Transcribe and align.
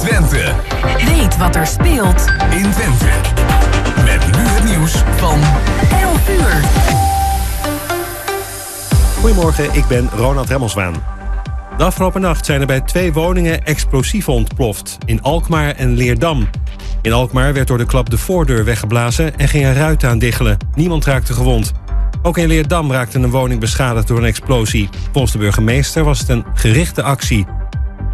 Twente. 0.00 0.54
Weet 1.06 1.36
wat 1.36 1.56
er 1.56 1.66
speelt 1.66 2.24
in 2.50 2.70
Twente. 2.70 3.06
Met 4.04 4.36
nu 4.36 4.42
het 4.42 4.64
nieuws 4.64 4.92
van 5.16 5.40
11 6.00 6.28
uur. 6.28 6.64
Goedemorgen, 9.20 9.74
ik 9.74 9.86
ben 9.86 10.08
Ronald 10.16 10.48
Remmelswaan. 10.48 10.94
De 11.76 11.84
afgelopen 11.84 12.20
nacht 12.20 12.46
zijn 12.46 12.60
er 12.60 12.66
bij 12.66 12.80
twee 12.80 13.12
woningen 13.12 13.64
explosieven 13.64 14.32
ontploft. 14.32 14.98
In 15.04 15.22
Alkmaar 15.22 15.74
en 15.74 15.94
Leerdam. 15.94 16.48
In 17.02 17.12
Alkmaar 17.12 17.52
werd 17.52 17.68
door 17.68 17.78
de 17.78 17.86
klap 17.86 18.10
de 18.10 18.18
voordeur 18.18 18.64
weggeblazen 18.64 19.38
en 19.38 19.48
ging 19.48 19.64
een 19.64 19.74
ruit 19.74 20.04
aan 20.04 20.18
diggelen. 20.18 20.56
Niemand 20.74 21.04
raakte 21.04 21.32
gewond. 21.32 21.72
Ook 22.22 22.38
in 22.38 22.48
Leerdam 22.48 22.92
raakte 22.92 23.18
een 23.18 23.30
woning 23.30 23.60
beschadigd 23.60 24.08
door 24.08 24.18
een 24.18 24.24
explosie. 24.24 24.88
Volgens 25.12 25.32
de 25.32 25.38
burgemeester 25.38 26.04
was 26.04 26.18
het 26.18 26.28
een 26.28 26.44
gerichte 26.54 27.02
actie. 27.02 27.46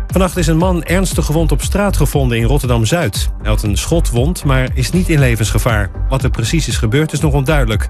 Vannacht 0.07 0.37
is 0.37 0.47
een 0.47 0.57
man 0.57 0.85
ernstig 0.85 1.25
gewond 1.25 1.53
op 1.53 1.63
straat 1.63 1.97
gevonden 1.97 2.39
in 2.39 2.45
Rotterdam-Zuid. 2.45 3.31
Hij 3.39 3.51
had 3.51 3.63
een 3.63 3.77
schotwond, 3.77 4.45
maar 4.45 4.69
is 4.75 4.91
niet 4.91 5.09
in 5.09 5.19
levensgevaar. 5.19 5.91
Wat 6.09 6.23
er 6.23 6.31
precies 6.31 6.69
is 6.69 6.77
gebeurd 6.77 7.13
is 7.13 7.21
nog 7.21 7.33
onduidelijk. 7.33 7.89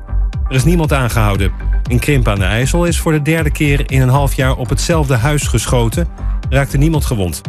Er 0.48 0.54
is 0.54 0.64
niemand 0.64 0.92
aangehouden. 0.92 1.52
In 1.88 1.98
Krimp 1.98 2.28
aan 2.28 2.38
de 2.38 2.44
IJssel 2.44 2.84
is 2.84 2.98
voor 2.98 3.12
de 3.12 3.22
derde 3.22 3.50
keer 3.50 3.90
in 3.90 4.00
een 4.00 4.08
half 4.08 4.34
jaar 4.34 4.56
op 4.56 4.68
hetzelfde 4.68 5.14
huis 5.14 5.42
geschoten. 5.42 6.08
Raakte 6.48 6.78
niemand 6.78 7.04
gewond. 7.04 7.40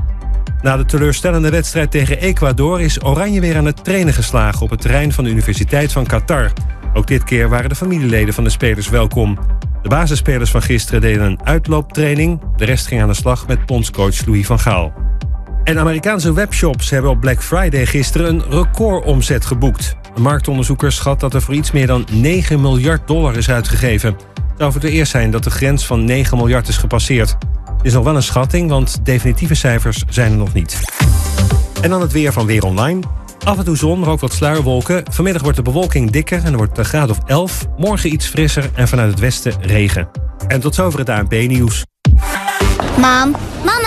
Na 0.61 0.77
de 0.77 0.85
teleurstellende 0.85 1.49
wedstrijd 1.49 1.91
tegen 1.91 2.19
Ecuador 2.19 2.81
is 2.81 3.03
Oranje 3.03 3.39
weer 3.39 3.57
aan 3.57 3.65
het 3.65 3.83
trainen 3.83 4.13
geslagen 4.13 4.61
op 4.61 4.69
het 4.69 4.81
terrein 4.81 5.13
van 5.13 5.23
de 5.23 5.29
Universiteit 5.29 5.91
van 5.91 6.05
Qatar. 6.05 6.51
Ook 6.93 7.07
dit 7.07 7.23
keer 7.23 7.49
waren 7.49 7.69
de 7.69 7.75
familieleden 7.75 8.33
van 8.33 8.43
de 8.43 8.49
spelers 8.49 8.89
welkom. 8.89 9.37
De 9.87 9.95
basisspelers 9.95 10.51
van 10.51 10.61
gisteren 10.61 11.01
deden 11.01 11.25
een 11.25 11.39
uitlooptraining. 11.43 12.41
De 12.55 12.65
rest 12.65 12.87
ging 12.87 13.01
aan 13.01 13.07
de 13.07 13.13
slag 13.13 13.47
met 13.47 13.65
bondscoach 13.65 14.25
Louis 14.25 14.45
van 14.45 14.59
Gaal. 14.59 14.93
En 15.63 15.79
Amerikaanse 15.79 16.33
webshops 16.33 16.89
hebben 16.89 17.11
op 17.11 17.19
Black 17.19 17.43
Friday 17.43 17.85
gisteren 17.85 18.27
een 18.27 18.43
recordomzet 18.49 19.45
geboekt. 19.45 19.95
Een 20.15 20.21
marktonderzoeker 20.21 20.91
schat 20.91 21.19
dat 21.19 21.33
er 21.33 21.41
voor 21.41 21.53
iets 21.53 21.71
meer 21.71 21.87
dan 21.87 22.05
9 22.11 22.61
miljard 22.61 23.07
dollar 23.07 23.37
is 23.37 23.49
uitgegeven. 23.49 24.09
Het 24.09 24.57
zou 24.57 24.71
voor 24.71 24.81
het 24.81 24.89
eerst 24.89 25.11
zijn 25.11 25.31
dat 25.31 25.43
de 25.43 25.49
grens 25.49 25.85
van 25.85 26.05
9 26.05 26.37
miljard 26.37 26.67
is 26.67 26.77
gepasseerd. 26.77 27.37
Het 27.77 27.85
is 27.85 27.93
nog 27.93 28.03
wel 28.03 28.15
een 28.15 28.23
schatting, 28.23 28.69
want 28.69 29.05
definitieve 29.05 29.55
cijfers 29.55 30.03
zijn 30.09 30.31
er 30.31 30.37
nog 30.37 30.53
niet. 30.53 30.79
En 31.81 31.89
dan 31.89 32.01
het 32.01 32.11
weer 32.11 32.33
van 32.33 32.45
Weer 32.45 32.65
Online. 32.65 33.01
Af 33.43 33.57
en 33.57 33.63
toe 33.63 33.77
zon, 33.77 33.99
maar 33.99 34.09
ook 34.09 34.19
wat 34.19 34.33
sluierwolken. 34.33 35.03
Vanmiddag 35.11 35.41
wordt 35.41 35.57
de 35.57 35.63
bewolking 35.63 36.11
dikker 36.11 36.43
en 36.43 36.51
er 36.51 36.57
wordt 36.57 36.77
een 36.77 36.85
graad 36.85 37.09
of 37.09 37.17
11. 37.25 37.65
Morgen 37.77 38.13
iets 38.13 38.27
frisser 38.27 38.69
en 38.73 38.87
vanuit 38.87 39.11
het 39.11 39.19
westen 39.19 39.53
regen. 39.61 40.09
En 40.47 40.59
tot 40.59 40.75
zover 40.75 40.99
het 40.99 41.09
ANP-nieuws. 41.09 41.85
Mam, 42.97 43.35
mama, 43.65 43.86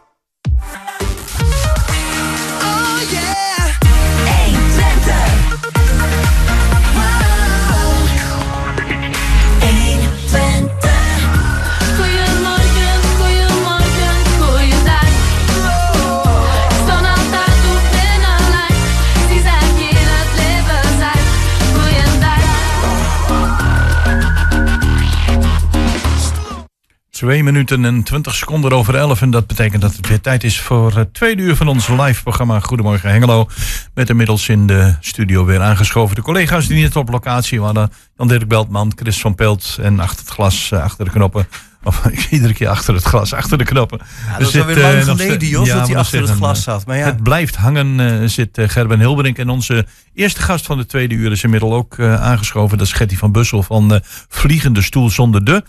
2 27.21 27.43
minuten 27.43 27.85
en 27.85 28.03
20 28.03 28.35
seconden 28.35 28.71
over 28.71 28.95
11. 28.95 29.21
En 29.21 29.31
dat 29.31 29.47
betekent 29.47 29.81
dat 29.81 29.95
het 29.95 30.07
weer 30.07 30.21
tijd 30.21 30.43
is 30.43 30.59
voor 30.59 30.95
het 30.95 31.13
tweede 31.13 31.41
uur 31.41 31.55
van 31.55 31.67
ons 31.67 31.87
live 31.87 32.23
programma 32.23 32.59
Goedemorgen 32.59 33.09
Hengelo. 33.09 33.47
Met 33.93 34.09
inmiddels 34.09 34.49
in 34.49 34.67
de 34.67 34.95
studio 34.99 35.45
weer 35.45 35.61
aangeschoven 35.61 36.15
de 36.15 36.21
collega's 36.21 36.67
die 36.67 36.81
net 36.81 36.95
op 36.95 37.09
locatie 37.09 37.61
waren. 37.61 37.91
Jan-Dirk 38.17 38.47
Beltman, 38.47 38.91
Chris 38.95 39.19
van 39.19 39.35
Pelt 39.35 39.77
en 39.81 39.99
achter 39.99 40.19
het 40.19 40.33
glas, 40.33 40.71
eh, 40.71 40.83
achter 40.83 41.05
de 41.05 41.11
knoppen. 41.11 41.47
Of 41.83 42.05
iedere 42.29 42.53
keer 42.53 42.67
achter 42.67 42.93
het 42.93 43.03
glas, 43.03 43.33
achter 43.33 43.57
de 43.57 43.63
knoppen. 43.63 43.99
Ja, 44.27 44.37
dat 44.37 44.47
is 44.47 44.59
alweer 44.59 44.77
lang 44.77 45.03
geleden, 45.03 45.47
Jos, 45.47 45.69
dat 45.69 45.87
hij 45.87 45.97
achter 45.97 46.21
het 46.21 46.29
glas 46.29 46.63
zat. 46.63 46.85
Maar 46.85 46.97
ja. 46.97 47.05
Het 47.05 47.23
blijft 47.23 47.55
hangen, 47.55 47.99
eh, 47.99 48.27
zit 48.27 48.57
eh, 48.57 48.69
Gerben 48.69 48.99
Hilberink. 48.99 49.37
En 49.37 49.49
onze 49.49 49.85
eerste 50.13 50.41
gast 50.41 50.65
van 50.65 50.77
de 50.77 50.85
tweede 50.85 51.15
uur 51.15 51.31
is 51.31 51.43
inmiddels 51.43 51.73
ook 51.73 51.97
eh, 51.97 52.21
aangeschoven. 52.21 52.77
Dat 52.77 52.87
is 52.87 52.93
Getty 52.93 53.17
van 53.17 53.31
Bussel 53.31 53.63
van 53.63 53.93
eh, 53.93 53.99
Vliegende 54.29 54.81
Stoel 54.81 55.09
Zonder 55.09 55.45
De. 55.45 55.63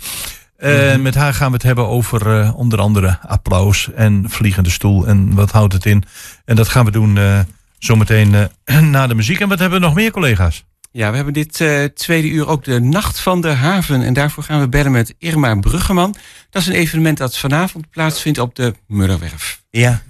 Eh, 0.63 0.97
Met 0.97 1.15
haar 1.15 1.35
gaan 1.35 1.47
we 1.49 1.55
het 1.55 1.63
hebben 1.63 1.89
over 1.89 2.41
eh, 2.41 2.57
onder 2.59 2.79
andere 2.81 3.19
applaus 3.27 3.93
en 3.95 4.25
vliegende 4.29 4.71
stoel. 4.71 5.07
En 5.07 5.35
wat 5.35 5.51
houdt 5.51 5.73
het 5.73 5.87
in? 5.87 6.05
En 6.45 6.57
dat 6.57 6.69
gaan 6.69 6.85
we 6.85 6.91
doen 6.91 7.19
eh, 7.19 7.41
zometeen 7.79 8.35
eh, 8.65 8.81
na 8.95 9.07
de 9.07 9.15
muziek. 9.15 9.41
En 9.41 9.49
wat 9.49 9.59
hebben 9.59 9.81
we 9.81 9.87
nog 9.87 9.95
meer 9.95 10.11
collega's? 10.11 10.65
Ja, 10.91 11.11
we 11.11 11.17
hebben 11.17 11.35
dit 11.35 11.61
eh, 11.61 11.85
tweede 11.85 12.29
uur 12.29 12.47
ook 12.49 12.65
de 12.65 12.81
Nacht 12.81 13.21
van 13.21 13.41
de 13.41 13.49
Haven. 13.49 14.03
En 14.03 14.13
daarvoor 14.15 14.43
gaan 14.43 14.61
we 14.61 14.69
bellen 14.69 14.93
met 14.93 15.15
Irma 15.19 15.55
Bruggeman. 15.55 16.15
Dat 16.51 16.63
is 16.63 16.69
een 16.69 16.75
evenement 16.75 17.19
dat 17.19 17.39
vanavond 17.39 17.91
plaatsvindt 17.91 18.39
op 18.39 18.55
de 18.55 18.75
Mudderwerf. 18.87 19.63
Ja. 19.71 20.03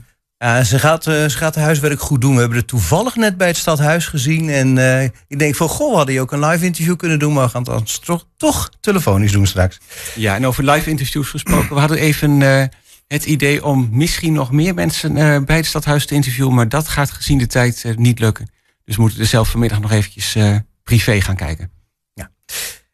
Ja, 0.43 0.65
ze, 0.65 0.79
gaat, 0.79 1.07
eh, 1.07 1.15
ze 1.15 1.37
gaat 1.37 1.55
haar 1.55 1.65
huiswerk 1.65 2.01
goed 2.01 2.21
doen. 2.21 2.35
We 2.35 2.41
hebben 2.41 2.59
het 2.59 2.67
toevallig 2.67 3.17
net 3.17 3.37
bij 3.37 3.47
het 3.47 3.57
stadhuis 3.57 4.07
gezien. 4.07 4.49
En 4.49 4.79
eh, 4.79 5.03
ik 5.05 5.39
denk 5.39 5.55
van, 5.55 5.69
goh, 5.69 5.91
we 5.91 5.97
hadden 5.97 6.13
hier 6.13 6.23
ook 6.23 6.33
een 6.33 6.45
live 6.45 6.65
interview 6.65 6.97
kunnen 6.97 7.19
doen. 7.19 7.33
Maar 7.33 7.45
we 7.45 7.51
gaan 7.51 7.67
het 7.71 8.05
toch, 8.05 8.27
toch 8.37 8.71
telefonisch 8.81 9.33
doen 9.33 9.47
straks. 9.47 9.81
Ja, 10.15 10.35
en 10.35 10.47
over 10.47 10.65
live 10.71 10.91
interviews 10.91 11.29
gesproken. 11.29 11.75
We 11.75 11.81
hadden 11.81 11.99
even 11.99 12.43
eh, 12.43 12.65
het 13.07 13.25
idee 13.25 13.65
om 13.65 13.89
misschien 13.91 14.33
nog 14.33 14.53
meer 14.53 14.75
mensen 14.75 15.17
eh, 15.17 15.45
bij 15.45 15.57
het 15.57 15.67
stadhuis 15.67 16.07
te 16.07 16.15
interviewen. 16.15 16.55
Maar 16.55 16.69
dat 16.69 16.89
gaat 16.89 17.11
gezien 17.11 17.39
de 17.39 17.47
tijd 17.47 17.85
eh, 17.85 17.97
niet 17.97 18.19
lukken. 18.19 18.51
Dus 18.85 18.97
we 18.97 19.03
moeten 19.03 19.21
er 19.21 19.27
zelf 19.27 19.49
vanmiddag 19.49 19.81
nog 19.81 19.91
eventjes 19.91 20.35
eh, 20.35 20.57
privé 20.83 21.21
gaan 21.21 21.37
kijken. 21.37 21.71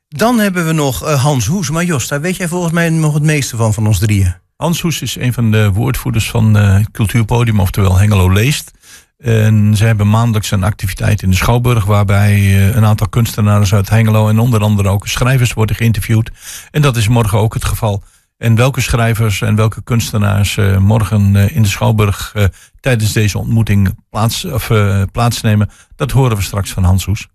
Dan 0.08 0.38
hebben 0.38 0.66
we 0.66 0.72
nog 0.72 1.04
eh, 1.04 1.22
Hans 1.22 1.47
Hoes. 1.47 1.70
Maar 1.70 1.84
Jos, 1.84 2.08
daar 2.08 2.20
weet 2.20 2.37
jij 2.37 2.48
volgens 2.48 2.72
mij 2.72 2.91
nog 2.91 3.14
het 3.14 3.22
meeste 3.22 3.56
van, 3.56 3.75
van 3.75 3.87
ons 3.87 3.98
drieën. 3.98 4.34
Hans 4.58 4.80
Hoes 4.80 5.02
is 5.02 5.16
een 5.16 5.32
van 5.32 5.50
de 5.50 5.72
woordvoerders 5.72 6.30
van 6.30 6.56
eh, 6.56 6.74
het 6.74 6.91
Cultuurpodium, 6.91 7.60
oftewel 7.60 7.98
Hengelo 7.98 8.32
Leest. 8.32 8.70
En 9.19 9.76
ze 9.76 9.84
hebben 9.84 10.10
maandelijks 10.10 10.50
een 10.50 10.64
activiteit 10.64 11.22
in 11.22 11.30
de 11.30 11.36
Schouwburg, 11.36 11.84
waarbij 11.84 12.34
eh, 12.34 12.74
een 12.74 12.84
aantal 12.84 13.08
kunstenaars 13.08 13.74
uit 13.74 13.88
Hengelo 13.88 14.28
en 14.28 14.38
onder 14.38 14.60
andere 14.60 14.88
ook 14.88 15.06
schrijvers 15.06 15.52
worden 15.52 15.76
geïnterviewd. 15.76 16.30
En 16.70 16.82
dat 16.82 16.96
is 16.96 17.08
morgen 17.08 17.38
ook 17.38 17.54
het 17.54 17.64
geval. 17.64 18.02
En 18.36 18.54
welke 18.54 18.80
schrijvers 18.80 19.41
en 19.41 19.54
welke 19.54 19.82
kunstenaars 19.82 20.56
eh, 20.56 20.76
morgen 20.76 21.36
in 21.36 21.62
de 21.62 21.69
Schouwburg 21.69 22.34
tijdens 22.80 23.12
deze 23.12 23.38
ontmoeting 23.38 23.94
plaats, 24.10 24.44
of, 24.44 24.70
plaatsnemen, 25.12 25.70
dat 25.96 26.10
horen 26.10 26.36
we 26.36 26.42
straks 26.42 26.70
van 26.70 26.84
Hans 26.84 27.04
Hoes. 27.04 27.28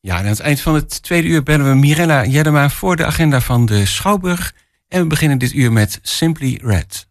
Ja, 0.00 0.16
en 0.16 0.22
aan 0.22 0.28
het 0.28 0.40
eind 0.40 0.60
van 0.60 0.74
het 0.74 1.02
tweede 1.02 1.28
uur 1.28 1.42
bellen 1.42 1.68
we 1.68 1.74
Mirella 1.74 2.24
Jeddema 2.24 2.70
voor 2.70 2.96
de 2.96 3.04
agenda 3.04 3.40
van 3.40 3.66
de 3.66 3.86
Schouwburg. 3.86 4.52
En 4.88 5.02
we 5.02 5.06
beginnen 5.06 5.38
dit 5.38 5.52
uur 5.52 5.72
met 5.72 5.98
Simply 6.02 6.58
Red. 6.62 7.06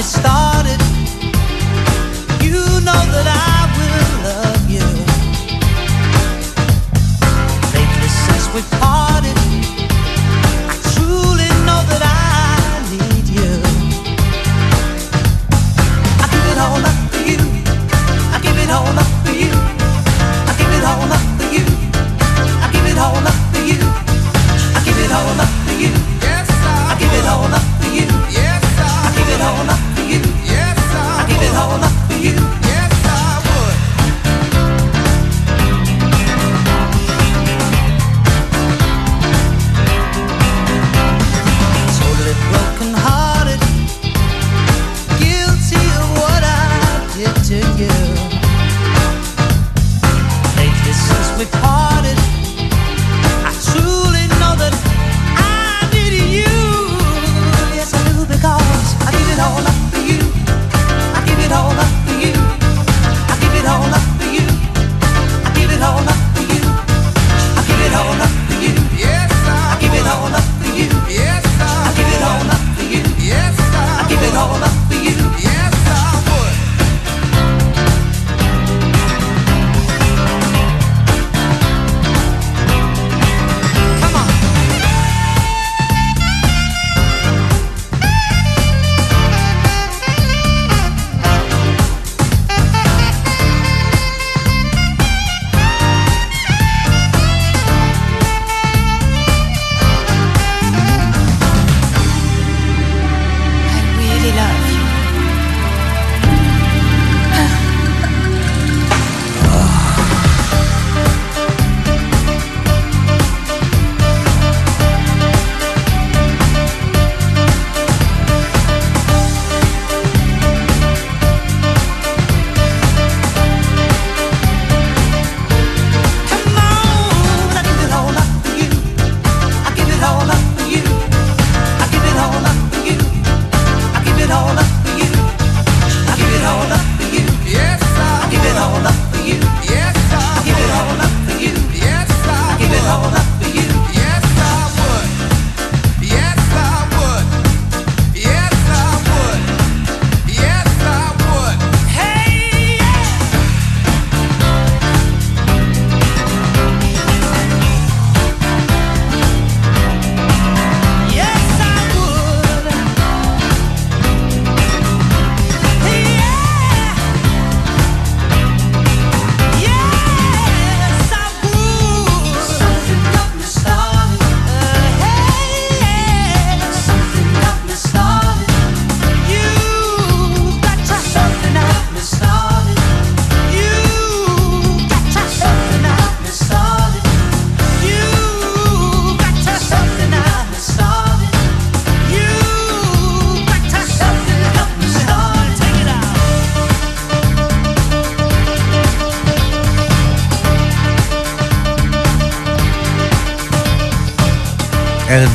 Something 0.00 0.37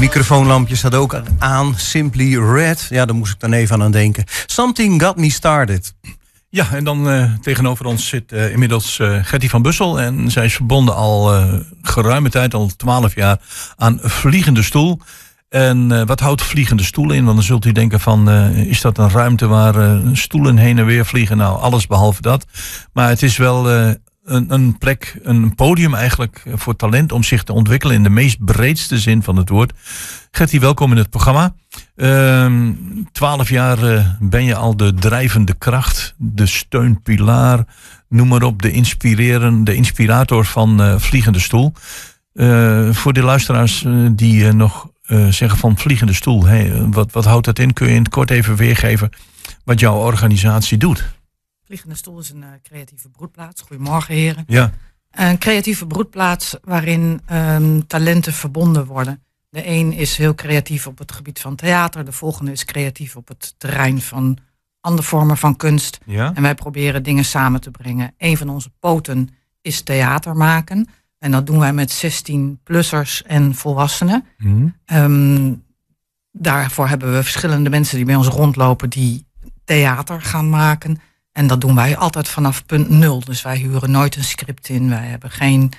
microfoonlampje 0.03 0.75
staat 0.75 0.95
ook 0.95 1.21
aan. 1.37 1.73
Simply 1.77 2.37
Red. 2.37 2.85
Ja, 2.89 3.05
daar 3.05 3.15
moest 3.15 3.33
ik 3.33 3.39
dan 3.39 3.53
even 3.53 3.81
aan 3.81 3.91
denken. 3.91 4.23
Something 4.45 5.01
got 5.01 5.17
me 5.17 5.31
started. 5.31 5.93
Ja, 6.49 6.67
en 6.71 6.83
dan 6.83 7.09
eh, 7.09 7.33
tegenover 7.41 7.85
ons 7.85 8.07
zit 8.07 8.31
eh, 8.31 8.51
inmiddels 8.51 8.99
eh 8.99 9.19
Gertie 9.21 9.49
van 9.49 9.61
Bussel. 9.61 10.01
En 10.01 10.31
zij 10.31 10.45
is 10.45 10.55
verbonden 10.55 10.95
al 10.95 11.43
geruime 11.81 12.29
tijd, 12.29 12.53
al 12.53 12.71
twaalf 12.77 13.15
jaar, 13.15 13.37
aan 13.75 13.99
Vliegende 14.01 14.63
Stoel. 14.63 14.99
En 15.49 16.05
wat 16.05 16.19
houdt 16.19 16.41
Vliegende 16.41 16.83
Stoel 16.83 17.11
in? 17.11 17.25
Dan 17.25 17.43
zult 17.43 17.65
u 17.65 17.71
denken 17.71 17.99
van, 17.99 18.29
is 18.55 18.81
dat 18.81 18.97
een 18.97 19.09
ruimte 19.09 19.47
waar 19.47 19.99
stoelen 20.13 20.57
heen 20.57 20.77
en 20.77 20.85
weer 20.85 21.05
vliegen? 21.05 21.37
Nou, 21.37 21.59
alles 21.59 21.87
behalve 21.87 22.21
dat. 22.21 22.45
Maar 22.93 23.09
het 23.09 23.23
is 23.23 23.37
wel 23.37 23.67
een, 24.23 24.53
een 24.53 24.77
plek, 24.77 25.19
een 25.23 25.55
podium 25.55 25.93
eigenlijk 25.93 26.43
voor 26.53 26.75
talent 26.75 27.11
om 27.11 27.23
zich 27.23 27.43
te 27.43 27.53
ontwikkelen 27.53 27.95
in 27.95 28.03
de 28.03 28.09
meest 28.09 28.45
breedste 28.45 28.99
zin 28.99 29.23
van 29.23 29.35
het 29.35 29.49
woord. 29.49 29.73
Gertie, 30.31 30.59
welkom 30.59 30.91
in 30.91 30.97
het 30.97 31.09
programma. 31.09 31.53
Ehm, 31.95 32.71
Twaalf 33.11 33.49
jaar 33.49 33.83
eh, 33.83 34.05
ben 34.19 34.43
je 34.43 34.55
al 34.55 34.77
de 34.77 34.93
drijvende 34.93 35.53
kracht, 35.53 36.13
de 36.17 36.45
steunpilaar, 36.45 37.65
noem 38.09 38.27
maar 38.27 38.43
op, 38.43 38.61
de 38.61 38.71
inspireren, 38.71 39.63
de 39.63 39.75
inspirator 39.75 40.45
van 40.45 40.81
eh, 40.81 40.99
Vliegende 40.99 41.39
Stoel. 41.39 41.73
Eh, 42.33 42.89
voor 42.91 43.13
de 43.13 43.23
luisteraars 43.23 43.85
die 44.11 44.51
nog 44.51 44.91
zeggen 45.29 45.57
van 45.57 45.77
Vliegende 45.77 46.13
Stoel, 46.13 46.45
wat, 46.91 47.11
wat 47.11 47.25
houdt 47.25 47.45
dat 47.45 47.59
in? 47.59 47.73
Kun 47.73 47.87
je 47.87 47.93
in 47.93 48.03
het 48.03 48.11
kort 48.11 48.29
even 48.29 48.55
weergeven 48.55 49.09
wat 49.63 49.79
jouw 49.79 49.95
organisatie 49.95 50.77
doet? 50.77 51.13
Vliegende 51.65 51.95
Stoel 51.95 52.19
is 52.19 52.29
een 52.29 52.43
eh, 52.43 52.49
creatieve 52.63 53.09
broedplaats. 53.09 53.61
Goedemorgen 53.61 54.13
heren. 54.13 54.43
Ja. 54.47 54.71
Een 55.11 55.37
creatieve 55.37 55.87
broedplaats 55.87 56.57
waarin 56.63 57.21
ehm, 57.25 57.79
talenten 57.87 58.33
verbonden 58.33 58.85
worden. 58.85 59.23
De 59.49 59.67
een 59.67 59.93
is 59.93 60.17
heel 60.17 60.35
creatief 60.35 60.87
op 60.87 60.97
het 60.97 61.11
gebied 61.11 61.39
van 61.39 61.55
theater. 61.55 62.05
De 62.05 62.11
volgende 62.11 62.51
is 62.51 62.65
creatief 62.65 63.15
op 63.15 63.27
het 63.27 63.55
terrein 63.57 64.01
van 64.01 64.37
andere 64.79 65.07
vormen 65.07 65.37
van 65.37 65.55
kunst. 65.55 65.99
Ja. 66.05 66.31
En 66.33 66.41
wij 66.41 66.55
proberen 66.55 67.03
dingen 67.03 67.25
samen 67.25 67.61
te 67.61 67.71
brengen. 67.71 68.13
Een 68.17 68.37
van 68.37 68.49
onze 68.49 68.71
poten 68.79 69.29
is 69.61 69.81
theater 69.81 70.35
maken. 70.35 70.87
En 71.19 71.31
dat 71.31 71.45
doen 71.45 71.59
wij 71.59 71.73
met 71.73 72.05
16-plussers 72.05 73.23
en 73.23 73.55
volwassenen. 73.55 74.25
Mhm. 74.37 74.67
Ehm, 74.85 75.53
daarvoor 76.31 76.87
hebben 76.87 77.13
we 77.13 77.23
verschillende 77.23 77.69
mensen 77.69 77.95
die 77.95 78.05
bij 78.05 78.15
ons 78.15 78.27
rondlopen 78.27 78.89
die 78.89 79.25
theater 79.63 80.21
gaan 80.21 80.49
maken. 80.49 80.97
En 81.33 81.47
dat 81.47 81.61
doen 81.61 81.75
wij 81.75 81.97
altijd 81.97 82.27
vanaf 82.27 82.65
punt 82.65 82.89
nul. 82.89 83.19
Dus 83.25 83.41
wij 83.41 83.57
huren 83.57 83.91
nooit 83.91 84.15
een 84.15 84.23
script 84.23 84.69
in. 84.69 84.89
Wij 84.89 85.05
hebben 85.07 85.31
geen 85.31 85.71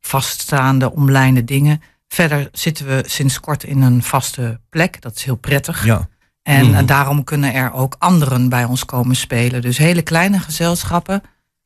vaststaande 0.00 0.92
omlijnde 0.92 1.44
dingen. 1.44 1.82
Verder 2.08 2.48
zitten 2.52 2.86
we 2.86 3.02
sinds 3.06 3.40
kort 3.40 3.64
in 3.64 3.82
een 3.82 4.02
vaste 4.02 4.60
plek. 4.70 5.00
Dat 5.00 5.16
is 5.16 5.24
heel 5.24 5.36
prettig. 5.36 5.84
Ja. 5.84 6.08
En 6.42 6.66
Mhm. 6.70 6.86
daarom 6.86 7.24
kunnen 7.24 7.54
er 7.54 7.72
ook 7.72 7.96
anderen 7.98 8.48
bij 8.48 8.64
ons 8.64 8.84
komen 8.84 9.16
spelen. 9.16 9.62
Dus 9.62 9.78
hele 9.78 10.02
kleine 10.02 10.38
gezelschappen 10.38 11.22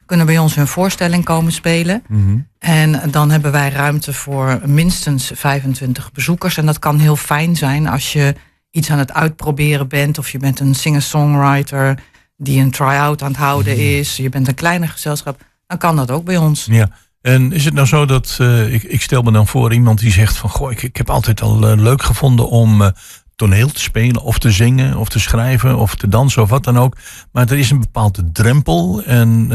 kunnen 0.06 0.26
bij 0.26 0.38
ons 0.38 0.54
hun 0.54 0.66
voorstelling 0.66 1.24
komen 1.24 1.52
spelen. 1.52 2.02
Mhm. 2.08 2.38
En 2.58 3.10
dan 3.10 3.30
hebben 3.30 3.52
wij 3.52 3.70
ruimte 3.70 4.12
voor 4.12 4.60
minstens 4.64 5.30
25 5.34 6.12
bezoekers. 6.12 6.56
En 6.56 6.66
dat 6.66 6.78
kan 6.78 6.98
heel 6.98 7.16
fijn 7.16 7.56
zijn 7.56 7.86
als 7.86 8.12
je 8.12 8.34
iets 8.70 8.90
aan 8.90 8.98
het 8.98 9.12
uitproberen 9.12 9.88
bent. 9.88 10.18
Of 10.18 10.30
je 10.30 10.38
bent 10.38 10.60
een 10.60 10.74
singer-songwriter 10.74 11.98
die 12.36 12.60
een 12.60 12.70
try-out 12.70 13.22
aan 13.22 13.30
het 13.30 13.40
houden 13.40 13.98
is. 13.98 14.16
Je 14.16 14.28
bent 14.28 14.48
een 14.48 14.54
kleine 14.54 14.86
gezelschap. 14.86 15.40
Dan 15.66 15.78
kan 15.78 15.96
dat 15.96 16.10
ook 16.10 16.24
bij 16.24 16.36
ons. 16.36 16.64
Ja. 16.70 16.90
En 17.26 17.52
is 17.52 17.64
het 17.64 17.74
nou 17.74 17.86
zo 17.86 18.04
dat, 18.04 18.36
eh, 18.40 18.74
ik, 18.74 18.82
ik 18.82 19.02
stel 19.02 19.22
me 19.22 19.32
dan 19.32 19.46
voor 19.46 19.72
iemand 19.72 19.98
die 19.98 20.12
zegt 20.12 20.36
van, 20.36 20.50
goh, 20.50 20.70
ik, 20.70 20.82
ik 20.82 20.96
heb 20.96 21.10
altijd 21.10 21.42
al 21.42 21.68
eh, 21.68 21.78
leuk 21.80 22.02
gevonden 22.02 22.48
om 22.48 22.82
eh, 22.82 22.88
toneel 23.36 23.68
te 23.68 23.80
spelen 23.80 24.22
of 24.22 24.38
te 24.38 24.50
zingen 24.50 24.96
of 24.96 25.08
te 25.08 25.20
schrijven 25.20 25.76
of 25.76 25.94
te 25.94 26.08
dansen 26.08 26.42
of 26.42 26.48
wat 26.48 26.64
dan 26.64 26.78
ook. 26.78 26.96
Maar 27.32 27.50
er 27.50 27.58
is 27.58 27.70
een 27.70 27.80
bepaalde 27.80 28.32
drempel 28.32 29.02
en 29.02 29.46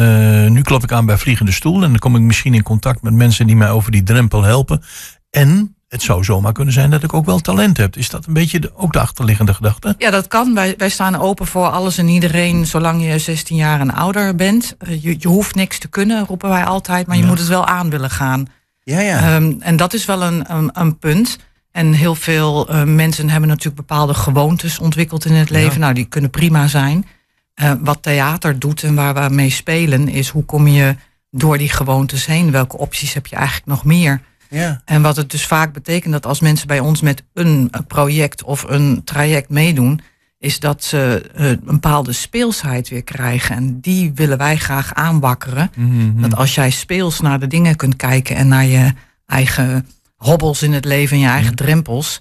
nu 0.51 0.61
klop 0.61 0.83
ik 0.83 0.91
aan 0.91 1.05
bij 1.05 1.17
Vliegende 1.17 1.51
Stoel 1.51 1.83
en 1.83 1.89
dan 1.89 2.00
kom 2.00 2.15
ik 2.15 2.21
misschien 2.21 2.53
in 2.53 2.63
contact 2.63 3.01
met 3.01 3.13
mensen 3.13 3.47
die 3.47 3.55
mij 3.55 3.71
over 3.71 3.91
die 3.91 4.03
drempel 4.03 4.43
helpen. 4.43 4.83
En 5.29 5.75
het 5.91 6.01
zou 6.01 6.24
zomaar 6.24 6.53
kunnen 6.53 6.74
zijn 6.74 6.89
dat 6.89 7.03
ik 7.03 7.13
ook 7.13 7.25
wel 7.25 7.39
talent 7.39 7.77
heb. 7.77 7.95
Is 7.98 8.10
dat 8.10 8.25
een 8.25 8.33
beetje 8.33 8.60
de, 8.60 8.71
ook 8.75 8.93
de 8.93 9.00
achterliggende 9.00 9.53
gedachte? 9.53 9.95
Ja, 9.98 10.10
dat 10.10 10.27
kan. 10.27 10.53
Wij, 10.53 10.74
wij 10.77 10.89
staan 10.89 11.15
open 11.15 11.48
voor 11.48 11.67
alles 11.67 11.98
en 11.98 12.07
iedereen, 12.07 12.65
zolang 12.65 13.03
je 13.03 13.19
16 13.19 13.55
jaar 13.55 13.79
en 13.79 13.93
ouder 13.93 14.36
bent. 14.36 14.75
Eh, 14.79 15.03
je, 15.03 15.15
je 15.19 15.27
hoeft 15.27 15.55
niks 15.55 15.79
te 15.79 15.88
kunnen, 15.88 16.25
roepen 16.25 16.50
wij 16.50 16.63
altijd, 16.63 17.07
maar 17.07 17.15
je 17.15 17.21
Ja. 17.21 17.27
moet 17.27 17.39
het 17.39 17.48
wel 17.48 17.65
aan 17.65 17.89
willen 17.89 18.10
gaan. 18.10 18.45
Ja, 18.83 19.00
ja. 19.00 19.36
Ehm, 19.36 19.53
en 19.60 19.75
dat 19.75 19.93
is 19.93 20.05
wel 20.05 20.24
een, 20.24 20.53
een, 20.53 20.69
een 20.74 20.98
punt. 20.98 21.38
En 21.71 21.93
heel 21.93 22.15
veel 22.15 22.69
eh, 22.69 22.83
mensen 22.83 23.29
hebben 23.29 23.50
natuurlijk 23.50 23.75
bepaalde 23.88 24.13
gewoontes 24.13 24.79
ontwikkeld 24.79 25.25
in 25.25 25.33
het 25.33 25.50
leven. 25.50 25.74
Ja. 25.74 25.79
Nou, 25.79 25.93
die 25.93 26.05
kunnen 26.05 26.29
prima 26.29 26.67
zijn. 26.67 27.05
Eh, 27.53 27.71
wat 27.79 27.98
theater 28.01 28.60
doet 28.60 28.83
en 28.83 28.95
waar 28.95 29.13
we 29.13 29.33
mee 29.33 29.50
spelen, 29.50 30.07
is 30.07 30.29
hoe 30.29 30.45
kom 30.45 30.67
je 30.67 30.95
door 31.31 31.57
die 31.57 31.69
gewoontes 31.69 32.25
heen? 32.25 32.51
Welke 32.51 32.77
opties 32.77 33.13
heb 33.13 33.27
je 33.27 33.36
eigenlijk 33.36 33.65
nog 33.67 33.86
meer? 33.86 34.21
Ja. 34.51 34.81
En 34.86 35.01
wat 35.01 35.15
het 35.15 35.31
dus 35.31 35.46
vaak 35.46 35.74
betekent 35.74 36.13
dat 36.13 36.25
als 36.25 36.39
mensen 36.39 36.67
bij 36.67 36.79
ons 36.79 37.01
met 37.01 37.24
een 37.34 37.72
project 37.88 38.43
of 38.43 38.63
een 38.67 39.01
traject 39.03 39.50
meedoen, 39.50 40.01
is 40.39 40.60
dat 40.60 40.84
ze 40.84 41.29
eh, 41.36 41.48
een 41.50 41.60
bepaalde 41.63 42.12
speelsheid 42.12 42.89
weer 42.89 43.03
krijgen. 43.03 43.55
En 43.55 43.79
die 43.79 44.12
willen 44.15 44.38
wij 44.38 44.58
graag 44.58 44.93
aanwakkeren. 44.93 45.72
Mhm. 45.75 46.22
Dat 46.22 46.36
als 46.36 46.55
jij 46.55 46.70
speels 46.70 47.20
naar 47.20 47.39
de 47.39 47.48
dingen 47.48 47.75
kunt 47.75 47.96
kijken 47.96 48.36
en 48.36 48.48
naar 48.48 48.65
je 48.65 48.93
eigen 49.25 49.88
hobbels 50.15 50.63
in 50.63 50.74
het 50.74 50.86
leven 50.86 51.15
en 51.15 51.24
je 51.24 51.29
eigen 51.29 51.55
drempels, 51.55 52.20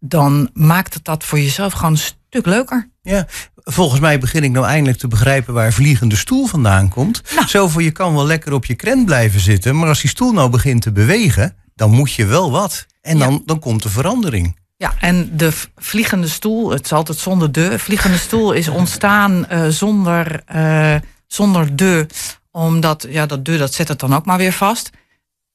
dan 0.00 0.50
maakt 0.52 0.94
het 0.94 1.04
dat 1.04 1.24
voor 1.24 1.38
jezelf 1.38 1.72
gewoon 1.72 1.90
een 1.90 1.98
stuk 1.98 2.46
leuker. 2.46 2.90
Ja, 3.02 3.26
volgens 3.54 4.00
mij 4.00 4.18
begin 4.18 4.44
ik 4.44 4.50
nou 4.50 4.66
eindelijk 4.66 4.98
te 4.98 5.08
begrijpen 5.08 5.54
waar 5.54 5.72
vliegende 5.72 6.16
stoel 6.16 6.46
vandaan 6.46 6.88
komt. 6.88 7.22
Zo 7.46 7.68
van 7.68 7.84
je 7.84 7.90
kan 7.90 8.14
wel 8.14 8.26
lekker 8.26 8.52
op 8.52 8.64
je 8.64 8.74
krent 8.74 9.04
blijven 9.04 9.40
zitten, 9.40 9.78
maar 9.78 9.88
als 9.88 10.00
die 10.00 10.10
stoel 10.10 10.32
nou 10.32 10.50
begint 10.50 10.82
te 10.82 10.92
bewegen, 10.92 11.56
dan 11.74 11.90
moet 11.90 12.12
je 12.12 12.26
wel 12.26 12.50
wat. 12.50 12.86
En 13.00 13.18
dan, 13.18 13.42
dan 13.46 13.58
komt 13.58 13.82
de 13.82 13.88
verandering. 13.88 14.56
Ja, 14.76 14.94
en 15.00 15.36
de 15.36 15.52
vliegende 15.76 16.28
stoel, 16.28 16.70
het 16.70 16.84
is 16.84 16.92
altijd 16.92 17.18
zonder 17.18 17.52
de. 17.52 17.78
Vliegende 17.78 18.18
stoel 18.18 18.52
is 18.52 18.68
ontstaan 18.68 19.46
eh, 19.46 19.66
zonder, 19.68 20.42
eh, 20.46 20.94
zonder 21.26 21.76
de, 21.76 22.06
omdat 22.50 23.06
ja, 23.08 23.26
dat 23.26 23.44
de 23.44 23.56
dat 23.56 23.74
zet 23.74 23.88
het 23.88 24.00
dan 24.00 24.14
ook 24.14 24.24
maar 24.24 24.38
weer 24.38 24.52
vast. 24.52 24.90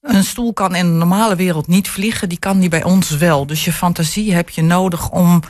Een 0.01 0.23
stoel 0.23 0.53
kan 0.53 0.75
in 0.75 0.85
de 0.85 0.97
normale 0.97 1.35
wereld 1.35 1.67
niet 1.67 1.89
vliegen, 1.89 2.29
die 2.29 2.39
kan 2.39 2.59
die 2.59 2.69
bij 2.69 2.83
ons 2.83 3.09
wel. 3.09 3.45
Dus 3.45 3.65
je 3.65 3.73
fantasie 3.73 4.33
heb 4.33 4.49
je 4.49 4.61
nodig 4.61 5.09
om 5.09 5.41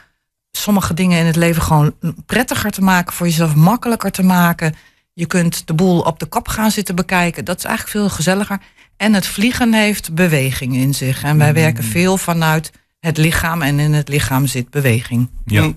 sommige 0.51 0.93
dingen 0.93 1.19
in 1.19 1.25
het 1.25 1.35
leven 1.35 1.61
gewoon 1.61 1.95
prettiger 2.25 2.71
te 2.71 2.81
maken, 2.81 3.13
voor 3.13 3.27
jezelf 3.27 3.55
makkelijker 3.55 4.11
te 4.11 4.23
maken. 4.23 4.75
Je 5.13 5.25
kunt 5.25 5.67
de 5.67 5.73
boel 5.73 5.99
op 5.99 6.19
de 6.19 6.25
kop 6.25 6.47
gaan 6.47 6.71
zitten 6.71 6.95
bekijken. 6.95 7.45
Dat 7.45 7.57
is 7.57 7.63
eigenlijk 7.63 7.97
veel 7.97 8.09
gezelliger. 8.09 8.59
En 8.97 9.13
het 9.13 9.27
vliegen 9.27 9.73
heeft 9.73 10.13
beweging 10.13 10.75
in 10.75 10.93
zich. 10.93 11.23
En 11.23 11.37
wij 11.37 11.53
werken 11.53 11.83
veel 11.83 12.17
vanuit 12.17 12.71
het 12.99 13.17
lichaam 13.17 13.61
en 13.61 13.79
in 13.79 13.93
het 13.93 14.09
lichaam 14.09 14.47
zit 14.47 14.69
beweging. 14.69 15.29
Ja. 15.45 15.73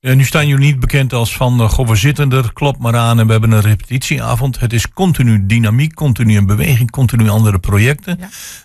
Ja, 0.00 0.14
nu 0.14 0.24
staan 0.24 0.46
jullie 0.46 0.66
niet 0.66 0.80
bekend 0.80 1.12
als 1.12 1.36
van, 1.36 1.60
uh, 1.60 1.68
goh, 1.68 1.88
we 1.88 1.96
zitten 1.96 2.32
er, 2.32 2.52
klop 2.52 2.78
maar 2.78 2.96
aan 2.96 3.18
en 3.18 3.26
we 3.26 3.32
hebben 3.32 3.50
een 3.50 3.60
repetitieavond. 3.60 4.60
Het 4.60 4.72
is 4.72 4.88
continu 4.88 5.46
dynamiek, 5.46 5.94
continu 5.94 6.36
een 6.36 6.46
beweging, 6.46 6.90
continu 6.90 7.28
andere 7.28 7.58
projecten. 7.58 8.18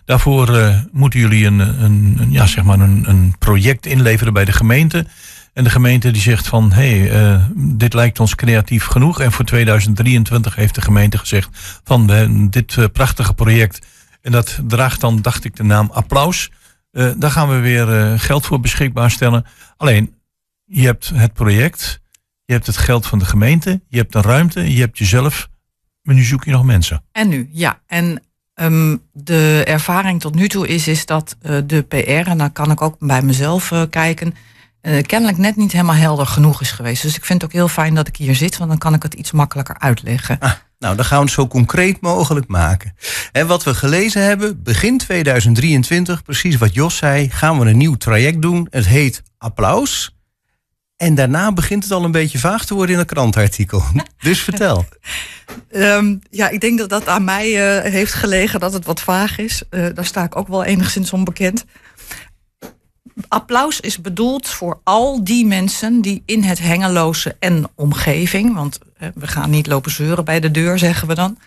Daarvoor 0.06 0.58
eh, 0.58 0.80
moeten 0.92 1.20
jullie 1.20 1.46
een, 1.46 1.60
een, 1.60 2.18
een, 2.20 2.32
ja, 2.32 2.46
zeg 2.46 2.64
maar 2.64 2.80
een, 2.80 3.10
een 3.10 3.36
project 3.40 3.86
inleveren 3.86 4.34
bij 4.34 4.46
de 4.46 4.52
gemeente. 4.52 5.06
En 5.54 5.64
de 5.64 5.70
gemeente 5.70 6.12
die 6.12 6.22
zegt 6.22 6.48
van, 6.48 6.72
hé, 6.72 7.00
hey, 7.00 7.34
uh, 7.34 7.46
dit 7.56 7.94
lijkt 7.94 8.20
ons 8.20 8.36
creatief 8.36 8.86
genoeg. 8.86 9.20
En 9.20 9.32
voor 9.32 9.46
2023 9.46 10.56
heeft 10.56 10.76
de 10.76 10.82
gemeente 10.82 11.18
gezegd 11.18 11.80
van, 11.84 12.08
dit 12.50 12.76
uh, 12.76 12.86
prachtige 12.94 13.34
project. 13.34 13.86
En 14.22 14.32
dat 14.32 14.60
draagt 14.68 15.02
dan, 15.02 15.22
dacht 15.22 15.44
ik, 15.44 15.56
de 15.56 15.64
naam 15.64 15.90
Applaus. 15.92 16.52
Uh, 16.92 17.12
daar 17.18 17.32
gaan 17.32 17.50
we 17.50 17.60
weer 17.60 18.20
geld 18.20 18.46
voor 18.46 18.60
beschikbaar 18.60 19.12
stellen. 19.12 19.46
Alleen, 19.78 20.16
je 20.66 20.86
hebt 20.86 21.12
het 21.14 21.34
project, 21.34 22.02
je 22.46 22.54
hebt 22.54 22.68
het 22.68 22.78
geld 22.78 23.08
van 23.08 23.20
de 23.20 23.26
gemeente, 23.26 23.82
je 23.88 23.98
hebt 23.98 24.16
een 24.16 24.22
ruimte, 24.22 24.74
je 24.74 24.80
hebt 24.80 24.98
jezelf, 24.98 25.50
maar 26.02 26.16
nu 26.16 26.24
zoek 26.24 26.44
je 26.44 26.52
nog 26.52 26.64
mensen. 26.64 27.04
En 27.12 27.28
nu, 27.28 27.50
ja. 27.52 27.82
En 27.88 28.24
um, 28.56 29.02
de 29.12 29.64
ervaring 29.68 30.22
tot 30.22 30.36
nu 30.36 30.48
toe 30.48 30.68
is, 30.68 30.88
is 30.88 31.06
dat 31.06 31.38
de 31.42 31.86
PR, 31.88 32.30
en 32.30 32.38
dan 32.38 32.52
kan 32.52 32.72
ik 32.72 32.82
ook 32.82 32.96
bij 33.00 33.22
mezelf 33.22 33.72
kijken, 33.90 34.36
uh, 34.84 35.02
kennelijk 35.02 35.38
net 35.38 35.56
niet 35.56 35.72
helemaal 35.72 35.96
helder 35.96 36.26
genoeg 36.26 36.62
is 36.62 36.72
geweest. 36.72 37.02
Dus 37.02 37.16
ik 37.16 37.26
vind 37.26 37.42
het 37.42 37.52
ook 37.52 37.58
heel 37.58 37.68
fijn 37.68 37.96
dat 37.96 38.08
ik 38.08 38.16
hier 38.16 38.36
zit, 38.36 38.58
want 38.58 38.70
dan 38.70 38.80
kan 38.80 38.94
ik 38.94 39.04
het 39.04 39.14
iets 39.14 39.32
makkelijker 39.32 39.80
uitleggen. 39.80 40.40
Ah, 40.40 40.52
nou, 40.80 40.96
dan 40.96 41.06
gaan 41.06 41.18
we 41.18 41.24
het 41.24 41.34
zo 41.34 41.48
concreet 41.48 42.02
mogelijk 42.02 42.48
maken. 42.48 42.96
En 43.32 43.48
wat 43.48 43.64
we 43.64 43.76
gelezen 43.76 44.24
hebben, 44.24 44.64
begin 44.64 44.98
2023, 44.98 46.24
precies 46.24 46.58
wat 46.58 46.74
Jos 46.74 46.98
zei, 46.98 47.30
gaan 47.30 47.60
we 47.60 47.66
een 47.66 47.78
nieuw 47.78 47.96
traject 47.96 48.42
doen. 48.42 48.68
Het 48.70 48.88
heet 48.88 49.24
Applaus. 49.38 50.16
En 50.98 51.16
daarna 51.16 51.54
begint 51.54 51.84
het 51.84 51.92
al 51.92 52.04
een 52.04 52.12
beetje 52.12 52.40
vaag 52.40 52.66
te 52.66 52.74
worden 52.74 52.96
in 52.96 53.02
een 53.02 53.08
krantartikel. 53.08 53.84
Dus 54.22 54.40
vertel. 54.42 54.86
Um, 55.72 56.22
ja, 56.30 56.50
ik 56.50 56.62
denk 56.62 56.78
dat 56.78 56.90
dat 56.90 57.08
aan 57.08 57.24
mij 57.24 57.78
uh, 57.78 57.92
heeft 57.92 58.14
gelegen 58.14 58.60
dat 58.60 58.74
het 58.74 58.86
wat 58.86 59.02
vaag 59.02 59.38
is. 59.38 59.64
Uh, 59.70 59.86
daar 59.94 60.06
sta 60.06 60.24
ik 60.24 60.36
ook 60.36 60.48
wel 60.48 60.64
enigszins 60.64 61.14
onbekend. 61.14 61.66
Applaus 63.28 63.80
is 63.80 64.02
bedoeld 64.02 64.48
voor 64.48 64.80
al 64.84 65.24
die 65.24 65.46
mensen 65.46 66.02
die 66.02 66.24
in 66.26 66.44
het 66.44 66.60
Hengeloze 66.60 67.36
en 67.40 67.70
omgeving, 67.76 68.54
want 68.54 68.80
eh, 68.98 69.08
we 69.16 69.28
gaan 69.28 69.50
niet 69.50 69.68
lopen 69.68 69.92
zeuren 69.92 70.26
bij 70.26 70.40
de 70.40 70.52
deur, 70.52 70.78
zeggen 70.78 71.08
we 71.08 71.16
dan, 71.16 71.38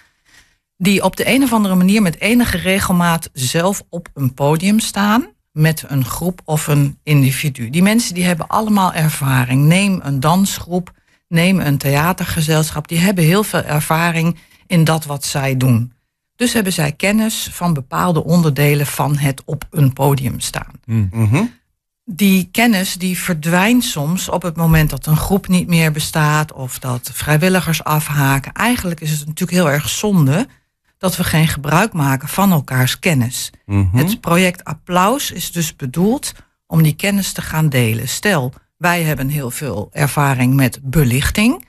die 0.76 1.02
op 1.02 1.16
de 1.16 1.28
een 1.28 1.42
of 1.42 1.52
andere 1.52 1.74
manier 1.74 2.02
met 2.02 2.20
enige 2.20 2.56
regelmaat 2.56 3.30
zelf 3.32 3.82
op 3.88 4.08
een 4.14 4.34
podium 4.34 4.80
staan 4.80 5.26
met 5.52 5.84
een 5.86 6.04
groep 6.04 6.40
of 6.44 6.66
een 6.66 6.98
individu. 7.02 7.70
Die 7.70 7.82
mensen 7.82 8.14
die 8.14 8.24
hebben 8.24 8.46
allemaal 8.46 8.92
ervaring. 8.92 9.64
Neem 9.64 10.00
een 10.02 10.20
dansgroep, 10.20 10.92
neem 11.28 11.60
een 11.60 11.78
theatergezelschap, 11.78 12.88
die 12.88 12.98
hebben 12.98 13.24
heel 13.24 13.42
veel 13.44 13.62
ervaring 13.62 14.38
in 14.66 14.84
dat 14.84 15.04
wat 15.04 15.24
zij 15.24 15.56
doen. 15.56 15.92
Dus 16.36 16.52
hebben 16.52 16.72
zij 16.72 16.92
kennis 16.92 17.48
van 17.52 17.74
bepaalde 17.74 18.24
onderdelen 18.24 18.86
van 18.86 19.16
het 19.16 19.42
op 19.44 19.64
een 19.70 19.92
podium 19.92 20.40
staan. 20.40 20.72
Die 22.04 22.48
kennis 22.52 22.94
die 22.94 23.18
verdwijnt 23.18 23.84
soms 23.84 24.28
op 24.28 24.42
het 24.42 24.56
moment 24.56 24.90
dat 24.90 25.06
een 25.06 25.16
groep 25.16 25.48
niet 25.48 25.68
meer 25.68 25.92
bestaat 25.92 26.52
of 26.52 26.78
dat 26.78 27.10
vrijwilligers 27.12 27.84
afhaken. 27.84 28.52
Eigenlijk 28.52 29.00
is 29.00 29.10
het 29.10 29.26
natuurlijk 29.26 29.58
heel 29.58 29.70
erg 29.70 29.88
zonde 29.88 30.46
dat 30.98 31.16
we 31.16 31.24
geen 31.24 31.48
gebruik 31.48 31.92
maken 31.92 32.28
van 32.28 32.52
elkaars 32.52 32.98
kennis. 32.98 33.50
Het 33.92 34.20
project 34.20 34.64
Applaus 34.64 35.30
is 35.30 35.52
dus 35.52 35.76
bedoeld 35.76 36.32
om 36.66 36.82
die 36.82 36.94
kennis 36.94 37.32
te 37.32 37.42
gaan 37.42 37.68
delen. 37.68 38.08
Stel, 38.08 38.52
wij 38.76 39.02
hebben 39.02 39.28
heel 39.28 39.50
veel 39.50 39.88
ervaring 39.92 40.54
met 40.54 40.78
belichting. 40.82 41.65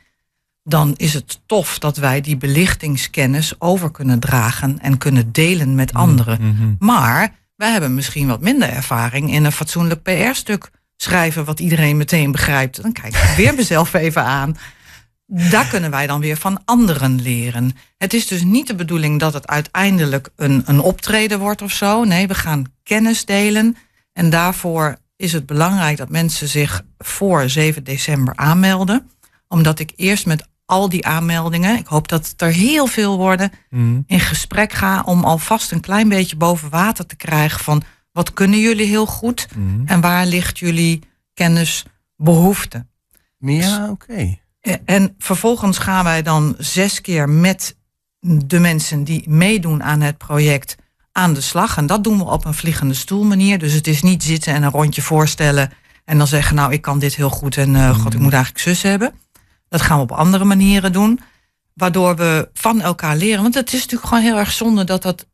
Dan 0.69 0.93
is 0.95 1.13
het 1.13 1.39
tof 1.45 1.79
dat 1.79 1.97
wij 1.97 2.21
die 2.21 2.37
belichtingskennis 2.37 3.53
over 3.59 3.91
kunnen 3.91 4.19
dragen 4.19 4.79
en 4.79 4.97
kunnen 4.97 5.31
delen 5.31 5.75
met 5.75 5.93
anderen. 5.93 6.75
Maar 6.79 7.33
wij 7.55 7.71
hebben 7.71 7.93
misschien 7.93 8.27
wat 8.27 8.41
minder 8.41 8.69
ervaring 8.69 9.33
in 9.33 9.45
een 9.45 9.51
fatsoenlijk 9.51 10.03
PR-stuk 10.03 10.69
schrijven 10.97 11.45
wat 11.45 11.59
iedereen 11.59 11.97
meteen 11.97 12.31
begrijpt. 12.31 12.81
Dan 12.81 12.91
kijk 12.91 13.15
ik 13.15 13.35
weer 13.35 13.53
mezelf 13.63 13.93
even 13.93 14.23
aan. 14.23 14.57
Daar 15.25 15.67
kunnen 15.67 15.91
wij 15.91 16.07
dan 16.07 16.19
weer 16.19 16.37
van 16.37 16.61
anderen 16.65 17.21
leren. 17.21 17.71
Het 17.97 18.13
is 18.13 18.27
dus 18.27 18.43
niet 18.43 18.67
de 18.67 18.75
bedoeling 18.75 19.19
dat 19.19 19.33
het 19.33 19.47
uiteindelijk 19.47 20.29
een, 20.35 20.63
een 20.65 20.79
optreden 20.79 21.39
wordt 21.39 21.61
of 21.61 21.71
zo. 21.71 22.03
Nee, 22.03 22.27
we 22.27 22.35
gaan 22.35 22.65
kennis 22.83 23.25
delen. 23.25 23.75
En 24.13 24.29
daarvoor 24.29 24.97
is 25.15 25.33
het 25.33 25.45
belangrijk 25.45 25.97
dat 25.97 26.09
mensen 26.09 26.47
zich 26.47 26.83
voor 26.97 27.49
7 27.49 27.83
december 27.83 28.35
aanmelden. 28.35 29.09
Omdat 29.47 29.79
ik 29.79 29.91
eerst 29.95 30.25
met 30.25 30.47
al 30.67 30.89
die 30.89 31.05
aanmeldingen, 31.05 31.77
ik 31.77 31.87
hoop 31.87 32.07
dat 32.07 32.27
het 32.27 32.41
er 32.41 32.51
heel 32.51 32.87
veel 32.87 33.17
worden, 33.17 33.51
in 34.07 34.19
gesprek 34.19 34.71
ga 34.73 35.01
om 35.05 35.23
alvast 35.23 35.71
een 35.71 35.79
klein 35.79 36.09
beetje 36.09 36.35
boven 36.35 36.69
water 36.69 37.05
te 37.05 37.15
krijgen 37.15 37.59
van 37.59 37.83
wat 38.11 38.33
kunnen 38.33 38.59
jullie 38.59 38.85
heel 38.87 39.05
goed 39.05 39.47
en 39.85 40.01
waar 40.01 40.25
ligt 40.25 40.59
jullie 40.59 41.01
kennisbehoefte. 41.33 42.85
Ja, 43.65 43.89
oké. 43.89 44.37
Eh, 44.61 44.73
En 44.85 45.15
vervolgens 45.17 45.77
gaan 45.77 46.03
wij 46.03 46.21
dan 46.21 46.55
zes 46.57 47.01
keer 47.01 47.29
met 47.29 47.75
de 48.45 48.59
mensen 48.59 49.03
die 49.03 49.29
meedoen 49.29 49.83
aan 49.83 50.01
het 50.01 50.17
project 50.17 50.75
aan 51.11 51.33
de 51.33 51.41
slag. 51.41 51.77
En 51.77 51.85
dat 51.85 52.03
doen 52.03 52.17
we 52.17 52.23
op 52.23 52.45
een 52.45 52.53
vliegende 52.53 52.93
stoel 52.93 53.23
manier. 53.23 53.59
Dus 53.59 53.73
het 53.73 53.87
is 53.87 54.01
niet 54.01 54.23
zitten 54.23 54.53
en 54.53 54.63
een 54.63 54.71
rondje 54.71 55.01
voorstellen 55.01 55.71
en 56.05 56.17
dan 56.17 56.27
zeggen, 56.27 56.55
nou 56.55 56.71
ik 56.73 56.81
kan 56.81 56.99
dit 56.99 57.15
heel 57.15 57.29
goed 57.29 57.57
en 57.57 57.75
eh, 57.75 57.99
god, 57.99 58.13
ik 58.13 58.19
moet 58.19 58.33
eigenlijk 58.33 58.63
zus 58.63 58.81
hebben. 58.81 59.13
Dat 59.69 59.81
gaan 59.81 59.97
we 59.97 60.03
op 60.03 60.11
andere 60.11 60.43
manieren 60.43 60.91
doen. 60.91 61.19
Waardoor 61.73 62.15
we 62.15 62.49
van 62.53 62.81
elkaar 62.81 63.15
leren. 63.15 63.41
Want 63.41 63.53
het 63.53 63.73
is 63.73 63.79
natuurlijk 63.79 64.07
gewoon 64.07 64.23
heel 64.23 64.37
erg 64.37 64.51
zonde 64.51 64.83
dat 64.83 65.01
dat 65.01 65.27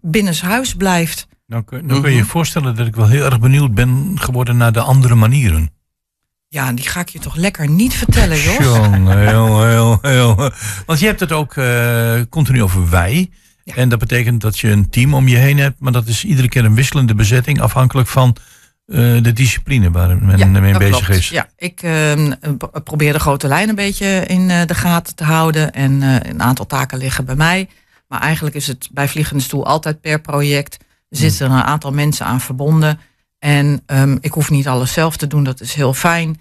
binnenshuis 0.00 0.74
blijft. 0.74 1.26
Nou, 1.46 1.62
kun, 1.64 1.86
nou 1.86 2.00
kun 2.00 2.10
je 2.10 2.16
je 2.16 2.24
voorstellen 2.24 2.74
dat 2.74 2.86
ik 2.86 2.96
wel 2.96 3.08
heel 3.08 3.24
erg 3.24 3.40
benieuwd 3.40 3.74
ben 3.74 4.12
geworden 4.14 4.56
naar 4.56 4.72
de 4.72 4.80
andere 4.80 5.14
manieren. 5.14 5.70
Ja, 6.48 6.72
die 6.72 6.88
ga 6.88 7.00
ik 7.00 7.08
je 7.08 7.18
toch 7.18 7.36
lekker 7.36 7.68
niet 7.68 7.94
vertellen, 7.94 8.40
Jos. 8.40 8.56
Jongen, 8.56 9.18
heel, 9.18 9.64
heel, 9.64 9.98
heel. 10.02 10.50
Want 10.86 10.98
je 10.98 11.06
hebt 11.06 11.20
het 11.20 11.32
ook 11.32 11.56
eh, 11.56 12.20
continu 12.28 12.62
over 12.62 12.90
wij. 12.90 13.30
En 13.64 13.88
dat 13.88 13.98
betekent 13.98 14.40
dat 14.40 14.58
je 14.58 14.70
een 14.70 14.90
team 14.90 15.14
om 15.14 15.28
je 15.28 15.36
heen 15.36 15.58
hebt. 15.58 15.80
Maar 15.80 15.92
dat 15.92 16.06
is 16.06 16.24
iedere 16.24 16.48
keer 16.48 16.64
een 16.64 16.74
wisselende 16.74 17.14
bezetting. 17.14 17.60
Afhankelijk 17.60 18.08
van 18.08 18.36
eh, 18.88 19.22
de 19.22 19.32
discipline 19.32 19.90
waar 19.90 20.16
men 20.22 20.50
mee 20.62 20.78
bezig 20.78 21.04
klopt. 21.06 21.20
is. 21.20 21.28
Ja, 21.28 21.48
ik 21.56 21.82
eh, 21.82 22.12
p- 22.58 22.80
probeer 22.84 23.12
de 23.12 23.18
grote 23.18 23.48
lijn 23.48 23.68
een 23.68 23.74
beetje 23.74 24.24
in 24.26 24.50
eh, 24.50 24.66
de 24.66 24.74
gaten 24.74 25.14
te 25.14 25.24
houden. 25.24 25.72
En 25.72 26.02
eh, 26.02 26.30
een 26.30 26.42
aantal 26.42 26.66
taken 26.66 26.98
liggen 26.98 27.24
bij 27.24 27.34
mij. 27.36 27.68
Maar 28.08 28.20
eigenlijk 28.20 28.56
is 28.56 28.66
het 28.66 28.88
bij 28.92 29.08
Vliegende 29.08 29.42
Stoel 29.42 29.66
altijd 29.66 30.00
per 30.00 30.20
project. 30.20 30.76
Zitten 31.08 31.46
er 31.46 31.52
een 31.52 31.62
aantal 31.62 31.92
mensen 31.92 32.26
aan 32.26 32.40
verbonden. 32.40 33.00
En 33.38 33.82
ehm, 33.86 34.16
ik 34.20 34.32
hoef 34.32 34.50
niet 34.50 34.68
alles 34.68 34.92
zelf 34.92 35.16
te 35.16 35.26
doen, 35.26 35.44
dat 35.44 35.60
is 35.60 35.74
heel 35.74 35.94
fijn. 35.94 36.40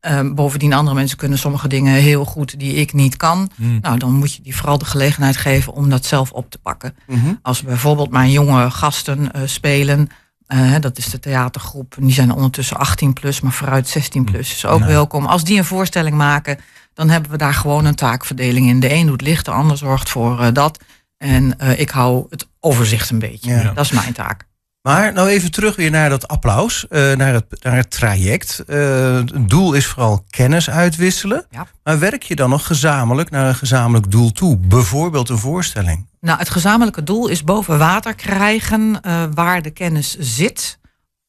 Ehm, 0.00 0.34
bovendien, 0.34 0.72
andere 0.72 0.96
mensen 0.96 1.18
kunnen 1.18 1.38
sommige 1.38 1.68
dingen 1.68 1.94
heel 1.94 2.24
goed 2.24 2.58
die 2.58 2.74
ik 2.74 2.92
niet 2.92 3.16
kan. 3.16 3.50
Hmm. 3.54 3.78
Nou, 3.82 3.98
dan 3.98 4.12
moet 4.12 4.34
je 4.34 4.42
die 4.42 4.56
vooral 4.56 4.78
de 4.78 4.84
gelegenheid 4.84 5.36
geven 5.36 5.72
om 5.72 5.90
dat 5.90 6.04
zelf 6.04 6.30
op 6.32 6.50
te 6.50 6.58
pakken. 6.58 6.94
Als 7.42 7.62
bijvoorbeeld 7.62 8.10
mijn 8.10 8.30
jonge 8.30 8.70
gasten 8.70 9.30
spelen, 9.44 10.08
eh, 10.48 10.74
dat 10.80 10.98
is 10.98 11.06
de 11.06 11.18
theatergroep, 11.18 11.94
en 11.96 12.04
die 12.04 12.14
zijn 12.14 12.32
ondertussen 12.32 12.76
18 12.76 13.12
plus, 13.12 13.40
maar 13.40 13.52
vooruit 13.52 13.88
16 13.88 14.24
plus 14.24 14.52
is 14.52 14.66
ook 14.66 14.84
welkom. 14.84 15.26
Als 15.26 15.44
die 15.44 15.58
een 15.58 15.64
voorstelling 15.64 16.16
maken, 16.16 16.58
dan 16.94 17.08
hebben 17.08 17.30
we 17.30 17.36
daar 17.36 17.54
gewoon 17.54 17.84
een 17.84 17.94
taakverdeling 17.94 18.68
in. 18.68 18.80
De 18.80 18.92
een 18.92 19.06
doet 19.06 19.20
licht, 19.20 19.44
de 19.44 19.50
ander 19.50 19.76
zorgt 19.76 20.08
voor 20.08 20.40
eh, 20.40 20.52
dat. 20.52 20.78
En 21.18 21.58
eh, 21.58 21.80
ik 21.80 21.90
hou 21.90 22.26
het 22.30 22.48
overzicht 22.60 23.10
een 23.10 23.18
beetje. 23.18 23.50
Ja. 23.50 23.72
Dat 23.72 23.84
is 23.84 23.90
mijn 23.90 24.12
taak. 24.12 24.47
Maar 24.88 25.12
nou 25.12 25.28
even 25.28 25.50
terug 25.50 25.76
weer 25.76 25.90
naar 25.90 26.08
dat 26.08 26.28
applaus, 26.28 26.88
eh, 26.88 27.12
naar, 27.12 27.32
het, 27.32 27.64
naar 27.64 27.76
het 27.76 27.90
traject. 27.90 28.64
Eh, 28.66 29.14
het 29.14 29.48
doel 29.48 29.72
is 29.72 29.86
vooral 29.86 30.24
kennis 30.30 30.70
uitwisselen. 30.70 31.46
Maar 31.82 31.98
werk 31.98 32.22
je 32.22 32.36
dan 32.36 32.50
nog 32.50 32.66
gezamenlijk 32.66 33.30
naar 33.30 33.48
een 33.48 33.54
gezamenlijk 33.54 34.10
doel 34.10 34.32
toe? 34.32 34.56
Bijvoorbeeld 34.56 35.28
een 35.28 35.38
voorstelling. 35.38 36.06
Nou, 36.20 36.38
het 36.38 36.50
gezamenlijke 36.50 37.02
doel 37.02 37.28
is 37.28 37.44
boven 37.44 37.78
water 37.78 38.14
krijgen 38.14 39.00
eh, 39.00 39.24
waar 39.34 39.62
de 39.62 39.70
kennis 39.70 40.16
zit. 40.18 40.78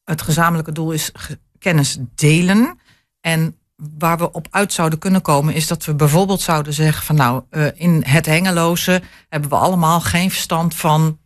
Het 0.04 0.22
gezamenlijke 0.22 0.72
doel 0.72 0.92
is 0.92 1.12
kennis 1.60 1.98
delen. 2.16 2.80
En 3.22 3.56
waar 3.98 4.18
we 4.18 4.32
op 4.32 4.48
uit 4.50 4.74
zouden 4.74 5.00
kunnen 5.00 5.22
komen 5.22 5.54
is 5.54 5.68
dat 5.68 5.86
we 5.86 5.94
bijvoorbeeld 5.94 6.42
zouden 6.42 6.74
zeggen 6.74 7.06
van 7.06 7.16
nou, 7.16 7.44
in 7.76 8.04
het 8.06 8.26
Hengeloze 8.26 9.02
hebben 9.30 9.50
we 9.50 9.56
allemaal 9.56 10.02
geen 10.02 10.30
verstand 10.30 10.76
van 10.76 11.18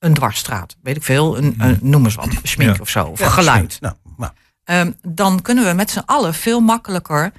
een 0.00 0.14
dwarsstraat. 0.14 0.76
Weet 0.82 0.96
ik 0.96 1.02
veel, 1.02 1.36
een, 1.38 1.54
een- 1.58 1.78
noem 1.82 2.04
eens 2.04 2.14
wat, 2.14 2.28
schmink 2.42 2.74
Ja. 2.76 2.80
of 2.80 2.88
zo, 2.88 3.04
of 3.04 3.18
Ja, 3.18 3.28
geluid. 3.28 3.78
Nou, 3.80 3.94
nou. 4.16 4.32
Ehm, 4.64 4.90
dan 5.02 5.42
kunnen 5.42 5.64
we 5.66 5.72
met 5.72 5.90
z'n 5.90 6.02
allen 6.06 6.34
veel 6.34 6.60
makkelijker 6.60 7.32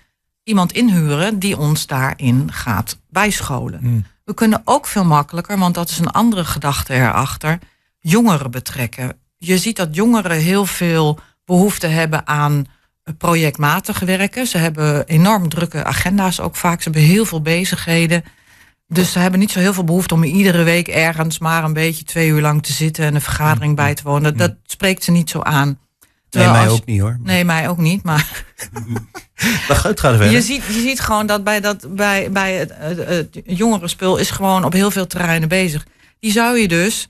iemand 0.44 0.72
inhuren 0.72 1.40
die 1.40 1.58
ons 1.58 1.88
daarin 1.88 2.52
gaat 2.54 2.98
bijscholen. 3.10 4.06
We 4.24 4.34
kunnen 4.34 4.62
ook 4.66 4.88
veel 4.88 5.06
makkelijker, 5.06 5.58
want 5.58 5.74
dat 5.76 5.90
is 5.90 6.00
een 6.00 6.12
andere 6.12 6.46
gedachte 6.46 6.94
erachter, 6.94 7.60
jongeren 8.00 8.52
betrekken. 8.52 9.18
Je 9.38 9.58
ziet 9.58 9.76
dat 9.76 9.96
jongeren 9.96 10.38
heel 10.38 10.66
veel 10.66 11.20
behoefte 11.46 11.88
hebben 11.88 12.28
aan 12.28 12.66
projectmatig 13.18 14.00
werken. 14.00 14.48
Ze 14.48 14.58
hebben 14.58 15.06
enorm 15.08 15.50
drukke 15.50 15.84
agenda's 15.84 16.40
ook 16.40 16.56
vaak. 16.56 16.82
Ze 16.82 16.90
hebben 16.90 17.10
heel 17.10 17.26
veel 17.26 17.42
bezigheden. 17.42 18.24
Dus 18.94 19.12
ze 19.12 19.20
hebben 19.20 19.40
niet 19.40 19.52
zo 19.52 19.60
heel 19.60 19.74
veel 19.74 19.84
behoefte 19.84 20.14
om 20.14 20.24
iedere 20.24 20.64
week 20.64 20.88
ergens 20.88 21.40
maar 21.40 21.64
een 21.64 21.74
beetje 21.74 22.04
twee 22.04 22.28
uur 22.30 22.42
lang 22.42 22.64
te 22.64 22.74
zitten 22.74 23.06
en 23.06 23.16
een 23.16 23.22
vergadering 23.22 23.76
bij 23.76 23.94
te 23.96 24.04
wonen. 24.04 24.24
Dat, 24.24 24.38
dat 24.38 24.54
spreekt 24.66 25.04
ze 25.04 25.12
niet 25.12 25.30
zo 25.30 25.40
aan. 25.42 25.80
Nee, 26.30 26.48
mij 26.50 26.68
als- 26.68 26.80
ook 26.80 26.86
niet 26.86 27.02
hoor. 27.02 27.18
Nee, 27.24 27.46
mij 27.46 27.70
ook 27.70 27.78
niet. 27.78 28.04
Maar 28.04 28.44
gaat 29.68 30.00
verder. 30.00 30.30
je 30.32 30.42
ziet, 30.42 30.64
je 30.66 30.82
ziet 30.82 31.00
gewoon 31.00 31.26
dat 31.26 31.44
bij, 31.44 31.60
dat, 31.60 31.96
bij, 31.96 32.32
bij 32.32 32.54
het, 32.54 32.72
het, 32.76 33.08
het 33.08 33.42
jongerenspul 33.46 34.18
is 34.18 34.32
gewoon 34.32 34.64
op 34.64 34.74
heel 34.74 34.92
veel 34.92 35.08
terreinen 35.08 35.50
bezig. 35.50 35.86
Die 36.20 36.32
zou 36.32 36.58
je 36.58 36.68
dus 36.68 37.08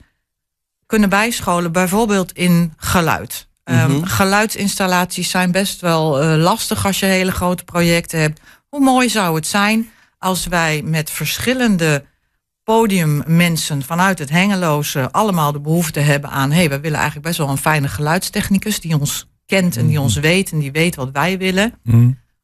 kunnen 0.86 1.08
bijscholen, 1.08 1.72
bijvoorbeeld 1.72 2.32
in 2.32 2.72
geluid. 2.76 3.48
Ehm, 3.64 3.90
Mhm. 3.90 4.04
geluidsinstallaties 4.04 5.30
zijn 5.30 5.50
best 5.52 5.80
wel 5.80 6.20
eh, 6.20 6.36
lastig 6.36 6.86
als 6.86 6.98
je 7.00 7.06
hele 7.06 7.32
grote 7.32 7.64
projecten 7.64 8.20
hebt. 8.20 8.40
Hoe 8.68 8.80
mooi 8.80 9.08
zou 9.08 9.34
het 9.34 9.46
zijn 9.46 9.90
als 10.22 10.46
wij 10.46 10.82
met 10.84 11.10
verschillende 11.10 12.04
podiummensen 12.64 13.82
vanuit 13.82 14.18
het 14.18 14.30
Hengeloze 14.30 15.10
allemaal 15.10 15.52
de 15.52 15.60
behoefte 15.60 16.00
hebben 16.00 16.30
aan... 16.30 16.50
hé, 16.50 16.56
hey, 16.56 16.68
we 16.68 16.80
willen 16.80 16.96
eigenlijk 16.96 17.26
best 17.26 17.38
wel 17.38 17.48
een 17.48 17.58
fijne 17.58 17.88
geluidstechnicus... 17.88 18.80
die 18.80 18.98
ons 18.98 19.26
kent 19.46 19.76
en 19.76 19.86
die 19.86 20.00
ons 20.00 20.16
weet 20.16 20.52
en 20.52 20.58
die 20.58 20.72
weet 20.72 20.94
wat 20.94 21.10
wij 21.12 21.38
willen. 21.38 21.74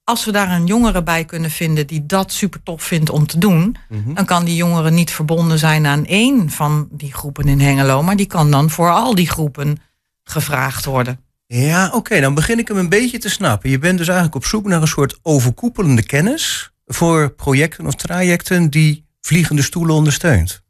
Als 0.04 0.24
we 0.24 0.32
daar 0.32 0.50
een 0.50 0.66
jongere 0.66 1.02
bij 1.02 1.24
kunnen 1.24 1.50
vinden 1.50 1.86
die 1.86 2.06
dat 2.06 2.32
super 2.32 2.62
tof 2.62 2.82
vindt 2.82 3.10
om 3.10 3.26
te 3.26 3.38
doen... 3.38 3.76
dan 4.14 4.24
kan 4.24 4.44
die 4.44 4.56
jongere 4.56 4.90
niet 4.90 5.10
verbonden 5.10 5.58
zijn 5.58 5.86
aan 5.86 6.06
één 6.06 6.50
van 6.50 6.88
die 6.90 7.12
groepen 7.12 7.48
in 7.48 7.60
Hengelo... 7.60 8.02
maar 8.02 8.16
die 8.16 8.26
kan 8.26 8.50
dan 8.50 8.70
voor 8.70 8.90
al 8.90 9.14
die 9.14 9.28
groepen 9.28 9.78
gevraagd 10.24 10.84
worden. 10.84 11.20
Ja, 11.46 11.90
oké, 11.92 12.20
dan 12.20 12.34
begin 12.34 12.58
ik 12.58 12.68
hem 12.68 12.76
een 12.76 12.88
beetje 12.88 13.18
te 13.18 13.30
snappen. 13.30 13.70
Je 13.70 13.78
bent 13.78 13.98
dus 13.98 14.08
eigenlijk 14.08 14.36
op 14.36 14.44
zoek 14.44 14.66
naar 14.66 14.80
een 14.80 14.88
soort 14.88 15.18
overkoepelende 15.22 16.02
kennis 16.02 16.72
voor 16.88 17.30
projecten 17.30 17.86
of 17.86 17.94
trajecten 17.94 18.70
die 18.70 19.06
vliegende 19.20 19.62
stoelen 19.62 19.94
ondersteunt. 19.94 20.62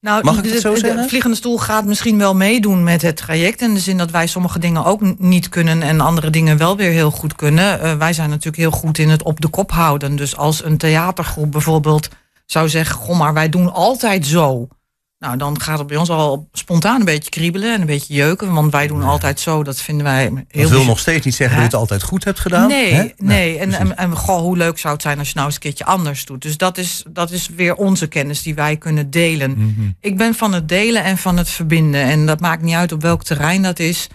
Nou, 0.00 0.24
Mag 0.24 0.38
ik 0.38 0.52
het 0.52 0.60
zo 0.60 0.74
zeggen? 0.74 1.02
De 1.02 1.08
vliegende 1.08 1.36
stoel 1.36 1.58
gaat 1.58 1.84
misschien 1.84 2.18
wel 2.18 2.34
meedoen 2.34 2.82
met 2.82 3.02
het 3.02 3.16
traject. 3.16 3.60
In 3.60 3.74
de 3.74 3.80
zin 3.80 3.98
dat 3.98 4.10
wij 4.10 4.26
sommige 4.26 4.58
dingen 4.58 4.84
ook 4.84 5.18
niet 5.18 5.48
kunnen 5.48 5.82
en 5.82 6.00
andere 6.00 6.30
dingen 6.30 6.56
wel 6.56 6.76
weer 6.76 6.90
heel 6.90 7.10
goed 7.10 7.34
kunnen. 7.34 7.80
Eh, 7.80 7.96
wij 7.96 8.12
zijn 8.12 8.28
natuurlijk 8.28 8.56
heel 8.56 8.70
goed 8.70 8.98
in 8.98 9.08
het 9.08 9.22
op 9.22 9.40
de 9.40 9.48
kop 9.48 9.70
houden. 9.70 10.16
Dus 10.16 10.36
als 10.36 10.64
een 10.64 10.76
theatergroep 10.76 11.52
bijvoorbeeld 11.52 12.08
zou 12.46 12.68
zeggen: 12.68 12.96
Goh, 12.96 13.18
maar 13.18 13.34
wij 13.34 13.48
doen 13.48 13.72
altijd 13.72 14.26
zo. 14.26 14.68
Nou, 15.22 15.36
dan 15.36 15.60
gaat 15.60 15.78
het 15.78 15.86
bij 15.86 15.96
ons 15.96 16.10
al 16.10 16.48
spontaan 16.52 16.98
een 16.98 17.04
beetje 17.04 17.30
kriebelen 17.30 17.74
en 17.74 17.80
een 17.80 17.86
beetje 17.86 18.14
jeuken. 18.14 18.52
Want 18.52 18.72
wij 18.72 18.86
doen 18.86 19.02
altijd 19.02 19.40
zo. 19.40 19.62
Dat 19.62 19.80
vinden 19.80 20.04
wij 20.04 20.22
heel 20.48 20.62
Dat 20.62 20.70
wil 20.70 20.84
nog 20.84 20.98
steeds 20.98 21.24
niet 21.24 21.34
zeggen 21.34 21.56
dat 21.56 21.64
je 21.64 21.70
het 21.70 21.80
altijd 21.80 22.02
goed 22.02 22.24
hebt 22.24 22.40
gedaan. 22.40 22.68
Nee, 22.68 22.92
hè? 22.92 23.08
nee. 23.16 23.58
En, 23.58 23.72
en, 23.72 23.96
en 23.96 24.16
goh, 24.16 24.40
hoe 24.40 24.56
leuk 24.56 24.78
zou 24.78 24.94
het 24.94 25.02
zijn 25.02 25.18
als 25.18 25.28
je 25.28 25.34
nou 25.34 25.46
eens 25.46 25.54
een 25.54 25.60
keertje 25.60 25.84
anders 25.84 26.24
doet. 26.24 26.42
Dus 26.42 26.56
dat 26.56 26.78
is, 26.78 27.04
dat 27.08 27.30
is 27.30 27.48
weer 27.56 27.74
onze 27.74 28.06
kennis 28.06 28.42
die 28.42 28.54
wij 28.54 28.76
kunnen 28.76 29.10
delen. 29.10 29.50
Mhm. 29.50 29.90
Ik 30.00 30.16
ben 30.16 30.34
van 30.34 30.52
het 30.52 30.68
delen 30.68 31.04
en 31.04 31.18
van 31.18 31.36
het 31.36 31.48
verbinden. 31.48 32.02
En 32.02 32.26
dat 32.26 32.40
maakt 32.40 32.62
niet 32.62 32.74
uit 32.74 32.92
op 32.92 33.02
welk 33.02 33.24
terrein 33.24 33.62
dat 33.62 33.78
is. 33.78 34.08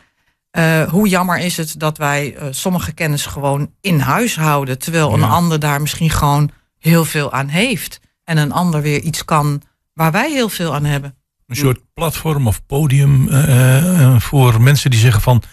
Eh, 0.51 0.83
hoe 0.89 1.07
jammer 1.07 1.37
is 1.39 1.57
het 1.57 1.75
dat 1.77 1.97
wij 1.97 2.35
eh, 2.35 2.47
sommige 2.49 2.91
kennis 2.91 3.25
gewoon 3.25 3.71
in 3.81 3.99
huis 3.99 4.35
houden. 4.35 4.79
Terwijl 4.79 5.13
een 5.13 5.23
ander 5.23 5.59
daar 5.59 5.81
misschien 5.81 6.09
gewoon 6.09 6.49
heel 6.79 7.05
veel 7.05 7.31
aan 7.31 7.47
heeft. 7.47 7.99
En 8.23 8.37
een 8.37 8.51
ander 8.51 8.81
weer 8.81 8.99
iets 8.99 9.25
kan 9.25 9.61
waar 9.97 10.11
wij 10.11 10.31
heel 10.31 10.49
veel 10.49 10.73
aan 10.75 10.85
hebben. 10.85 11.15
Een 11.47 11.55
soort 11.55 11.79
platform 11.93 12.47
of 12.47 12.65
podium 12.65 13.29
eh, 13.29 14.01
eh, 14.03 14.19
voor 14.19 14.61
mensen 14.61 14.89
die 14.91 14.99
zeggen 14.99 15.21
van... 15.21 15.43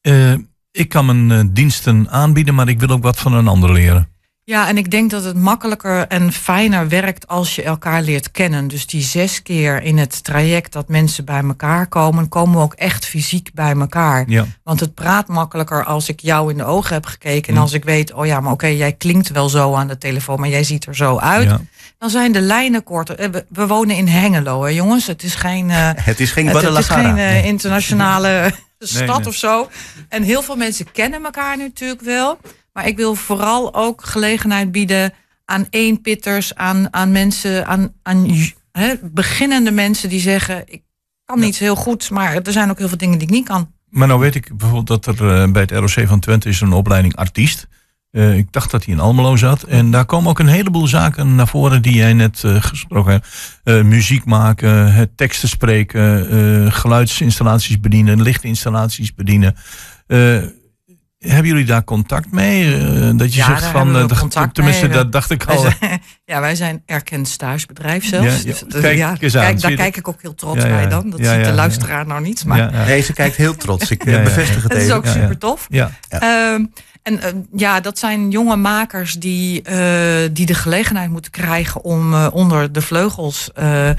eh, 0.00 0.34
ik 0.70 0.88
kan 0.88 1.06
mijn 1.06 1.30
eh, 1.30 1.48
diensten 1.54 2.10
aanbieden, 2.10 2.54
maar 2.54 2.68
ik 2.68 2.80
wil 2.80 2.88
ook 2.88 3.02
wat 3.02 3.18
van 3.18 3.32
een 3.32 3.48
ander 3.48 3.72
leren. 3.72 4.08
Ja, 4.44 4.68
en 4.68 4.76
ik 4.78 4.90
denk 4.90 5.10
dat 5.10 5.24
het 5.24 5.36
makkelijker 5.36 6.06
en 6.06 6.32
fijner 6.32 6.88
werkt 6.88 7.28
als 7.28 7.54
je 7.54 7.62
elkaar 7.62 8.02
leert 8.02 8.30
kennen. 8.30 8.68
Dus 8.68 8.86
die 8.86 9.02
zes 9.02 9.42
keer 9.42 9.82
in 9.82 9.98
het 9.98 10.24
traject 10.24 10.72
dat 10.72 10.88
mensen 10.88 11.24
bij 11.24 11.42
elkaar 11.42 11.86
komen, 11.86 12.28
komen 12.28 12.56
we 12.56 12.62
ook 12.62 12.74
echt 12.74 13.04
fysiek 13.06 13.50
bij 13.54 13.72
elkaar. 13.72 14.24
Ja. 14.28 14.44
Want 14.62 14.80
het 14.80 14.94
praat 14.94 15.28
makkelijker 15.28 15.84
als 15.84 16.08
ik 16.08 16.20
jou 16.20 16.50
in 16.50 16.56
de 16.56 16.64
ogen 16.64 16.94
heb 16.94 17.06
gekeken. 17.06 17.48
En 17.48 17.54
Mm. 17.54 17.60
als 17.60 17.72
ik 17.72 17.84
weet, 17.84 18.12
oh 18.12 18.26
ja, 18.26 18.40
maar 18.40 18.52
oké, 18.52 18.66
jij 18.66 18.92
klinkt 18.92 19.28
wel 19.30 19.48
zo 19.48 19.74
aan 19.74 19.88
de 19.88 19.98
telefoon, 19.98 20.40
maar 20.40 20.48
jij 20.48 20.64
ziet 20.64 20.86
er 20.86 20.96
zo 20.96 21.18
uit. 21.18 21.48
Ja. 21.48 21.60
Dan 21.98 22.10
zijn 22.10 22.32
de 22.32 22.40
lijnen 22.40 22.82
korter. 22.82 23.18
Eh, 23.18 23.28
We, 23.30 23.44
we 23.48 23.66
wonen 23.66 23.96
in 23.96 24.08
Hengelo, 24.08 24.62
hè, 24.62 24.68
jongens. 24.70 25.06
Het 25.06 25.22
is 25.22 25.34
geen, 25.34 25.70
eh, 25.70 25.90
Het 26.10 26.20
is 26.20 26.30
geen 26.30 26.46
het, 26.48 26.62
het 26.62 26.78
is 26.78 26.88
geen 26.88 27.04
eh, 27.04 27.12
Nee. 27.14 27.42
internationale 27.42 28.52
stad 28.78 29.18
nee. 29.18 29.26
of 29.26 29.34
zo. 29.34 29.68
En 30.08 30.22
heel 30.22 30.42
veel 30.42 30.56
mensen 30.56 30.92
kennen 30.92 31.24
elkaar 31.24 31.56
natuurlijk 31.58 32.00
wel. 32.02 32.38
Maar 32.72 32.86
ik 32.86 32.96
wil 32.96 33.14
vooral 33.14 33.74
ook 33.74 34.04
gelegenheid 34.04 34.72
bieden 34.72 35.12
aan 35.44 35.66
eenpitters, 35.70 36.54
aan, 36.54 36.88
aan 36.90 37.12
mensen, 37.12 37.66
aan, 37.66 37.92
aan 38.02 38.26
beginnende 39.02 39.70
mensen 39.70 40.08
die 40.08 40.20
zeggen: 40.20 40.62
Ik 40.66 40.82
kan 41.24 41.40
niets 41.40 41.58
heel 41.58 41.76
goed, 41.76 42.10
maar 42.10 42.34
er 42.34 42.52
zijn 42.52 42.70
ook 42.70 42.78
heel 42.78 42.88
veel 42.88 42.96
dingen 42.96 43.18
die 43.18 43.28
ik 43.28 43.34
niet 43.34 43.46
kan. 43.46 43.70
Maar 43.88 44.08
nou 44.08 44.20
weet 44.20 44.34
ik 44.34 44.56
bijvoorbeeld 44.56 45.04
dat 45.04 45.18
er 45.18 45.42
eh, 45.42 45.50
bij 45.50 45.62
het 45.62 45.70
ROC 45.70 46.08
van 46.08 46.20
Twente 46.20 46.48
is 46.48 46.60
een 46.60 46.72
opleiding 46.72 47.16
artiest. 47.16 47.68
Eh, 48.10 48.36
ik 48.36 48.52
dacht 48.52 48.70
dat 48.70 48.84
hij 48.84 48.94
in 48.94 49.00
Almelo 49.00 49.36
zat. 49.36 49.62
En 49.62 49.90
daar 49.90 50.04
komen 50.04 50.30
ook 50.30 50.38
een 50.38 50.46
heleboel 50.46 50.86
zaken 50.86 51.34
naar 51.34 51.48
voren 51.48 51.82
die 51.82 51.94
jij 51.94 52.12
net 52.12 52.44
eh, 52.44 52.62
gesproken 52.62 53.12
hebt. 53.12 53.84
Muziek 53.84 54.24
maken, 54.24 54.92
het 54.92 55.16
teksten 55.16 55.48
spreken, 55.48 56.72
geluidsinstallaties 56.72 57.80
bedienen, 57.80 58.22
lichtinstallaties 58.22 59.14
bedienen. 59.14 59.56
Eh, 61.22 61.30
hebben 61.30 61.50
jullie 61.50 61.64
daar 61.64 61.84
contact 61.84 62.30
mee? 62.32 62.74
Eh, 62.76 63.10
dat 63.14 63.32
je 63.34 63.38
Ja, 63.38 63.46
zegt 63.46 63.64
van, 63.64 63.92
we 63.92 63.98
eh, 64.00 64.08
dat- 64.08 64.18
contact 64.18 64.54
tenminste, 64.54 64.86
mee. 64.86 64.96
dat 64.96 65.12
dacht 65.12 65.30
ik 65.30 65.42
Wij 65.42 65.56
al. 65.56 65.62
zijn- 65.62 65.76
ja, 66.24 66.40
wij 66.40 66.54
zijn 66.54 66.82
erkend 66.86 67.28
stagebedrijf 67.28 68.04
zelfs. 68.08 68.26
Ja, 68.26 68.32
ja. 68.38 68.42
Dus, 68.44 68.64
eh, 68.74 68.80
Kijk 68.80 68.96
ja, 68.96 69.16
eens 69.20 69.36
aan, 69.36 69.42
kijk, 69.42 69.60
zie 69.60 69.68
daar 69.68 69.76
kijk 69.78 69.94
dat? 69.94 69.96
ik 69.96 70.08
ook 70.08 70.22
heel 70.22 70.34
trots 70.34 70.62
Ja, 70.62 70.68
ja, 70.68 70.74
bij 70.74 70.88
dan. 70.88 71.10
Dat 71.10 71.20
Ja, 71.20 71.32
ziet 71.34 71.42
de 71.44 71.48
ja. 71.48 71.54
luisteraar 71.54 72.06
nou 72.06 72.22
niet. 72.22 72.44
Maar 72.44 72.58
Ja, 72.58 72.70
ja. 72.72 72.84
Nee, 72.84 73.00
ze 73.02 73.12
kijkt 73.12 73.36
heel 73.36 73.56
trots. 73.56 73.90
Ik 73.90 74.04
eh, 74.04 74.12
Ja, 74.12 74.18
ja. 74.18 74.24
bevestig 74.24 74.62
het 74.62 74.72
Het 74.72 74.82
is 74.82 74.90
ook 74.92 75.04
Ja, 75.04 75.14
ja. 75.14 75.20
super 75.20 75.38
tof. 75.38 75.66
Ja. 75.70 75.90
Ehm, 76.08 76.64
en 77.02 77.20
eh, 77.22 77.28
ja, 77.56 77.80
dat 77.80 77.98
zijn 77.98 78.30
jonge 78.30 78.56
makers 78.56 79.12
die, 79.14 79.62
eh, 79.62 80.28
die 80.32 80.46
de 80.46 80.54
gelegenheid 80.54 81.10
moeten 81.10 81.30
krijgen 81.30 81.84
om 81.84 82.14
eh, 82.14 82.26
onder 82.32 82.72
de 82.72 82.80
vleugels 82.82 83.50
eh, 83.54 83.90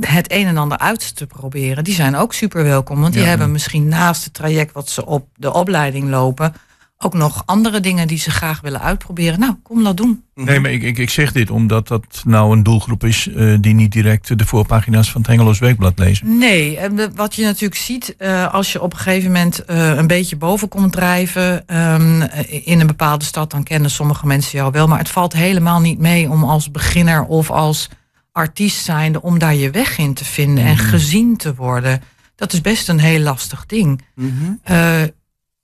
het 0.00 0.32
een 0.32 0.46
en 0.46 0.56
ander 0.56 0.78
uit 0.78 1.16
te 1.16 1.26
proberen. 1.26 1.84
Die 1.84 1.94
zijn 1.94 2.16
ook 2.16 2.32
super 2.32 2.64
welkom, 2.64 3.00
want 3.00 3.12
die 3.12 3.22
Ja. 3.22 3.28
hebben 3.28 3.52
misschien 3.52 3.88
naast 3.88 4.24
het 4.24 4.34
traject 4.34 4.72
wat 4.72 4.88
ze 4.88 5.06
op 5.06 5.28
de 5.36 5.52
opleiding 5.52 6.08
lopen, 6.10 6.54
ook 6.98 7.14
nog 7.14 7.42
andere 7.46 7.80
dingen 7.80 8.08
die 8.08 8.18
ze 8.18 8.30
graag 8.30 8.60
willen 8.60 8.80
uitproberen. 8.80 9.40
Nou, 9.40 9.54
kom 9.62 9.84
dat 9.84 9.96
doen. 9.96 10.22
Nee, 10.34 10.60
maar 10.60 10.70
ik, 10.70 10.82
ik, 10.82 10.98
ik 10.98 11.10
zeg 11.10 11.32
dit 11.32 11.50
omdat 11.50 11.88
dat 11.88 12.22
nou 12.26 12.52
een 12.52 12.62
doelgroep 12.62 13.04
is 13.04 13.28
eh, 13.28 13.56
die 13.60 13.74
niet 13.74 13.92
direct 13.92 14.38
de 14.38 14.46
voorpagina's 14.46 15.10
van 15.10 15.20
het 15.20 15.30
Hengeloos 15.30 15.58
Weekblad 15.58 15.98
lezen. 15.98 16.38
Nee, 16.38 16.76
en 16.78 16.96
de- 16.96 17.10
wat 17.14 17.34
je 17.34 17.44
natuurlijk 17.44 17.80
ziet 17.80 18.14
eh, 18.18 18.54
als 18.54 18.72
je 18.72 18.82
op 18.82 18.92
een 18.92 18.98
gegeven 18.98 19.32
moment 19.32 19.64
eh, 19.64 19.96
een 19.96 20.06
beetje 20.06 20.36
boven 20.36 20.68
komt 20.68 20.92
drijven 20.92 21.66
ehm, 21.68 22.20
eh, 22.22 22.66
in 22.66 22.80
een 22.80 22.86
bepaalde 22.86 23.24
stad, 23.24 23.50
dan 23.50 23.62
kennen 23.62 23.90
sommige 23.90 24.26
mensen 24.26 24.58
jou 24.58 24.70
wel. 24.72 24.86
Maar 24.88 24.98
het 24.98 25.08
valt 25.08 25.32
helemaal 25.32 25.80
niet 25.80 25.98
mee 25.98 26.30
om 26.30 26.44
als 26.44 26.70
beginner 26.70 27.24
of 27.24 27.50
als 27.50 27.88
artiest 28.34 28.84
zijnde 28.84 29.22
om 29.22 29.38
daar 29.38 29.54
je 29.54 29.70
weg 29.70 29.98
in 29.98 30.14
te 30.14 30.24
vinden 30.24 30.64
en 30.64 30.78
gezien 30.78 31.36
te 31.36 31.54
worden. 31.54 32.02
Dat 32.36 32.52
is 32.52 32.60
best 32.60 32.88
een 32.88 32.98
heel 32.98 33.20
lastig 33.20 33.66
ding. 33.66 34.02
Mhm. 34.14 34.52
Eh, 34.62 35.02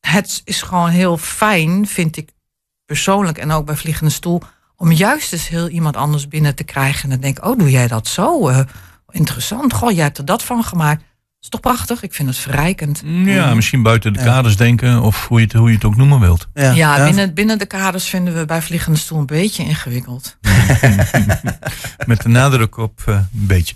het 0.00 0.42
is 0.44 0.62
gewoon 0.62 0.88
heel 0.88 1.16
fijn, 1.16 1.86
vind 1.86 2.16
ik 2.16 2.30
persoonlijk 2.84 3.38
en 3.38 3.50
ook 3.50 3.66
bij 3.66 3.76
Vliegende 3.76 4.12
Stoel, 4.12 4.42
om 4.76 4.92
juist 4.92 5.32
eens 5.32 5.48
heel 5.48 5.68
iemand 5.68 5.96
anders 5.96 6.28
binnen 6.28 6.54
te 6.54 6.64
krijgen. 6.64 7.02
En 7.02 7.10
dan 7.10 7.20
denk 7.20 7.38
ik, 7.38 7.44
oh, 7.44 7.58
doe 7.58 7.70
jij 7.70 7.86
dat 7.86 8.06
zo? 8.06 8.48
Eh, 8.48 8.60
interessant. 9.10 9.72
Goh, 9.72 9.90
jij 9.90 10.04
hebt 10.04 10.18
er 10.18 10.24
dat 10.24 10.42
van 10.42 10.64
gemaakt. 10.64 11.02
Dat 11.40 11.52
is 11.52 11.60
toch 11.60 11.72
prachtig? 11.72 12.02
Ik 12.02 12.14
vind 12.14 12.28
het 12.28 12.38
verrijkend. 12.38 13.02
Ja, 13.04 13.54
misschien 13.54 13.82
buiten 13.82 14.12
de 14.12 14.18
kaders 14.18 14.56
denken 14.56 15.02
of 15.02 15.26
hoe 15.28 15.38
je 15.38 15.44
het, 15.44 15.54
hoe 15.54 15.68
je 15.68 15.74
het 15.74 15.84
ook 15.84 15.96
noemen 15.96 16.20
wilt. 16.20 16.48
Ja, 16.54 17.04
Binnen, 17.04 17.34
binnen 17.34 17.58
de 17.58 17.66
kaders 17.66 18.08
vinden 18.08 18.34
we 18.34 18.44
bij 18.44 18.62
Vliegende 18.62 18.98
Stoel 18.98 19.18
een 19.18 19.26
beetje 19.26 19.62
ingewikkeld. 19.64 20.36
Met 22.06 22.22
de 22.22 22.28
nadruk 22.28 22.76
op 22.76 23.02
eh, 23.06 23.14
een 23.14 23.26
beetje. 23.32 23.74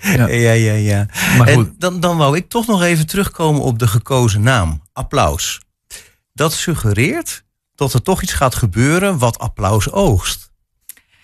Ja, 0.00 0.26
ja, 0.28 0.52
ja. 0.52 0.72
ja. 0.72 1.06
Maar 1.38 1.46
En 1.46 1.54
goed. 1.54 1.70
dan, 1.78 2.00
dan 2.00 2.16
wou 2.16 2.36
ik 2.36 2.48
toch 2.48 2.66
nog 2.66 2.82
even 2.82 3.06
terugkomen 3.06 3.62
op 3.62 3.78
de 3.78 3.86
gekozen 3.86 4.42
naam. 4.42 4.82
Applaus. 4.92 5.60
Dat 6.32 6.52
suggereert 6.52 7.44
dat 7.74 7.92
er 7.92 8.02
toch 8.02 8.22
iets 8.22 8.32
gaat 8.32 8.54
gebeuren 8.54 9.18
wat 9.18 9.38
applaus 9.38 9.90
oogst. 9.92 10.50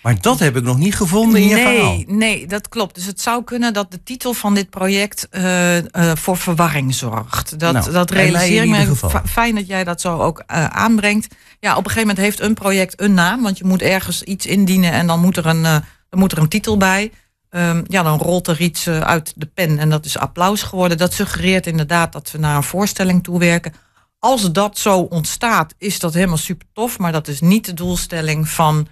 Maar 0.03 0.21
dat 0.21 0.39
heb 0.39 0.57
ik 0.57 0.63
nog 0.63 0.79
niet 0.79 0.95
gevonden 0.95 1.41
in 1.41 1.49
je 1.49 1.57
verhaal. 1.57 1.93
nee, 1.93 2.05
nee, 2.09 2.47
dat 2.47 2.69
klopt. 2.69 2.95
Dus 2.95 3.07
het 3.07 3.21
zou 3.21 3.45
kunnen 3.45 3.73
dat 3.73 3.91
de 3.91 4.03
titel 4.03 4.33
van 4.33 4.55
dit 4.55 4.71
project 4.71 5.29
eh, 5.29 5.79
eh, 5.79 6.17
voor 6.17 6.37
verwarring 6.37 6.95
zorgt. 6.95 7.59
Dat, 7.59 7.73
Nou, 7.73 7.93
dat 7.93 8.11
realiseer 8.11 8.63
ik 8.63 8.71
me. 8.71 9.21
Fijn 9.25 9.55
dat 9.55 9.67
jij 9.67 9.85
dat 9.85 10.01
zo 10.01 10.19
ook 10.19 10.43
eh, 10.47 10.65
aanbrengt. 10.67 11.35
Ja, 11.61 11.71
op 11.71 11.85
een 11.85 11.91
gegeven 11.91 12.09
moment 12.09 12.19
heeft 12.19 12.41
een 12.41 12.55
project 12.55 13.01
een 13.01 13.15
naam. 13.15 13.43
Want 13.43 13.59
je 13.59 13.65
moet 13.65 13.83
ergens 13.83 14.23
iets 14.23 14.47
indienen 14.47 14.93
en 14.93 15.07
dan 15.07 15.21
moet 15.21 15.37
er 15.37 15.47
een, 15.47 15.63
dan 15.63 15.85
moet 16.19 16.33
er 16.33 16.39
een 16.39 16.49
titel 16.49 16.77
bij. 16.77 17.13
Ehm, 17.49 17.83
ja, 17.87 18.03
dan 18.03 18.19
rolt 18.19 18.49
er 18.49 18.61
iets 18.61 18.89
uit 18.89 19.33
de 19.37 19.47
pen 19.47 19.79
en 19.79 19.91
dat 19.91 20.05
is 20.05 20.19
applaus 20.19 20.63
geworden. 20.63 20.99
Dat 20.99 21.13
suggereert 21.13 21.67
inderdaad 21.67 22.13
dat 22.13 22.31
we 22.31 22.39
naar 22.39 22.57
een 22.57 22.63
voorstelling 22.63 23.23
toewerken. 23.23 23.75
Als 24.19 24.53
dat 24.53 24.79
zo 24.79 24.99
ontstaat, 24.99 25.75
is 25.79 25.99
dat 25.99 26.15
helemaal 26.15 26.37
super 26.37 26.67
tof. 26.73 26.99
Maar 26.99 27.13
dat 27.13 27.29
is 27.29 27.41
niet 27.41 27.65
de 27.65 27.75
doelstelling 27.75 28.49
van 28.49 28.89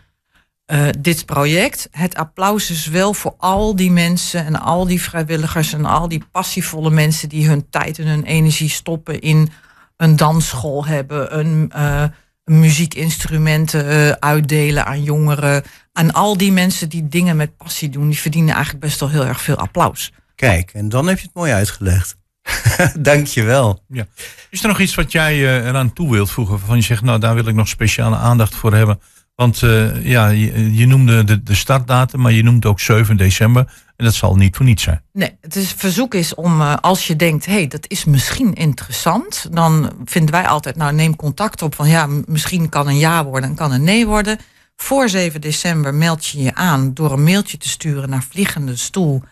eh, 0.70 0.88
dit 0.98 1.26
project. 1.26 1.88
Het 1.90 2.14
applaus 2.14 2.70
is 2.70 2.86
wel 2.86 3.14
voor 3.14 3.34
al 3.38 3.76
die 3.76 3.90
mensen 3.90 4.46
en 4.46 4.60
al 4.60 4.86
die 4.86 5.02
vrijwilligers 5.02 5.72
en 5.72 5.84
al 5.84 6.08
die 6.08 6.24
passievolle 6.32 6.90
mensen 6.90 7.28
die 7.28 7.48
hun 7.48 7.66
tijd 7.70 7.98
en 7.98 8.06
hun 8.06 8.24
energie 8.24 8.68
stoppen 8.68 9.20
in 9.20 9.50
een 9.96 10.16
dansschool 10.16 10.86
hebben, 10.86 11.38
een 11.38 11.70
eh, 11.72 12.04
muziekinstrumenten 12.44 13.88
eh, 13.88 14.10
uitdelen 14.10 14.86
aan 14.86 15.02
jongeren. 15.02 15.62
Aan 15.92 16.12
al 16.12 16.36
die 16.36 16.52
mensen 16.52 16.88
die 16.88 17.08
dingen 17.08 17.36
met 17.36 17.56
passie 17.56 17.88
doen, 17.88 18.08
die 18.08 18.18
verdienen 18.18 18.54
eigenlijk 18.54 18.84
best 18.84 19.00
wel 19.00 19.08
heel 19.08 19.26
erg 19.26 19.40
veel 19.40 19.56
applaus. 19.56 20.12
Kijk, 20.34 20.70
en 20.72 20.88
dan 20.88 21.06
heb 21.06 21.18
je 21.18 21.24
het 21.24 21.34
mooi 21.34 21.52
uitgelegd. 21.52 22.16
Dank 22.98 23.26
je 23.26 23.42
wel. 23.42 23.82
Ja. 23.88 24.06
Is 24.50 24.62
er 24.62 24.68
nog 24.68 24.80
iets 24.80 24.94
wat 24.94 25.12
jij 25.12 25.32
eh, 25.32 25.66
eraan 25.66 25.92
toe 25.92 26.10
wilt 26.10 26.30
voegen? 26.30 26.58
Waarvan 26.58 26.76
je 26.76 26.82
zegt, 26.82 27.02
nou 27.02 27.20
daar 27.20 27.34
wil 27.34 27.46
ik 27.46 27.54
nog 27.54 27.68
speciale 27.68 28.16
aandacht 28.16 28.54
voor 28.54 28.74
hebben. 28.74 29.00
Want 29.40 29.62
eh, 29.62 30.04
ja, 30.04 30.28
je, 30.28 30.74
je 30.74 30.86
noemde 30.86 31.24
de, 31.24 31.42
de 31.42 31.54
startdatum, 31.54 32.20
maar 32.20 32.32
je 32.32 32.42
noemt 32.42 32.66
ook 32.66 32.80
7 32.80 33.16
december. 33.16 33.72
En 33.96 34.04
dat 34.04 34.14
zal 34.14 34.36
niet 34.36 34.56
voor 34.56 34.64
niets 34.64 34.82
zijn. 34.82 35.02
Nee, 35.12 35.36
het 35.40 35.56
is, 35.56 35.72
verzoek 35.72 36.14
is 36.14 36.34
om, 36.34 36.60
eh, 36.60 36.76
als 36.80 37.06
je 37.06 37.16
denkt, 37.16 37.46
hé, 37.46 37.52
hey, 37.52 37.66
dat 37.66 37.84
is 37.88 38.04
misschien 38.04 38.54
interessant, 38.54 39.48
dan 39.50 39.92
vinden 40.04 40.30
wij 40.30 40.46
altijd, 40.46 40.76
nou 40.76 40.92
neem 40.92 41.16
contact 41.16 41.62
op 41.62 41.74
van 41.74 41.88
ja, 41.88 42.08
misschien 42.26 42.68
kan 42.68 42.88
een 42.88 42.98
ja 42.98 43.24
worden 43.24 43.50
en 43.50 43.56
kan 43.56 43.72
een 43.72 43.84
nee 43.84 44.06
worden. 44.06 44.38
Voor 44.76 45.08
7 45.08 45.40
december 45.40 45.94
meld 45.94 46.26
je 46.26 46.42
je 46.42 46.54
aan 46.54 46.94
door 46.94 47.12
een 47.12 47.24
mailtje 47.24 47.56
te 47.56 47.68
sturen 47.68 48.10
naar 48.10 48.24
vliegende 48.30 48.76
stoel 48.76 49.22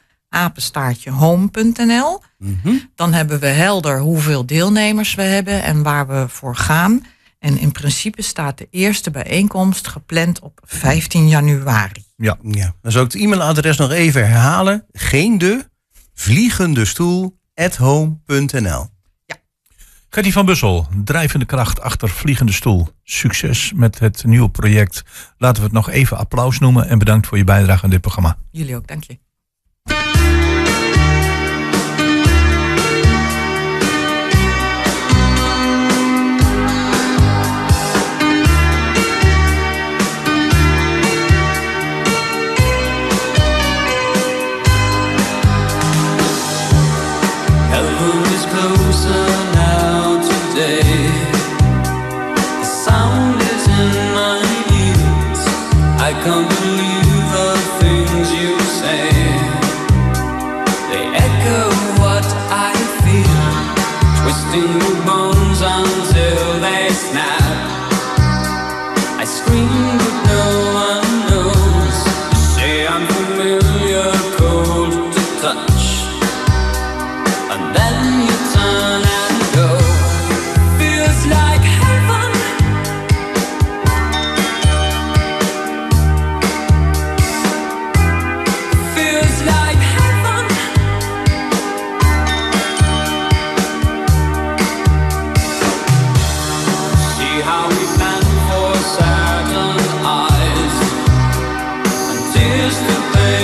home.nl. 1.10 2.22
Dan 2.94 3.12
hebben 3.12 3.40
we 3.40 3.46
helder 3.46 4.00
hoeveel 4.00 4.46
deelnemers 4.46 5.14
we 5.14 5.22
hebben 5.22 5.62
en 5.62 5.82
waar 5.82 6.06
we 6.06 6.28
voor 6.28 6.56
gaan. 6.56 7.02
En 7.38 7.58
in 7.58 7.72
principe 7.72 8.22
staat 8.22 8.58
de 8.58 8.68
eerste 8.70 9.10
bijeenkomst 9.10 9.88
gepland 9.88 10.40
op 10.40 10.60
15 10.64 11.28
januari. 11.28 12.04
Ja. 12.16 12.38
ja. 12.42 12.74
Dan 12.82 12.92
zou 12.92 13.04
ik 13.04 13.12
het 13.12 13.22
e-mailadres 13.22 13.76
nog 13.76 13.90
even 13.90 14.28
herhalen. 14.28 14.84
Geen 14.92 15.38
de, 15.38 15.68
vliegende 16.14 16.84
stoel, 16.84 17.38
at 17.54 17.76
home.nl. 17.76 18.88
Gertie 20.10 20.32
van 20.32 20.46
Bussel, 20.46 20.86
drijvende 21.04 21.44
kracht 21.44 21.80
achter 21.80 22.08
Vliegende 22.08 22.52
Stoel. 22.52 22.88
Succes 23.02 23.72
met 23.74 23.98
het 23.98 24.24
nieuwe 24.24 24.50
project. 24.50 25.02
Laten 25.36 25.56
we 25.56 25.64
het 25.64 25.72
nog 25.72 25.90
even 25.90 26.16
applaus 26.16 26.58
noemen 26.58 26.88
en 26.88 26.98
bedankt 26.98 27.26
voor 27.26 27.38
je 27.38 27.44
bijdrage 27.44 27.84
aan 27.84 27.90
dit 27.90 28.00
programma. 28.00 28.36
Jullie 28.50 28.76
ook, 28.76 28.86
dank 28.86 29.04
je. 29.04 29.18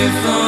Pave 0.05 0.23
the 0.23 0.44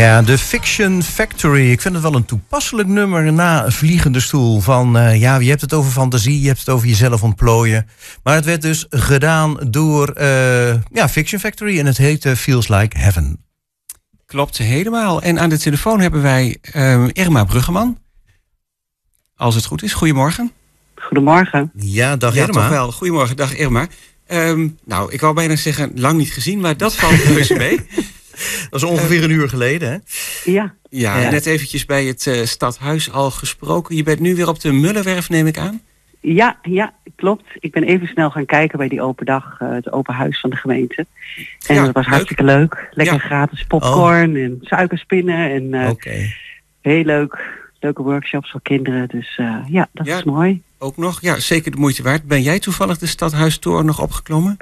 Ja, 0.00 0.22
de 0.22 0.38
Fiction 0.38 1.02
Factory. 1.02 1.70
Ik 1.70 1.80
vind 1.80 1.94
het 1.94 2.02
wel 2.02 2.14
een 2.14 2.24
toepasselijk 2.24 2.88
nummer 2.88 3.32
na 3.32 3.70
Vliegende 3.70 4.20
Stoel. 4.20 4.60
Van, 4.60 4.98
eh, 4.98 5.20
ja, 5.20 5.36
je 5.36 5.48
hebt 5.48 5.60
het 5.60 5.72
over 5.72 5.90
fantasie, 5.92 6.40
je 6.40 6.46
hebt 6.46 6.58
het 6.58 6.68
over 6.68 6.88
jezelf 6.88 7.22
ontplooien. 7.22 7.88
Maar 8.22 8.34
het 8.34 8.44
werd 8.44 8.62
dus 8.62 8.86
gedaan 8.90 9.56
door 9.70 10.08
eh, 10.08 10.74
ja, 10.92 11.08
Fiction 11.08 11.40
Factory 11.40 11.78
en 11.78 11.86
het 11.86 11.96
heette 11.96 12.36
Feels 12.36 12.68
Like 12.68 12.98
Heaven. 12.98 13.44
Klopt 14.26 14.58
helemaal. 14.58 15.22
En 15.22 15.38
aan 15.38 15.48
de 15.48 15.58
telefoon 15.58 16.00
hebben 16.00 16.22
wij 16.22 16.56
ehm, 16.60 17.08
Irma 17.12 17.44
Bruggeman. 17.44 17.98
Als 19.36 19.54
het 19.54 19.64
goed 19.64 19.82
is, 19.82 19.92
goedemorgen. 19.92 20.52
Goedemorgen. 20.94 21.70
Ja, 21.74 22.16
dag 22.16 22.34
ja, 22.34 22.40
Irma. 22.46 22.60
toch 22.60 22.68
wel. 22.68 22.92
Goedemorgen, 22.92 23.36
dag 23.36 23.56
Irma. 23.56 23.86
Ehm, 24.26 24.68
nou, 24.84 25.12
ik 25.12 25.20
wou 25.20 25.34
bijna 25.34 25.56
zeggen, 25.56 25.90
lang 25.94 26.18
niet 26.18 26.32
gezien, 26.32 26.60
maar 26.60 26.76
dat 26.76 26.94
valt 26.94 27.22
reuze 27.22 27.54
mee. 27.54 27.80
Dat 28.70 28.82
is 28.82 28.88
ongeveer 28.88 29.24
een 29.24 29.30
uur 29.30 29.48
geleden, 29.48 29.90
hè? 29.90 29.96
Ja. 30.52 30.74
Ja, 30.90 31.18
Ja. 31.20 31.30
net 31.30 31.46
eventjes 31.46 31.84
bij 31.86 32.04
het 32.04 32.26
eh, 32.26 32.44
stadhuis 32.44 33.12
al 33.12 33.30
gesproken. 33.30 33.96
Je 33.96 34.02
bent 34.02 34.20
nu 34.20 34.34
weer 34.34 34.48
op 34.48 34.60
de 34.60 34.72
Mullenwerf, 34.72 35.28
neem 35.28 35.46
ik 35.46 35.58
aan. 35.58 35.80
Ja, 36.20 36.58
ja, 36.62 36.92
klopt. 37.16 37.44
Ik 37.58 37.72
ben 37.72 37.82
even 37.82 38.06
snel 38.06 38.30
gaan 38.30 38.46
kijken 38.46 38.78
bij 38.78 38.88
die 38.88 39.02
open 39.02 39.26
dag, 39.26 39.56
eh, 39.58 39.70
het 39.72 39.92
open 39.92 40.14
huis 40.14 40.40
van 40.40 40.50
de 40.50 40.56
gemeente. 40.56 41.06
En 41.66 41.74
Ja, 41.74 41.84
dat 41.84 41.94
was 41.94 42.04
leuk. 42.04 42.12
hartstikke 42.14 42.44
leuk. 42.44 42.88
Lekker 42.90 43.14
Ja. 43.14 43.20
gratis 43.20 43.64
popcorn 43.64 44.36
en 44.36 44.58
suikerspinnen. 44.60 45.50
En 45.50 45.74
eh, 45.84 45.88
Oké. 45.90 46.32
heel 46.80 47.04
leuk. 47.04 47.58
Leuke 47.80 48.02
workshops 48.02 48.50
voor 48.50 48.62
kinderen. 48.62 49.08
Dus 49.08 49.34
eh, 49.36 49.56
ja, 49.68 49.88
dat 49.92 50.06
Ja. 50.06 50.16
is 50.16 50.24
mooi. 50.24 50.62
Ook 50.78 50.96
nog, 50.96 51.20
ja, 51.20 51.38
zeker 51.38 51.70
de 51.70 51.76
moeite 51.76 52.02
waard. 52.02 52.24
Ben 52.24 52.42
jij 52.42 52.58
toevallig 52.58 52.98
de 52.98 53.06
stadhuistoren 53.06 53.84
nog 53.86 54.00
opgeklommen? 54.02 54.56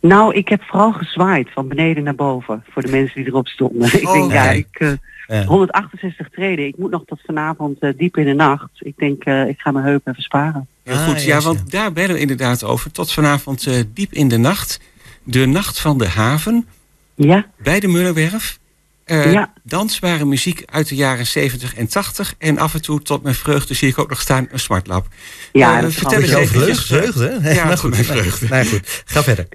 Nou, 0.00 0.34
ik 0.34 0.48
heb 0.48 0.62
vooral 0.62 0.92
gezwaaid 0.92 1.48
van 1.52 1.68
beneden 1.68 2.02
naar 2.04 2.14
boven 2.14 2.64
voor 2.70 2.82
de 2.82 2.90
mensen 2.90 3.14
die 3.16 3.26
erop 3.26 3.46
stonden. 3.48 3.94
ik 4.00 4.08
Oh, 4.08 4.12
denk, 4.12 4.32
ja, 4.32 4.42
kijk. 4.44 4.66
ik, 4.70 4.80
eh, 4.80 4.92
Ja. 5.26 5.44
168 5.44 6.28
treden. 6.30 6.66
Ik 6.66 6.76
moet 6.76 6.90
nog 6.90 7.02
tot 7.06 7.20
vanavond 7.26 7.78
eh, 7.80 7.90
diep 7.96 8.16
in 8.16 8.24
de 8.24 8.32
nacht. 8.32 8.68
Ik 8.78 8.96
denk, 8.96 9.24
eh, 9.24 9.48
ik 9.48 9.60
ga 9.60 9.70
mijn 9.70 9.84
heup 9.84 10.06
even 10.08 10.22
sparen. 10.22 10.66
Heel 10.82 10.94
Ah, 10.96 11.08
goed, 11.08 11.22
ja, 11.24 11.34
ja, 11.36 11.40
want 11.40 11.70
daar 11.70 11.92
bellen 11.92 12.14
we 12.14 12.20
inderdaad 12.20 12.64
over. 12.64 12.90
Tot 12.92 13.12
vanavond 13.12 13.66
eh, 13.66 13.74
diep 13.94 14.12
in 14.12 14.28
de 14.28 14.36
nacht. 14.36 14.80
De 15.22 15.46
Nacht 15.46 15.80
van 15.80 15.98
de 15.98 16.08
Haven 16.08 16.66
Ja, 17.14 17.46
bij 17.62 17.80
de 17.80 17.88
Mullenwerf. 17.88 18.58
Eh, 19.04 19.32
Ja. 19.32 19.52
Dansbare 19.62 20.24
muziek 20.24 20.62
uit 20.66 20.88
de 20.88 20.94
jaren 20.94 21.26
70 21.26 21.74
en 21.74 21.88
80. 21.88 22.34
En 22.38 22.58
af 22.58 22.74
en 22.74 22.82
toe, 22.82 23.02
tot 23.02 23.22
mijn 23.22 23.34
vreugde, 23.34 23.74
zie 23.74 23.88
ik 23.88 23.98
ook 23.98 24.08
nog 24.08 24.20
staan 24.20 24.48
een 24.50 24.58
smartlap. 24.58 25.06
Ja, 25.52 25.76
Eh, 25.76 25.82
dat 25.82 25.92
vertel 25.92 26.20
eens 26.20 26.32
even. 26.32 26.60
Vreugd, 26.60 26.86
vreugd, 26.86 27.14
hè? 27.18 27.52
Ja, 27.54 27.64
maar 27.64 27.78
goed, 27.78 27.90
mijn 27.90 28.04
vreugde. 28.04 28.48
Nou 28.48 28.66
goed, 28.66 29.02
ga 29.04 29.22
verder. 29.22 29.48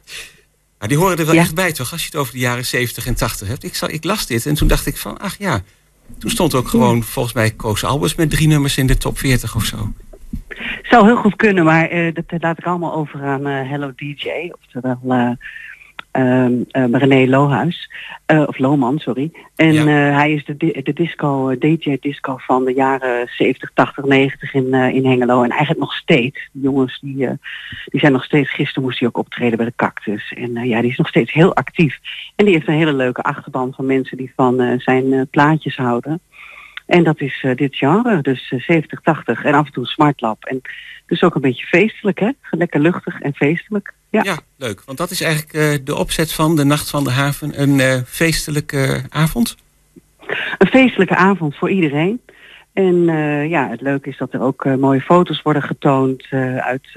Maar 0.80 0.88
die 0.88 0.98
horen 0.98 1.18
er 1.18 1.26
wel 1.26 1.34
Ja. 1.36 1.42
echt 1.42 1.56
bij, 1.56 1.72
toch? 1.72 1.92
Als 1.92 2.02
je 2.02 2.08
het 2.12 2.16
over 2.16 2.34
de 2.34 2.40
jaren 2.40 2.66
70 2.66 3.06
en 3.06 3.16
80 3.16 3.48
hebt. 3.48 3.64
Ik, 3.64 3.76
zal, 3.76 3.90
ik 3.90 4.04
las 4.04 4.26
dit 4.26 4.46
en 4.46 4.54
toen 4.54 4.68
dacht 4.68 4.86
ik 4.86 4.98
van, 4.98 5.18
ach 5.20 5.36
ja. 5.38 5.62
Toen 6.20 6.30
stond 6.30 6.54
ook 6.56 6.68
gewoon, 6.68 7.04
volgens 7.04 7.34
mij, 7.34 7.52
Koos 7.52 7.84
Albers 7.84 8.16
met 8.16 8.30
drie 8.30 8.48
nummers 8.48 8.78
in 8.78 8.88
de 8.88 8.98
top 8.98 9.20
40 9.20 9.56
of 9.56 9.64
zo. 9.66 9.94
Zou 10.84 11.06
heel 11.06 11.16
goed 11.16 11.36
kunnen, 11.36 11.64
maar 11.64 11.88
eh, 11.90 12.14
dat 12.14 12.24
laat 12.42 12.58
ik 12.58 12.66
allemaal 12.66 12.94
over 12.96 13.22
aan 13.24 13.48
eh, 13.48 13.70
Hello 13.70 13.92
DJ, 13.96 14.28
oftewel 14.62 15.00
eh 16.18 16.46
ehm, 16.46 16.54
eh, 16.72 16.86
René 16.92 17.28
Lohuis, 17.28 17.92
eh, 18.26 18.44
of 18.48 18.58
Lohman, 18.58 19.00
sorry. 19.00 19.32
En 19.56 19.74
Ja. 19.74 19.82
eh, 19.82 20.16
hij 20.16 20.32
is 20.34 20.46
de, 20.46 20.82
de 20.84 20.94
disco, 20.94 21.50
eh, 21.50 21.60
DJ 21.60 21.98
disco 22.00 22.38
van 22.38 22.66
de 22.66 22.74
jaren 22.74 23.28
70, 23.28 23.72
80, 23.74 24.06
90 24.06 24.54
in, 24.54 24.74
in 24.74 25.06
Hengelo. 25.06 25.44
En 25.44 25.50
eigenlijk 25.50 25.80
nog 25.80 25.94
steeds. 25.94 26.50
Jongens 26.52 27.00
die, 27.00 27.28
die 27.86 28.00
zijn 28.00 28.12
nog 28.12 28.24
steeds, 28.24 28.54
gisteren 28.54 28.84
moest 28.84 29.00
hij 29.00 29.08
ook 29.08 29.18
optreden 29.18 29.58
bij 29.58 29.66
de 29.66 29.74
Cactus. 29.76 30.34
En 30.36 30.54
ja, 30.68 30.82
die 30.82 30.92
is 30.92 30.98
nog 30.98 31.08
steeds 31.08 31.34
heel 31.34 31.56
actief. 31.56 32.00
En 32.36 32.46
die 32.46 32.54
heeft 32.54 32.68
een 32.68 32.74
hele 32.74 32.94
leuke 32.94 33.22
achterban 33.22 33.74
van 33.76 33.86
mensen 33.86 34.18
die 34.18 34.32
van 34.36 34.80
zijn 34.80 35.28
plaatjes 35.30 35.76
houden. 35.76 36.22
En 36.88 37.04
dat 37.04 37.22
is 37.22 37.46
dit 37.56 37.76
genre, 37.76 38.22
dus 38.22 38.52
eh, 38.52 38.60
70, 38.60 39.02
80 39.02 39.44
en 39.44 39.54
af 39.54 39.66
en 39.66 39.72
toe 39.72 39.86
smartlap. 39.86 40.46
En 40.46 40.62
dus 41.06 41.24
ook 41.24 41.36
een 41.36 41.42
beetje 41.42 41.66
feestelijk, 41.66 42.20
hè? 42.20 42.30
Lekker 42.52 42.80
luchtig 42.80 43.22
en 43.22 43.34
feestelijk. 43.34 43.94
Ja, 44.10 44.22
Ja, 44.24 44.38
leuk. 44.58 44.82
Want 44.86 44.98
dat 44.98 45.12
is 45.12 45.22
eigenlijk 45.22 45.54
eh, 45.54 45.86
de 45.86 45.96
opzet 45.96 46.32
van 46.32 46.56
de 46.56 46.64
Nacht 46.64 46.90
van 46.90 47.04
de 47.04 47.12
Haven. 47.12 47.62
Een 47.62 47.80
eh, 47.80 48.02
feestelijke 48.06 49.04
avond. 49.10 49.56
een 50.58 50.68
feestelijke 50.68 51.16
avond 51.16 51.56
voor 51.56 51.70
iedereen. 51.70 52.22
En 52.78 53.10
eh, 53.10 53.50
ja, 53.50 53.70
het 53.70 53.82
leuke 53.82 54.10
is 54.10 54.18
dat 54.18 54.34
er 54.34 54.42
ook 54.42 54.66
eh, 54.66 54.76
mooie 54.76 55.02
foto's 55.02 55.42
worden 55.42 55.62
getoond 55.62 56.26
eh, 56.30 56.58
uit, 56.58 56.88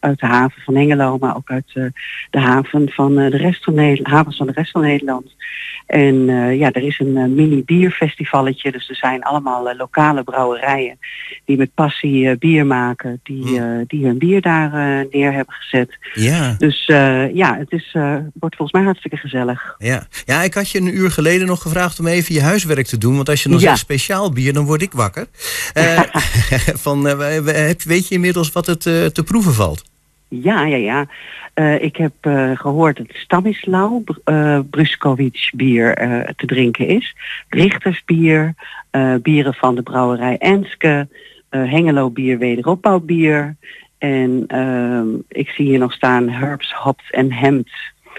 uit 0.00 0.18
de 0.18 0.26
haven 0.26 0.62
van 0.62 0.76
Hengelo, 0.76 1.18
maar 1.18 1.36
ook 1.36 1.50
uit 1.50 1.72
de 2.30 2.40
haven 2.40 2.88
van 2.88 3.14
de 3.14 3.28
rest 3.36 3.64
van 3.64 3.74
Nederland, 3.74 4.14
havens 4.14 4.36
van 4.36 4.46
de 4.46 4.52
rest 4.52 4.70
van 4.70 4.80
Nederland. 4.80 5.34
En 5.86 6.24
ja, 6.56 6.72
er 6.72 6.82
is 6.82 6.98
een 6.98 7.34
mini 7.34 7.64
bierfestivalletje, 7.64 8.72
dus 8.72 8.88
er 8.88 8.96
zijn 8.96 9.22
allemaal 9.22 9.74
lokale 9.76 10.22
brouwerijen 10.22 10.98
die 11.44 11.56
met 11.56 11.74
passie 11.74 12.36
bier 12.38 12.66
maken, 12.66 13.20
die, 13.22 13.60
eh, 13.60 13.64
die 13.86 14.06
hun 14.06 14.18
bier 14.18 14.40
daar 14.40 14.70
neer 15.10 15.32
hebben 15.32 15.54
gezet. 15.54 15.98
Ja. 16.14 16.54
Dus 16.58 16.86
ja, 17.32 17.56
het 17.56 17.72
is, 17.72 17.90
wordt 18.34 18.56
volgens 18.56 18.72
mij 18.72 18.82
hartstikke 18.82 19.16
gezellig. 19.16 19.74
Ja. 19.78 20.06
ja, 20.24 20.42
ik 20.42 20.54
had 20.54 20.70
je 20.70 20.78
een 20.78 20.96
uur 20.96 21.10
geleden 21.10 21.46
nog 21.46 21.62
gevraagd 21.62 21.98
om 21.98 22.06
even 22.06 22.34
je 22.34 22.42
huiswerk 22.42 22.86
te 22.86 22.98
doen. 22.98 23.16
Want 23.16 23.28
als 23.28 23.42
je 23.42 23.48
Ja. 23.50 23.58
zegt 23.58 23.78
speciaal 23.78 24.32
bier, 24.32 24.52
dan 24.52 24.64
word 24.64 24.82
ik 24.82 24.92
wakker. 24.92 25.26
Eh, 25.72 26.00
van, 26.86 27.08
eh, 27.08 27.74
weet 27.84 28.08
je 28.08 28.14
inmiddels 28.14 28.52
wat 28.52 28.66
het 28.66 28.86
eh, 28.86 29.06
te 29.06 29.22
proeven 29.24 29.54
valt? 29.54 29.84
Ja, 30.28 30.64
ja, 30.64 30.76
ja. 30.76 31.06
Ik 31.78 31.96
heb 31.96 32.12
eh, 32.20 32.50
gehoord 32.54 32.96
dat 32.96 33.06
Stanislau 33.08 34.04
uh, 34.24 34.58
Bruskovic 34.70 35.50
bier 35.54 35.94
te 36.36 36.46
drinken 36.46 36.86
is. 36.86 37.16
Richtersbier, 37.48 38.54
bieren 39.22 39.54
van 39.54 39.74
de 39.74 39.82
brouwerij 39.82 40.38
Enske, 40.38 41.08
Hengelo 41.48 42.10
bier, 42.10 42.38
wederopbouwbier. 42.38 43.56
En 43.98 44.44
ehm, 44.46 45.08
ik 45.28 45.48
zie 45.48 45.66
hier 45.66 45.78
nog 45.78 45.92
staan 45.92 46.28
Herbs, 46.28 46.72
Hops 46.72 47.10
en 47.10 47.32
Hemd. 47.32 47.70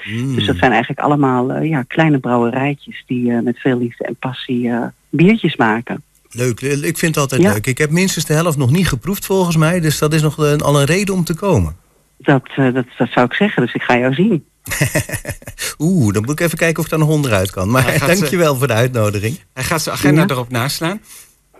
Mm. 0.05 0.35
Dus 0.35 0.45
dat 0.45 0.57
zijn 0.57 0.71
eigenlijk 0.71 1.01
allemaal 1.01 1.61
ja, 1.61 1.83
kleine 1.83 2.19
brouwerijtjes 2.19 3.03
die 3.07 3.31
met 3.31 3.59
veel 3.59 3.77
liefde 3.77 4.03
en 4.03 4.15
passie 4.15 4.71
biertjes 5.09 5.55
maken. 5.55 6.03
Leuk, 6.31 6.61
ik 6.61 6.97
vind 6.97 7.15
het 7.15 7.17
altijd 7.17 7.41
Ja. 7.41 7.51
leuk. 7.53 7.67
Ik 7.67 7.77
heb 7.77 7.89
minstens 7.91 8.25
de 8.25 8.33
helft 8.33 8.57
nog 8.57 8.71
niet 8.71 8.87
geproefd 8.87 9.25
volgens 9.25 9.55
mij. 9.57 9.79
Dus 9.79 9.97
dat 9.97 10.13
is 10.13 10.21
nog 10.21 10.37
een, 10.37 10.61
al 10.61 10.79
een 10.79 10.85
reden 10.85 11.13
om 11.13 11.23
te 11.23 11.33
komen. 11.33 11.75
Dat, 12.17 12.41
eh, 12.55 12.73
dat, 12.73 12.85
dat 12.97 13.07
zou 13.11 13.25
ik 13.25 13.33
zeggen, 13.33 13.61
dus 13.61 13.73
ik 13.73 13.81
ga 13.81 13.97
jou 13.97 14.13
zien. 14.13 14.45
Oeh, 15.79 16.13
dan 16.13 16.23
moet 16.23 16.39
ik 16.39 16.45
even 16.45 16.57
kijken 16.57 16.77
of 16.79 16.83
ik 16.83 16.89
daar 16.89 16.99
nog 16.99 17.09
onderuit 17.09 17.51
kan. 17.51 17.69
Maar 17.69 17.83
gaat, 17.83 18.09
dankjewel 18.19 18.55
voor 18.55 18.67
de 18.67 18.73
uitnodiging. 18.73 19.39
Hij 19.53 19.63
gaat 19.63 19.81
zijn 19.81 19.95
agenda 19.95 20.21
Ja. 20.21 20.27
erop 20.27 20.49
naslaan. 20.51 21.01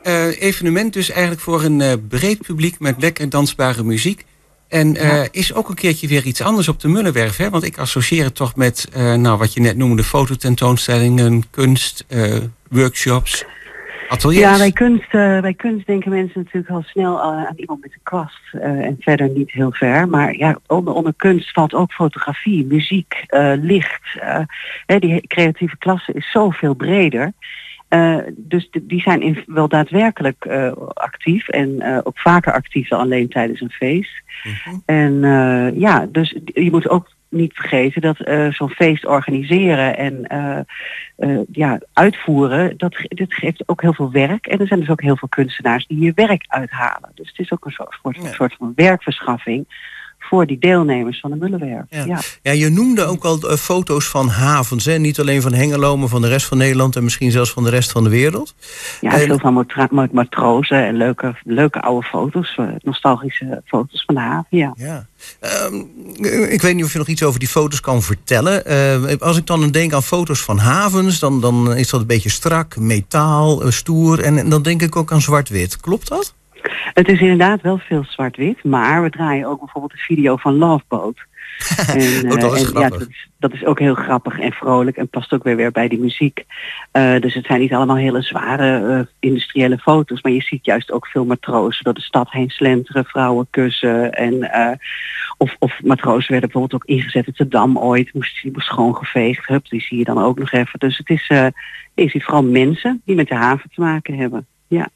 Eh, 0.04 0.42
evenement 0.42 0.94
dus 0.94 1.10
eigenlijk 1.10 1.42
voor 1.42 1.64
een 1.64 1.82
eh, 1.82 1.94
breed 2.10 2.42
publiek 2.42 2.80
met 2.80 2.96
lekker 3.02 3.30
dansbare 3.30 3.84
muziek. 3.84 4.26
En 4.68 4.98
eh, 4.98 5.24
is 5.32 5.54
ook 5.54 5.70
een 5.70 5.76
keertje 5.76 6.08
weer 6.08 6.24
iets 6.26 6.42
anders 6.42 6.68
op 6.68 6.80
de 6.80 6.88
Mullenwerf. 6.88 7.38
Hè? 7.38 7.50
Want 7.50 7.64
ik 7.64 7.78
associeer 7.78 8.24
het 8.24 8.36
toch 8.36 8.56
met 8.56 8.88
eh, 8.94 9.14
nou, 9.14 9.38
wat 9.38 9.54
je 9.54 9.60
net 9.62 9.78
noemde, 9.78 10.04
fototentoonstellingen, 10.04 11.44
kunst, 11.50 12.06
eh, 12.08 12.34
workshops, 12.70 13.44
ateliers. 14.12 14.42
Ja, 14.42 14.58
bij 14.58 14.72
kunst, 14.72 15.14
eh, 15.14 15.40
bij 15.42 15.54
kunst 15.54 15.88
denken 15.88 16.12
mensen 16.12 16.42
natuurlijk 16.44 16.74
al 16.74 16.82
snel 16.84 17.20
eh, 17.20 17.26
aan 17.28 17.56
iemand 17.56 17.82
met 17.82 17.94
een 17.94 18.00
kwast 18.04 18.42
eh, 18.52 18.62
en 18.64 18.96
verder 19.00 19.30
niet 19.30 19.52
heel 19.52 19.72
ver. 19.72 20.08
Maar 20.10 20.38
ja, 20.38 20.58
onder, 20.68 20.94
onder 20.94 21.14
kunst 21.18 21.52
valt 21.52 21.74
ook 21.74 21.92
fotografie, 21.92 22.66
muziek, 22.66 23.24
eh, 23.28 23.54
licht. 23.62 24.20
eh, 24.20 24.40
hè, 24.86 25.00
die 25.00 25.28
creatieve 25.28 25.78
klasse 25.78 26.14
is 26.14 26.32
zoveel 26.32 26.74
breder. 26.74 27.32
Eh, 27.88 28.18
dus 28.38 28.70
die 28.82 29.02
zijn 29.02 29.22
in, 29.22 29.44
wel 29.46 29.68
daadwerkelijk 29.68 30.46
eh, 30.46 30.72
actief 30.94 31.48
en 31.48 31.80
eh, 31.80 31.98
ook 32.04 32.20
vaker 32.20 32.54
actief 32.54 32.88
dan 32.88 33.00
alleen 33.00 33.30
tijdens 33.30 33.62
een 33.62 33.70
feest. 33.72 34.22
En 34.86 35.24
eh, 35.24 35.80
ja, 35.80 36.06
dus 36.10 36.36
je 36.46 36.72
moet 36.72 36.90
ook 36.90 37.10
niet 37.32 37.54
vergeten 37.54 38.02
dat 38.02 38.20
eh, 38.20 38.52
zo'n 38.52 38.70
feest 38.70 39.06
organiseren 39.06 39.98
en 39.98 40.28
eh, 40.28 40.60
eh, 41.16 41.40
ja, 41.52 41.80
uitvoeren, 41.94 42.78
dat, 42.78 42.96
dit 43.08 43.34
geeft 43.34 43.64
ook 43.66 43.82
heel 43.82 43.94
veel 43.94 44.12
werk. 44.12 44.48
En 44.48 44.60
er 44.60 44.68
zijn 44.68 44.80
dus 44.80 44.90
ook 44.90 45.02
heel 45.02 45.18
veel 45.18 45.28
kunstenaars 45.28 45.88
die 45.88 45.98
hier 45.98 46.14
werk 46.16 46.46
uithalen. 46.48 47.12
Dus 47.14 47.28
het 47.28 47.40
is 47.40 47.52
ook 47.52 47.66
een 47.66 47.72
soort, 47.72 47.98
soort, 48.02 48.34
soort 48.34 48.56
van 48.58 48.72
werkverschaffing 48.76 49.66
voor 50.24 50.46
die 50.46 50.58
deelnemers 50.60 51.20
van 51.20 51.30
de 51.32 51.36
Mullenwerf. 51.36 51.86
Ja. 51.90 52.06
Ja. 52.06 52.20
Ja, 52.42 52.52
je 52.52 52.70
noemde 52.70 53.06
ook 53.06 53.24
al 53.24 53.40
eh, 53.50 53.58
foto's 53.58 54.06
van 54.08 54.28
havens. 54.28 54.86
Hè? 54.86 54.98
Niet 54.98 55.20
alleen 55.20 55.42
van 55.42 55.54
Hengelo, 55.54 55.98
maar 55.98 56.08
van 56.08 56.22
de 56.22 56.28
rest 56.28 56.46
van 56.46 56.58
Nederland... 56.58 56.96
en 56.96 57.04
misschien 57.04 57.32
zelfs 57.32 57.52
van 57.52 57.64
de 57.64 57.70
rest 57.70 57.92
van 57.92 58.04
de 58.04 58.10
wereld. 58.10 58.56
Ja, 59.02 59.14
En- 59.14 59.20
veel 59.20 59.40
van 59.40 59.66
matrozen 60.12 60.86
en 60.86 60.96
leuke, 60.96 61.36
leuke 61.44 61.82
oude 61.82 62.08
foto's, 62.08 62.56
eh, 62.58 62.66
nostalgische 62.82 63.62
foto's 63.66 64.04
van 64.06 64.16
de 64.16 64.22
haven. 64.22 64.48
Ja. 64.50 64.74
Ja. 64.78 65.06
Ehm, 65.40 65.76
ik 66.50 66.62
weet 66.62 66.76
niet 66.76 66.86
of 66.86 66.92
je 66.92 66.98
nog 66.98 67.08
iets 67.08 67.24
over 67.24 67.40
die 67.40 67.50
foto's 67.50 67.80
kan 67.80 68.02
vertellen. 68.02 68.66
Eh, 68.66 69.14
als 69.20 69.38
ik 69.38 69.46
dan 69.46 69.72
denk 69.72 69.94
aan 69.94 70.04
foto's 70.04 70.42
van 70.42 70.58
havens, 70.58 71.20
dan, 71.20 71.42
dan 71.42 71.76
is 71.76 71.90
dat 71.90 72.02
een 72.02 72.08
beetje 72.08 72.30
strak, 72.30 72.78
metaal, 72.78 73.72
stoer. 73.72 74.20
En, 74.20 74.38
en 74.38 74.50
dan 74.50 74.62
denk 74.62 74.82
ik 74.82 74.96
ook 74.96 75.12
aan 75.12 75.22
zwart-wit. 75.22 75.78
Klopt 75.78 76.08
dat? 76.08 76.34
Het 76.94 77.08
is 77.08 77.20
inderdaad 77.20 77.62
wel 77.62 77.78
veel 77.78 78.04
zwart-wit, 78.08 78.64
maar 78.64 79.04
we 79.04 79.10
draaien 79.10 79.48
ook 79.48 79.60
bijvoorbeeld 79.60 79.94
een 79.94 80.00
video 80.00 80.36
van 80.36 80.58
Loveboat. 80.58 81.16
En, 81.88 82.32
Oh, 82.32 82.40
dat 82.40 82.56
is 82.56 82.72
eh, 82.72 82.76
en. 82.76 82.82
Ja, 82.82 82.90
dat, 82.90 83.10
is, 83.10 83.30
dat 83.40 83.54
is 83.54 83.66
ook 83.66 83.80
heel 83.80 83.96
grappig 83.96 84.40
en 84.40 84.52
vrolijk 84.52 84.98
en 84.98 85.10
past 85.10 85.34
ook 85.34 85.44
weer, 85.44 85.56
weer 85.56 85.72
bij 85.72 85.88
die 85.88 86.00
muziek. 86.00 86.46
Eh, 86.92 87.20
dus 87.20 87.34
het 87.34 87.46
zijn 87.46 87.60
niet 87.60 87.74
allemaal 87.74 87.96
hele 87.96 88.22
zware 88.22 88.98
eh, 88.98 89.06
industriële 89.20 89.78
foto's, 89.78 90.22
maar 90.22 90.32
je 90.32 90.42
ziet 90.42 90.66
juist 90.66 90.92
ook 90.92 91.08
veel 91.08 91.26
matrozen 91.26 91.84
door 91.84 91.94
de 91.94 92.02
stad 92.02 92.32
heen 92.32 92.50
slenteren, 92.50 93.06
vrouwen 93.06 93.48
kussen. 93.50 94.12
En, 94.12 94.50
of, 95.38 95.56
of 95.60 95.82
matrozen 95.84 96.32
werden 96.32 96.50
bijvoorbeeld 96.50 96.82
ook 96.82 96.90
ingezet 96.90 97.28
op 97.28 97.36
de 97.36 97.48
Dam 97.48 97.78
ooit, 97.78 98.14
moest, 98.14 98.42
die 98.42 98.52
moest 98.52 98.68
schoongeveegd. 98.68 99.48
Hup, 99.48 99.70
die 99.70 99.82
zie 99.82 99.98
je 99.98 100.04
dan 100.04 100.24
ook 100.24 100.40
nog 100.40 100.52
even. 100.52 100.80
Dus 100.80 100.98
het 100.98 101.10
is, 101.10 101.28
je 101.28 102.10
ziet 102.10 102.24
vooral 102.24 102.44
mensen 102.44 103.02
die 103.06 103.16
met 103.16 103.28
de 103.28 103.36
haven 103.36 103.70
te 103.70 103.82
maken 103.82 104.18
hebben. 104.18 104.48
Ja. 104.68 104.90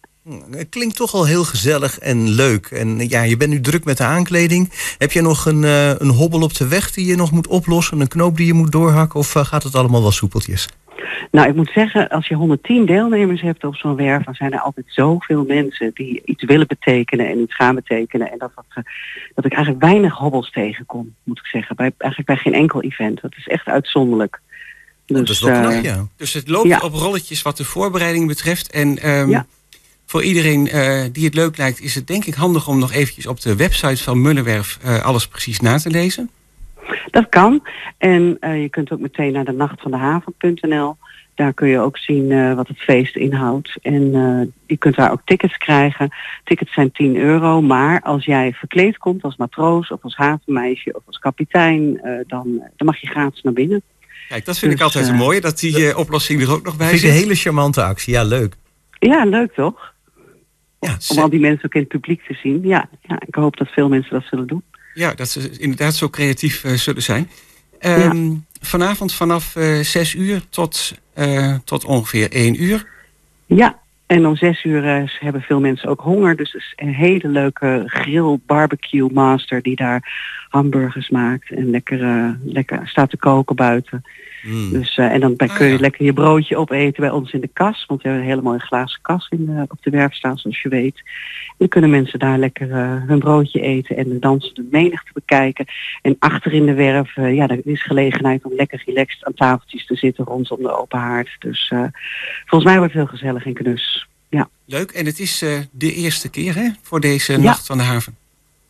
Het 0.51 0.69
klinkt 0.69 0.95
toch 0.95 1.13
al 1.13 1.25
heel 1.25 1.43
gezellig 1.43 1.99
en 1.99 2.29
leuk. 2.29 2.65
En 2.65 3.09
ja, 3.09 3.21
je 3.21 3.38
bent 3.38 3.51
nu 3.51 3.61
druk 3.61 3.83
met 3.85 3.97
de 3.97 4.03
aankleding. 4.03 4.71
Heb 4.97 5.11
je 5.11 5.21
nog 5.21 5.45
een, 5.45 5.63
eh, 5.63 5.89
een 5.89 6.09
hobbel 6.09 6.41
op 6.41 6.53
de 6.53 6.67
weg 6.67 6.91
die 6.91 7.05
je 7.05 7.15
nog 7.15 7.31
moet 7.31 7.47
oplossen? 7.47 7.99
Een 7.99 8.07
knoop 8.07 8.38
die 8.38 8.45
je 8.45 8.53
moet 8.53 8.71
doorhakken? 8.71 9.19
Of 9.19 9.35
eh, 9.35 9.45
gaat 9.45 9.63
het 9.63 9.75
allemaal 9.75 10.01
wel 10.01 10.11
soepeltjes? 10.11 10.69
Nou, 11.31 11.49
ik 11.49 11.55
moet 11.55 11.71
zeggen, 11.73 12.09
als 12.09 12.27
je 12.27 12.35
110 12.35 12.85
deelnemers 12.85 13.41
hebt 13.41 13.63
op 13.63 13.75
zo'n 13.75 13.95
werf, 13.95 14.23
dan 14.23 14.33
zijn 14.33 14.53
er 14.53 14.59
altijd 14.59 14.85
zoveel 14.89 15.43
mensen 15.47 15.91
die 15.93 16.21
iets 16.25 16.43
willen 16.43 16.67
betekenen 16.67 17.29
en 17.29 17.39
iets 17.39 17.55
gaan 17.55 17.75
betekenen. 17.75 18.31
En 18.31 18.38
dat, 18.38 18.51
dat, 18.55 18.65
eh, 18.69 18.83
dat 19.35 19.45
ik 19.45 19.53
eigenlijk 19.53 19.83
weinig 19.83 20.13
hobbels 20.13 20.51
tegenkom, 20.51 21.15
moet 21.23 21.39
ik 21.39 21.45
zeggen. 21.45 21.75
Bij, 21.75 21.91
eigenlijk 21.97 22.29
bij 22.29 22.51
geen 22.51 22.61
enkel 22.61 22.81
event. 22.81 23.21
Dat 23.21 23.33
is 23.38 23.47
echt 23.47 23.67
uitzonderlijk. 23.67 24.41
Dus, 25.05 25.17
dat 25.17 25.29
is 25.29 25.39
wel 25.39 25.59
knap, 25.59 25.71
eh, 25.71 25.83
ja. 25.83 26.07
Dus 26.17 26.33
het 26.33 26.47
loopt 26.47 26.67
Ja. 26.67 26.79
op 26.79 26.93
rolletjes 26.93 27.41
wat 27.41 27.57
de 27.57 27.63
voorbereiding 27.65 28.27
betreft. 28.27 28.71
En 28.71 28.97
ehm, 28.97 29.29
Ja. 29.29 29.45
Voor 30.05 30.23
iedereen 30.23 30.67
eh, 30.67 31.03
die 31.11 31.25
het 31.25 31.33
leuk 31.33 31.57
lijkt, 31.57 31.81
is 31.81 31.95
het 31.95 32.07
denk 32.07 32.25
ik 32.25 32.33
handig 32.33 32.67
om 32.67 32.79
nog 32.79 32.91
eventjes 32.93 33.27
op 33.27 33.41
de 33.41 33.55
website 33.55 34.03
van 34.03 34.21
Mullenwerf 34.21 34.79
eh, 34.83 35.03
alles 35.05 35.27
precies 35.27 35.59
na 35.59 35.77
te 35.77 35.89
lezen. 35.89 36.29
Dat 37.11 37.29
kan. 37.29 37.67
En 37.97 38.37
eh, 38.39 38.61
je 38.61 38.69
kunt 38.69 38.91
ook 38.91 38.99
meteen 38.99 39.31
naar 39.33 39.45
de 39.45 39.51
nachtvandehaven.nl. 39.51 40.95
Daar 41.35 41.53
kun 41.53 41.67
je 41.67 41.79
ook 41.79 41.97
zien 41.97 42.31
eh, 42.31 42.53
wat 42.53 42.67
het 42.67 42.77
feest 42.77 43.15
inhoudt. 43.15 43.77
En 43.81 44.15
eh, 44.15 44.47
je 44.67 44.77
kunt 44.77 44.95
daar 44.95 45.11
ook 45.11 45.21
tickets 45.25 45.57
krijgen. 45.57 46.09
Tickets 46.43 46.73
zijn 46.73 46.91
10 46.91 47.15
euro. 47.15 47.61
Maar 47.61 48.01
als 48.01 48.25
jij 48.25 48.53
verkleed 48.53 48.97
komt 48.97 49.23
als 49.23 49.35
matroos 49.35 49.89
of 49.89 49.99
als 50.03 50.15
havenmeisje 50.15 50.93
of 50.95 51.01
als 51.05 51.17
kapitein, 51.19 51.99
eh, 52.03 52.11
dan, 52.27 52.45
dan 52.75 52.87
mag 52.87 52.97
je 52.97 53.07
gratis 53.07 53.41
naar 53.41 53.53
binnen. 53.53 53.81
Kijk, 54.29 54.45
dat 54.45 54.57
vind 54.57 54.71
ik 54.71 54.77
Dus, 54.77 54.85
altijd 54.87 55.07
een 55.07 55.15
mooie, 55.15 55.41
dat 55.41 55.59
die 55.59 55.97
oplossing 55.97 56.41
er 56.41 56.51
ook 56.51 56.63
nog 56.65 56.77
bij 56.77 56.87
Vind 56.87 56.99
ik 56.99 57.05
zit. 57.05 57.15
een 57.15 57.21
hele 57.23 57.35
charmante 57.35 57.83
actie. 57.83 58.13
Ja, 58.13 58.23
leuk. 58.23 58.55
Ja, 58.99 59.25
leuk 59.25 59.53
toch? 59.53 59.93
Ja, 60.86 60.98
Om 61.08 61.17
al 61.17 61.30
die 61.30 61.39
mensen 61.39 61.65
ook 61.65 61.74
in 61.74 61.80
het 61.80 61.89
publiek 61.89 62.21
te 62.28 62.34
zien. 62.34 62.62
Ja, 62.63 62.89
ja, 63.02 63.21
ik 63.26 63.36
hoop 63.36 63.58
dat 63.58 63.67
veel 63.67 63.89
mensen 63.89 64.13
dat 64.13 64.24
zullen 64.30 64.48
doen. 64.48 64.63
Ja, 64.93 65.13
dat 65.13 65.30
ze 65.30 65.50
inderdaad 65.60 65.95
zo 65.95 66.10
creatief 66.10 66.63
eh, 66.63 66.74
zullen 66.74 67.02
zijn. 67.02 67.30
Ehm, 67.80 68.34
Vanavond 68.62 69.13
vanaf 69.13 69.56
eh 69.56 69.80
6 69.80 70.13
uur 70.13 70.41
tot, 70.50 70.93
eh, 71.13 71.56
tot 71.63 71.86
ongeveer 71.86 72.28
1 72.32 72.63
uur. 72.63 72.88
Ja, 73.45 73.80
en 74.05 74.27
om 74.27 74.35
zes 74.35 74.63
uur 74.63 74.85
eh, 74.85 75.03
hebben 75.19 75.41
veel 75.41 75.59
mensen 75.59 75.89
ook 75.89 76.01
honger. 76.01 76.35
Dus 76.35 76.51
het 76.51 76.61
is 76.61 76.73
een 76.75 76.93
hele 76.93 77.27
leuke 77.27 77.83
grill 77.85 78.39
barbecue 78.45 79.09
master 79.13 79.61
die 79.61 79.75
daar 79.75 80.13
hamburgers 80.49 81.09
maakt 81.09 81.51
en 81.51 81.69
lekker, 81.69 82.03
eh, 82.03 82.29
lekker 82.43 82.87
staat 82.87 83.09
te 83.09 83.17
koken 83.17 83.55
buiten. 83.55 84.03
Dus, 84.71 84.97
eh, 84.97 85.11
en 85.11 85.19
dan 85.19 85.33
Ah, 85.37 85.55
kun 85.55 85.67
je 85.67 85.79
lekker 85.79 86.05
je 86.05 86.13
broodje 86.13 86.57
opeten 86.57 87.01
bij 87.01 87.09
ons 87.09 87.31
in 87.31 87.41
de 87.41 87.49
kas. 87.53 87.85
Want 87.87 88.01
we 88.01 88.07
hebben 88.07 88.25
een 88.25 88.31
hele 88.33 88.47
mooie 88.47 88.59
glazen 88.59 88.99
kas 89.01 89.27
in 89.29 89.45
de, 89.45 89.65
op 89.67 89.77
de 89.81 89.89
werf 89.89 90.13
staan, 90.13 90.37
zoals 90.37 90.61
je 90.61 90.69
weet. 90.69 91.03
Dan 91.57 91.67
kunnen 91.67 91.89
mensen 91.89 92.19
daar 92.19 92.37
lekker 92.37 92.71
eh, 92.71 93.01
hun 93.07 93.19
broodje 93.19 93.61
eten 93.61 93.97
en 93.97 94.09
de 94.09 94.19
dansende 94.19 94.65
menigte 94.71 95.11
bekijken. 95.13 95.65
En 96.01 96.15
achter 96.19 96.53
in 96.53 96.65
de 96.65 96.73
werf, 96.73 97.17
eh, 97.17 97.35
ja, 97.35 97.47
er 97.47 97.59
is 97.63 97.83
gelegenheid 97.83 98.45
om 98.45 98.53
lekker 98.55 98.83
relaxed 98.85 99.25
aan 99.25 99.33
tafeltjes 99.33 99.85
te 99.85 99.95
zitten 99.95 100.25
rondom 100.25 100.61
de 100.61 100.77
open 100.77 100.99
haard. 100.99 101.35
Dus 101.39 101.69
eh, 101.69 101.83
volgens 102.45 102.69
mij 102.71 102.77
wordt 102.77 102.93
het 102.93 103.01
heel 103.01 103.17
gezellig 103.17 103.45
en 103.45 103.53
knus. 103.53 104.07
Ja. 104.29 104.49
Leuk, 104.65 104.91
en 104.91 105.05
het 105.05 105.19
is 105.19 105.43
de 105.71 105.93
eerste 105.93 106.29
keer 106.29 106.55
hè, 106.55 106.69
voor 106.81 106.99
deze 106.99 107.31
Ja. 107.31 107.37
Nacht 107.39 107.65
van 107.65 107.77
de 107.77 107.83
Haven. 107.83 108.24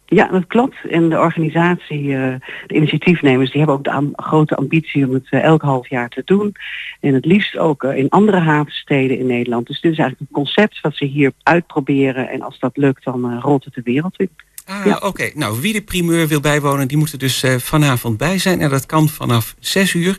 Ja, 0.08 0.28
dat 0.28 0.48
klopt. 0.48 0.76
En 0.90 1.10
de 1.10 1.18
organisatie, 1.18 2.16
eh, 2.16 2.34
de 2.68 2.76
initiatiefnemers, 2.76 3.50
die 3.50 3.58
hebben 3.58 3.78
ook 3.78 3.84
de 3.84 3.92
am- 3.92 4.14
grote 4.16 4.56
ambitie 4.56 5.08
om 5.08 5.14
het 5.14 5.28
eh, 5.30 5.44
elk 5.44 5.62
half 5.62 5.90
jaar 5.90 6.10
te 6.10 6.22
doen. 6.26 6.56
En 7.00 7.14
het 7.14 7.26
liefst 7.26 7.58
ook 7.58 7.84
eh, 7.84 7.98
in 7.98 8.10
andere 8.10 8.40
havensteden 8.40 9.20
in 9.20 9.26
Nederland. 9.26 9.68
Dus 9.68 9.82
dit 9.82 9.92
is 9.92 9.98
eigenlijk 9.98 10.30
een 10.32 10.44
concept 10.44 10.82
wat 10.82 10.96
ze 10.96 11.06
hier 11.06 11.32
uitproberen. 11.44 12.30
En 12.30 12.42
als 12.42 12.60
dat 12.60 12.78
lukt, 12.78 13.04
dan 13.04 13.40
rolt 13.40 13.66
het 13.66 13.74
de 13.74 13.82
wereld 13.84 14.20
in. 14.20 14.30
Ah, 14.66 14.96
oké. 15.00 15.32
Nou, 15.34 15.62
wie 15.62 15.74
de 15.74 15.82
primeur 15.82 16.28
wil 16.28 16.40
bijwonen, 16.40 16.88
die 16.88 16.98
moet 16.98 17.12
er 17.12 17.18
dus 17.20 17.44
vanavond 17.58 18.18
bij 18.18 18.38
zijn. 18.38 18.62
En 18.62 18.70
dat 18.70 18.86
kan 18.86 19.10
vanaf 19.10 19.56
6 19.60 19.94
uur 19.94 20.18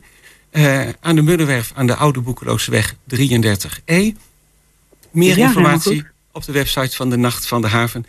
aan 1.00 1.14
de 1.14 1.22
Muddenwerf 1.22 1.72
aan 1.74 1.86
de 1.86 1.94
Oude 1.94 2.20
Boekelooseweg 2.20 2.94
33E. 2.94 4.14
Meer 5.10 5.38
Ja, 5.38 5.46
informatie 5.46 6.06
op 6.32 6.44
de 6.44 6.52
website 6.52 6.96
van 6.96 7.10
de 7.10 7.16
Nacht 7.16 7.46
van 7.46 7.60
de 7.60 7.68
Haven. 7.68 8.06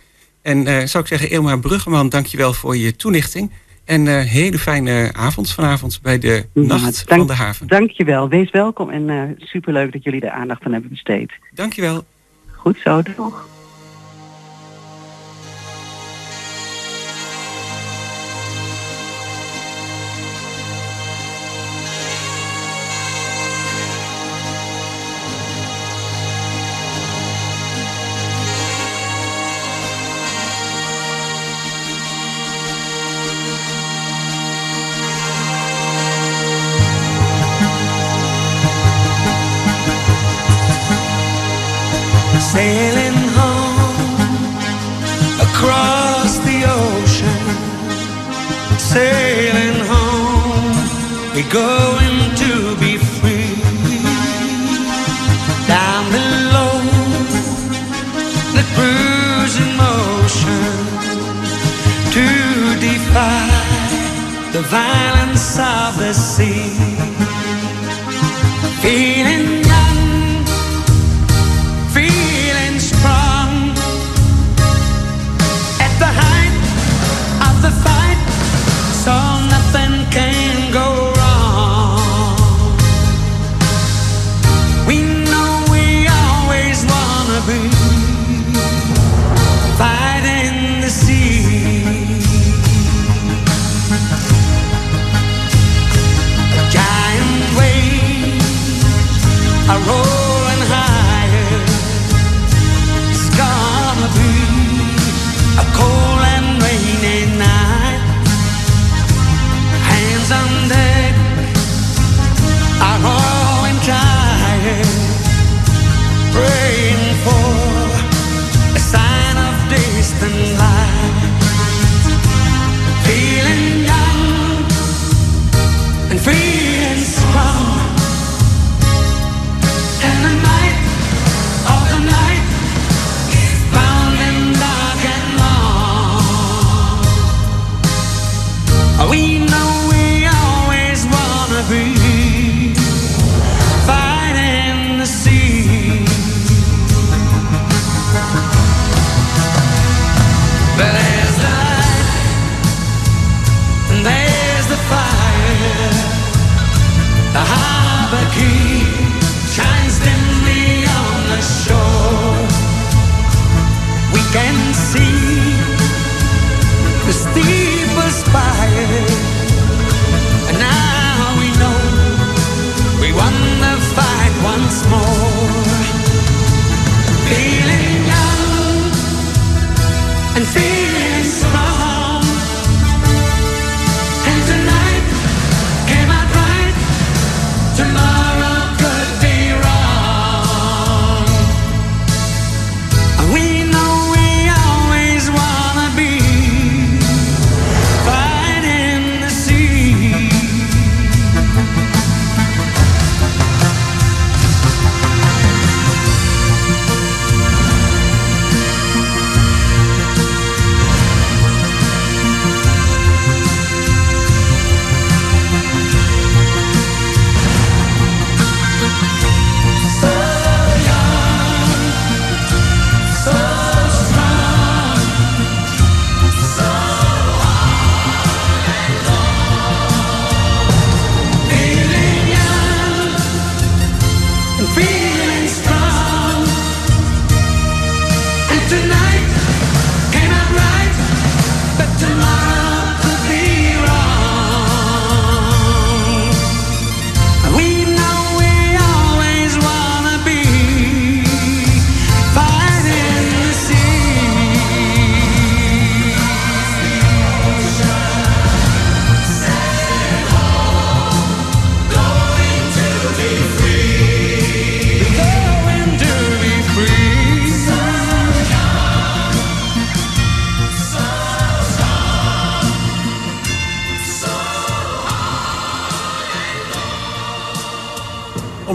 En 0.48 0.68
eh, 0.68 0.86
zou 0.86 1.04
ik 1.04 1.10
zeggen, 1.10 1.30
Ilma 1.30 1.58
Bruggeman, 1.58 2.10
dankjewel 2.10 2.54
voor 2.54 2.78
je 2.78 2.96
toelichting. 2.96 3.52
En 3.86 4.08
eh 4.08 4.20
hele 4.20 4.58
fijne 4.58 5.10
avond 5.14 5.52
vanavond 5.52 6.00
bij 6.02 6.20
de 6.20 6.46
Nacht 6.54 7.08
dank, 7.08 7.20
van 7.20 7.28
de 7.28 7.34
Haven. 7.34 7.68
Dankjewel. 7.68 8.30
Wees 8.30 8.52
welkom 8.52 8.90
en 8.90 9.10
eh, 9.10 9.22
superleuk 9.38 9.92
dat 9.92 10.04
jullie 10.04 10.22
er 10.22 10.30
aandacht 10.30 10.64
aan 10.64 10.72
hebben 10.72 10.90
besteed. 10.90 11.32
Dankjewel. 11.54 12.06
Goed 12.52 12.78
zo, 12.84 13.02
toch? 13.02 13.48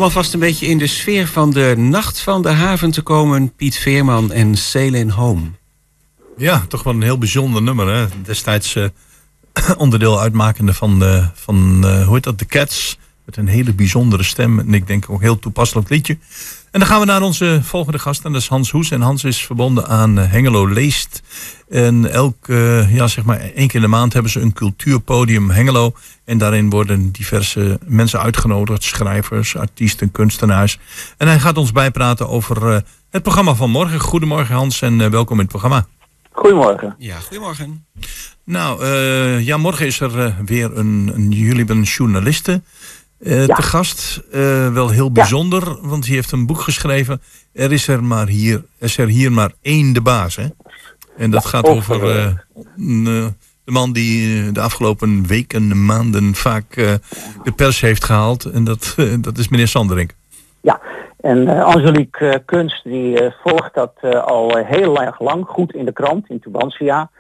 Om 0.03 0.09
alvast 0.09 0.33
een 0.33 0.41
beetje 0.41 0.67
in 0.67 0.79
de 0.79 0.87
sfeer 0.87 1.27
van 1.27 1.51
de 1.51 1.75
Nacht 1.77 2.21
van 2.21 2.43
de 2.43 2.49
Haven 2.49 2.91
te 2.91 3.03
komen. 3.03 3.55
Piet 3.55 3.77
Veerman 3.77 4.33
en 4.33 4.57
Sailing 4.57 5.13
Home. 5.13 5.51
Ja, 6.37 6.65
toch 6.69 6.83
wel 6.83 6.93
een 6.93 7.03
heel 7.03 7.19
bijzonder 7.19 7.63
nummer. 7.63 7.95
Hè? 7.95 8.07
Destijds 8.23 8.75
eh, 8.75 8.85
onderdeel 9.77 10.21
uitmakende 10.21 10.75
van, 10.75 10.99
de, 10.99 11.29
van 11.35 11.85
eh, 11.85 12.05
hoe 12.05 12.15
heet 12.15 12.23
dat, 12.23 12.39
de 12.39 12.47
Cats. 12.47 12.99
Met 13.37 13.47
een 13.47 13.53
hele 13.53 13.73
bijzondere 13.73 14.23
stem. 14.23 14.59
En 14.59 14.75
ik 14.75 14.87
denk 14.87 15.05
ook 15.09 15.17
een 15.17 15.23
heel 15.23 15.39
toepasselijk 15.39 15.89
liedje. 15.89 16.19
En 16.71 16.81
dan 16.81 16.89
gaan 16.89 17.01
we 17.01 17.07
naar 17.07 17.23
onze 17.23 17.61
volgende 17.63 17.99
gast. 17.99 18.25
En 18.25 18.33
dat 18.33 18.41
is 18.41 18.49
Hans 18.49 18.71
Hoes. 18.71 18.91
En 18.91 19.01
Hans 19.01 19.25
is 19.25 19.47
verbonden 19.47 19.89
aan 19.89 20.19
eh, 20.19 20.31
Hengelo 20.31 20.67
Leest. 20.67 21.23
En 21.69 22.11
elk, 22.11 22.49
eh, 22.49 22.95
ja, 22.95 23.07
zeg 23.07 23.25
maar 23.25 23.41
één 23.41 23.67
keer 23.67 23.75
in 23.75 23.81
de 23.81 23.87
maand 23.87 24.13
hebben 24.13 24.33
ze 24.33 24.41
een 24.41 24.53
cultuurpodium 24.53 25.51
Hengelo. 25.51 25.95
En 26.25 26.39
daarin 26.39 26.71
worden 26.71 27.11
diverse 27.11 27.79
mensen 27.87 28.21
uitgenodigd. 28.21 28.83
Schrijvers, 28.83 29.57
artiesten, 29.57 30.11
kunstenaars. 30.11 30.79
En 31.17 31.27
hij 31.27 31.41
gaat 31.41 31.57
ons 31.57 31.73
bijpraten 31.73 32.29
over 32.29 32.69
eh, 32.69 32.81
het 33.11 33.23
programma 33.23 33.55
van 33.55 33.71
morgen. 33.71 34.01
Goedemorgen 34.01 34.55
Hans 34.55 34.83
en 34.83 35.11
welkom 35.11 35.35
in 35.35 35.43
het 35.43 35.51
programma. 35.51 35.87
Goedemorgen. 36.33 36.95
Ja, 36.99 37.19
goedemorgen. 37.19 37.87
Nou, 38.45 38.83
eh, 38.83 39.47
ja, 39.47 39.57
morgen 39.57 39.87
is 39.87 40.01
er 40.01 40.35
weer 40.45 40.77
een, 40.77 41.11
een 41.15 41.31
jullie 41.31 41.57
hebben 41.57 41.77
een 41.77 42.63
eh, 43.23 43.45
te 43.45 43.63
gast. 43.63 44.23
Eh, 44.33 44.73
wel 44.73 44.89
heel 44.89 45.13
bijzonder, 45.13 45.79
want 45.81 46.05
die 46.05 46.15
heeft 46.15 46.33
een 46.33 46.47
boek 46.47 46.61
geschreven. 46.61 47.21
Er 47.53 47.73
is 47.73 47.89
er 47.89 48.05
maar 48.05 48.27
hier, 48.27 48.55
er 48.55 48.87
is 48.87 48.99
er 48.99 49.09
hier 49.09 49.33
maar 49.33 49.53
één 49.63 49.93
de 49.93 50.01
baas, 50.01 50.37
hè? 50.37 50.47
En 51.17 51.31
dat 51.31 51.47
gaat 51.47 51.65
over, 51.65 52.19
eh, 52.19 52.35
de 53.65 53.73
man 53.73 53.93
die 53.93 54.53
de 54.53 54.61
afgelopen 54.61 55.27
weken, 55.27 55.85
maanden 55.85 56.35
vaak 56.35 56.75
de 57.45 57.53
pers 57.57 57.81
heeft 57.81 58.05
gehaald. 58.05 58.45
En 58.45 58.65
dat, 58.65 58.95
dat 59.21 59.39
is 59.39 59.49
meneer 59.49 59.69
Sanderink. 59.69 60.15
En 61.23 61.49
eh, 61.49 61.65
Angelique 61.65 62.43
Kunst 62.45 62.85
die 62.85 63.33
volgt 63.43 63.75
dat 63.75 63.93
al 64.25 64.57
heel 64.57 65.03
erg 65.03 65.21
lang 65.21 65.47
goed 65.47 65.75
in 65.75 65.85
de 65.85 65.93
krant, 65.93 66.29
in 66.29 66.41
Tubantia. 66.41 67.11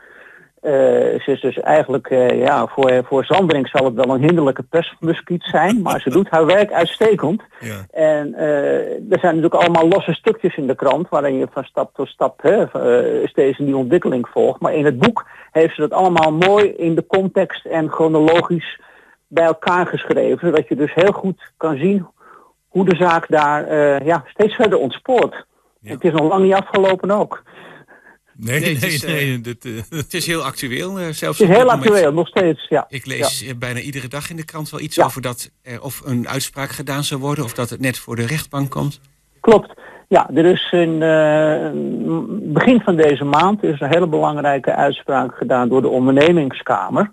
Eh, 0.62 0.72
ze 1.20 1.22
is 1.24 1.40
dus 1.40 1.60
eigenlijk, 1.60 2.06
eh, 2.06 2.38
ja, 2.38 2.66
voor, 2.66 3.04
voor 3.04 3.24
Zandring 3.24 3.68
zal 3.68 3.84
het 3.84 3.94
wel 3.94 4.14
een 4.14 4.20
hinderlijke 4.20 4.62
persmuskiet 4.62 5.42
zijn, 5.42 5.82
maar 5.82 6.00
ze 6.00 6.10
doet 6.10 6.28
haar 6.30 6.46
werk 6.46 6.72
uitstekend. 6.72 7.42
En 7.90 8.34
eh, 8.34 9.12
er 9.12 9.18
zijn 9.18 9.34
natuurlijk 9.34 9.54
allemaal 9.54 9.88
losse 9.88 10.12
stukjes 10.12 10.56
in 10.56 10.66
de 10.66 10.74
krant 10.74 11.08
waarin 11.08 11.34
je 11.34 11.46
van 11.52 11.64
stap 11.64 11.94
tot 11.94 12.08
stap 12.08 12.42
hè, 12.42 12.66
steeds 13.26 13.58
een 13.58 13.64
nieuwe 13.64 13.80
ontwikkeling 13.80 14.28
volgt. 14.28 14.60
Maar 14.60 14.74
in 14.74 14.84
het 14.84 14.98
boek 14.98 15.26
heeft 15.50 15.74
ze 15.74 15.80
dat 15.80 15.92
allemaal 15.92 16.32
mooi 16.32 16.68
in 16.68 16.94
de 16.94 17.06
context 17.06 17.64
en 17.64 17.90
chronologisch 17.90 18.80
bij 19.28 19.44
elkaar 19.44 19.86
geschreven, 19.86 20.46
zodat 20.46 20.68
je 20.68 20.76
dus 20.76 20.94
heel 20.94 21.12
goed 21.12 21.52
kan 21.56 21.76
zien 21.76 22.06
hoe 22.68 22.84
de 22.84 22.96
zaak 22.96 23.26
daar 23.28 23.74
ja, 24.04 24.24
steeds 24.26 24.54
verder 24.54 24.78
ontspoort. 24.78 25.46
Het 25.82 26.04
is 26.04 26.12
nog 26.12 26.28
lang 26.28 26.42
niet 26.42 26.54
afgelopen 26.54 27.10
ook. 27.10 27.42
Nee, 28.44 28.60
nee, 28.60 28.74
het 28.74 28.82
is, 28.82 29.04
nee. 29.04 29.34
eh, 29.36 29.42
dit, 29.42 29.64
eh, 29.64 29.72
Het 29.98 30.14
is 30.14 30.26
heel 30.26 30.42
actueel, 30.42 30.98
eh, 30.98 31.08
zelfs 31.08 31.38
Het 31.38 31.48
is 31.48 31.56
heel 31.56 31.64
moment. 31.64 31.86
actueel, 31.86 32.12
nog 32.12 32.28
steeds, 32.28 32.66
ja. 32.68 32.84
Ik 32.88 33.06
lees 33.06 33.54
bijna 33.58 33.80
iedere 33.80 34.08
dag 34.08 34.30
in 34.30 34.36
de 34.36 34.44
krant 34.44 34.70
wel 34.70 34.80
iets 34.80 35.00
over 35.00 35.22
dat 35.22 35.50
er 35.62 35.82
of 35.82 36.02
een 36.04 36.28
uitspraak 36.28 36.70
gedaan 36.70 37.04
zou 37.04 37.20
worden... 37.20 37.44
of 37.44 37.54
dat 37.54 37.70
het 37.70 37.80
net 37.80 37.98
voor 37.98 38.16
de 38.16 38.26
rechtbank 38.26 38.70
komt. 38.70 39.00
Klopt. 39.40 39.74
Ja, 40.12 40.30
er 40.34 40.44
is 40.44 40.72
in 40.72 41.02
eh, 41.02 41.70
begin 42.52 42.80
van 42.80 42.96
deze 42.96 43.24
maand 43.24 43.62
is 43.62 43.80
een 43.80 43.92
hele 43.92 44.06
belangrijke 44.06 44.74
uitspraak 44.74 45.36
gedaan 45.36 45.68
door 45.68 45.82
de 45.82 45.88
ondernemingskamer. 45.88 47.12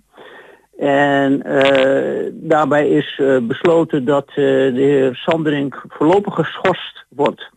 En 0.78 1.44
eh, 1.44 2.32
daarbij 2.34 2.90
is 2.90 3.22
besloten 3.42 4.06
dat 4.06 4.28
eh, 4.28 4.36
de 4.36 4.72
heer 4.76 5.16
Sanderink 5.16 5.84
voorlopig 5.88 6.34
geschorst 6.34 7.06
wordt 7.10 7.50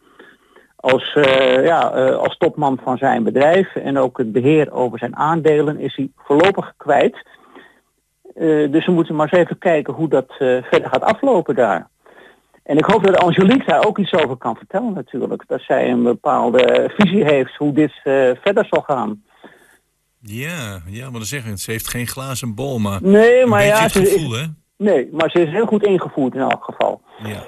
als, 0.82 1.14
eh, 1.14 1.64
ja, 1.64 1.92
eh, 1.92 2.16
als 2.16 2.36
topman 2.36 2.78
van 2.84 2.98
zijn 2.98 3.22
bedrijf. 3.22 3.74
En 3.76 3.98
ook 3.98 4.18
het 4.18 4.32
beheer 4.32 4.72
over 4.72 4.98
zijn 4.98 5.16
aandelen 5.16 5.78
is 5.78 5.96
hij 5.96 6.10
voorlopig 6.16 6.72
kwijt. 6.76 7.26
Eh, 8.34 8.72
dus 8.72 8.86
we 8.86 8.92
moeten 8.92 9.14
maar 9.14 9.28
eens 9.32 9.42
even 9.42 9.58
kijken 9.58 9.94
hoe 9.94 10.08
dat 10.08 10.32
verder 10.38 10.88
gaat 10.88 11.02
aflopen 11.02 11.54
daar. 11.54 11.88
En 12.62 12.76
ik 12.78 12.84
hoop 12.84 13.04
dat 13.04 13.16
Angelique 13.16 13.64
daar 13.66 13.86
ook 13.86 13.98
iets 13.98 14.12
over 14.12 14.36
kan 14.36 14.56
vertellen 14.56 14.92
natuurlijk. 14.92 15.44
Dat 15.46 15.60
zij 15.60 15.90
een 15.90 16.02
bepaalde 16.02 16.90
visie 16.96 17.24
heeft 17.24 17.56
hoe 17.56 17.72
dit 17.72 17.92
verder 18.42 18.66
zal 18.70 18.80
gaan. 18.82 19.22
Ja, 20.20 20.80
ja, 20.86 21.02
maar 21.02 21.12
dan 21.12 21.22
zeggen 21.24 21.50
we, 21.50 21.58
ze 21.58 21.70
heeft 21.70 21.88
geen 21.88 22.06
glazen 22.06 22.54
bol, 22.54 22.78
maar 22.78 22.98
Nee, 23.02 23.46
maar 23.46 23.64
ja, 23.64 23.82
het 23.82 23.92
ze 23.92 24.02
is- 24.02 24.12
gevoel, 24.12 24.32
hè? 24.32 24.44
Nee, 24.76 25.08
maar 25.12 25.30
ze 25.30 25.40
is 25.42 25.50
heel 25.50 25.66
goed 25.66 25.82
ingevoerd 25.82 26.34
in 26.34 26.40
elk 26.40 26.64
geval. 26.64 27.02
Ja. 27.22 27.42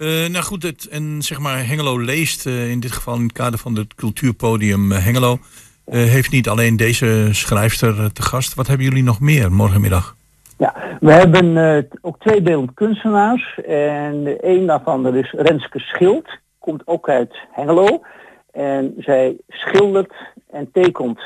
Eh, 0.00 0.08
nou 0.08 0.44
goed, 0.44 0.62
het, 0.62 0.88
en 0.88 1.22
zeg 1.22 1.38
maar 1.38 1.66
Hengelo 1.66 1.98
leest, 1.98 2.46
eh, 2.46 2.70
in 2.70 2.80
dit 2.80 2.92
geval 2.92 3.14
in 3.14 3.22
het 3.22 3.32
kader 3.32 3.58
van 3.58 3.76
het 3.76 3.94
cultuurpodium 3.94 4.92
eh, 4.92 5.04
Hengelo, 5.04 5.38
heeft 5.90 6.30
niet 6.30 6.48
alleen 6.48 6.76
deze 6.76 7.28
schrijfster 7.30 8.12
te 8.12 8.22
gast. 8.22 8.54
Wat 8.54 8.66
hebben 8.66 8.86
jullie 8.86 9.02
nog 9.02 9.20
meer 9.20 9.52
morgenmiddag? 9.52 10.16
We 11.00 11.12
hebben 11.12 11.88
ook 12.00 12.18
twee 12.18 12.42
beeldend 12.42 12.74
kunstenaars. 12.74 13.60
En 13.66 14.36
een 14.40 14.66
daarvan 14.66 15.02
dat 15.02 15.14
is 15.14 15.30
Renske 15.36 15.78
Schild. 15.78 16.28
Komt 16.58 16.82
ook 16.84 17.08
uit 17.08 17.36
Hengelo. 17.50 18.02
En 18.52 18.94
zij 18.98 19.36
schildert 19.48 20.14
en 20.50 20.70
tekent 20.72 21.20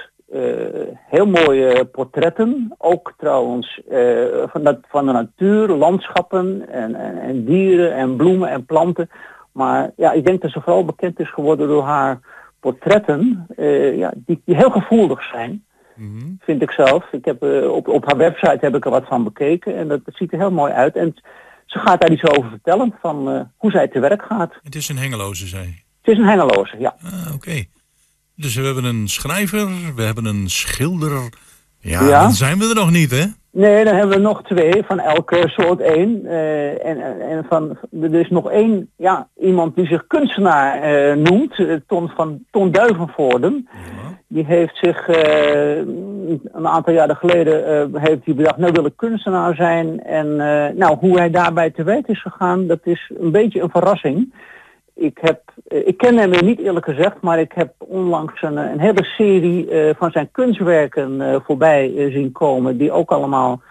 heel 1.07 1.26
mooie 1.26 1.85
portretten. 1.85 2.74
Ook 2.78 3.14
trouwens 3.16 3.80
eh, 3.89 4.24
van, 4.47 4.62
dat, 4.64 4.78
van 4.89 5.07
de 5.07 5.12
natuur, 5.12 5.68
landschappen 5.68 6.68
en, 6.68 6.95
en, 6.95 7.18
en 7.18 7.45
dieren 7.45 7.95
en 7.95 8.16
bloemen 8.16 8.49
en 8.49 8.66
planten. 8.66 9.11
Maar 9.53 9.91
ja, 9.97 10.12
ik 10.12 10.26
denk 10.26 10.43
dat 10.43 10.51
ze 10.51 10.61
vooral 10.61 10.85
bekend 10.85 11.20
is 11.20 11.30
geworden 11.30 11.68
door 11.68 11.82
haar 11.82 12.20
portretten. 12.61 13.47
eh, 13.57 13.97
ja, 13.97 14.12
die, 14.16 14.43
die 14.45 14.57
heel 14.57 14.70
gevoelig 14.70 15.22
zijn 15.22 15.64
vind 16.41 16.62
ik 16.62 16.70
zelf. 16.70 17.12
Ik 17.12 17.24
heb, 17.24 17.43
eh, 17.43 17.70
op, 17.70 17.89
op 17.89 18.05
haar 18.05 18.16
website 18.16 18.59
heb 18.61 18.74
ik 18.74 18.85
er 18.85 18.91
wat 18.91 19.07
van 19.07 19.24
bekeken 19.24 19.76
en 19.76 19.89
dat, 19.89 20.05
dat 20.05 20.16
ziet 20.16 20.32
er 20.32 20.39
heel 20.39 20.51
mooi 20.51 20.72
uit. 20.72 20.97
En 20.97 21.14
ze 21.66 21.78
gaat 21.78 22.01
daar 22.01 22.11
iets 22.11 22.24
over 22.24 22.51
vertellen 22.51 22.95
van 23.01 23.30
eh, 23.30 23.41
hoe 23.57 23.70
zij 23.70 23.89
te 23.89 24.01
werk 24.01 24.22
gaat. 24.22 24.55
Het 24.62 24.74
is 24.74 24.89
een 24.89 24.99
Hengeloze, 24.99 25.47
zei. 25.47 25.64
Het 26.03 26.12
is 26.14 26.18
een 26.18 26.28
Hengeloze, 26.28 26.78
ja. 26.78 26.97
Ah, 27.03 27.35
oké. 27.35 27.64
Dus 28.37 28.55
we 28.55 28.62
hebben 28.62 28.85
een 28.85 29.09
schrijver, 29.09 29.68
we 29.97 30.03
hebben 30.03 30.24
een 30.24 30.51
schilder. 30.51 31.28
Ja, 31.80 32.03
Ja. 32.05 32.22
dan 32.22 32.32
zijn 32.32 32.59
we 32.59 32.68
er 32.68 32.74
nog 32.74 32.91
niet, 32.91 33.11
hè? 33.11 33.24
Nee, 33.51 33.85
dan 33.85 33.95
hebben 33.95 34.16
we 34.16 34.22
nog 34.22 34.43
twee 34.43 34.82
van 34.87 35.01
elke 35.01 35.43
soort 35.47 35.80
één. 35.80 36.26
Eh, 36.26 36.87
en, 36.87 37.20
en 37.20 37.47
van, 37.49 37.78
er 38.03 38.14
is 38.14 38.30
nog 38.30 38.51
één, 38.51 38.91
ja, 38.97 39.28
iemand 39.37 39.76
die 39.76 39.87
zich 39.87 40.07
kunstenaar 40.07 40.82
eh, 40.82 41.16
noemt, 41.16 41.59
eh, 41.59 41.74
Ton 41.87 42.09
van 42.09 42.39
Ton 42.51 42.70
Duivenvoorden. 42.70 43.68
Die 44.28 44.45
heeft 44.45 44.76
zich 44.76 45.09
een 45.09 46.66
aantal 46.66 46.93
jaren 46.93 47.16
geleden 47.16 47.91
heeft 48.01 48.24
hij 48.24 48.35
bedacht, 48.35 48.57
nou 48.57 48.72
wil 48.72 48.87
ik 48.87 48.97
kunstenaar 48.97 49.55
zijn. 49.55 50.03
En 50.05 50.37
nou, 50.76 50.97
hoe 51.01 51.18
hij 51.18 51.30
daarbij 51.30 51.70
te 51.70 51.82
werk 51.82 52.07
is 52.07 52.22
gegaan, 52.22 52.66
dat 52.66 52.80
is 52.82 53.11
een 53.20 53.30
beetje 53.30 53.61
een 53.61 53.70
verrassing. 53.70 54.35
Ik, 54.95 55.18
heb, 55.20 55.40
eh, 55.66 55.86
ik 55.86 55.97
ken 55.97 56.16
hem 56.16 56.30
niet 56.30 56.59
eerlijk 56.59 56.84
gezegd, 56.84 57.20
maar 57.20 57.38
ik 57.38 57.53
heb 57.53 57.72
onlangs 57.78 58.42
een, 58.42 58.57
een 58.57 58.80
hele 58.80 59.05
serie 59.05 59.70
eh, 59.70 59.95
van 59.97 60.11
zijn 60.11 60.30
kunstwerken 60.30 61.20
eh, 61.20 61.40
voorbij 61.45 62.11
zien 62.12 62.32
komen, 62.32 62.76
die 62.76 62.92
ook 62.92 63.11
allemaal 63.11 63.62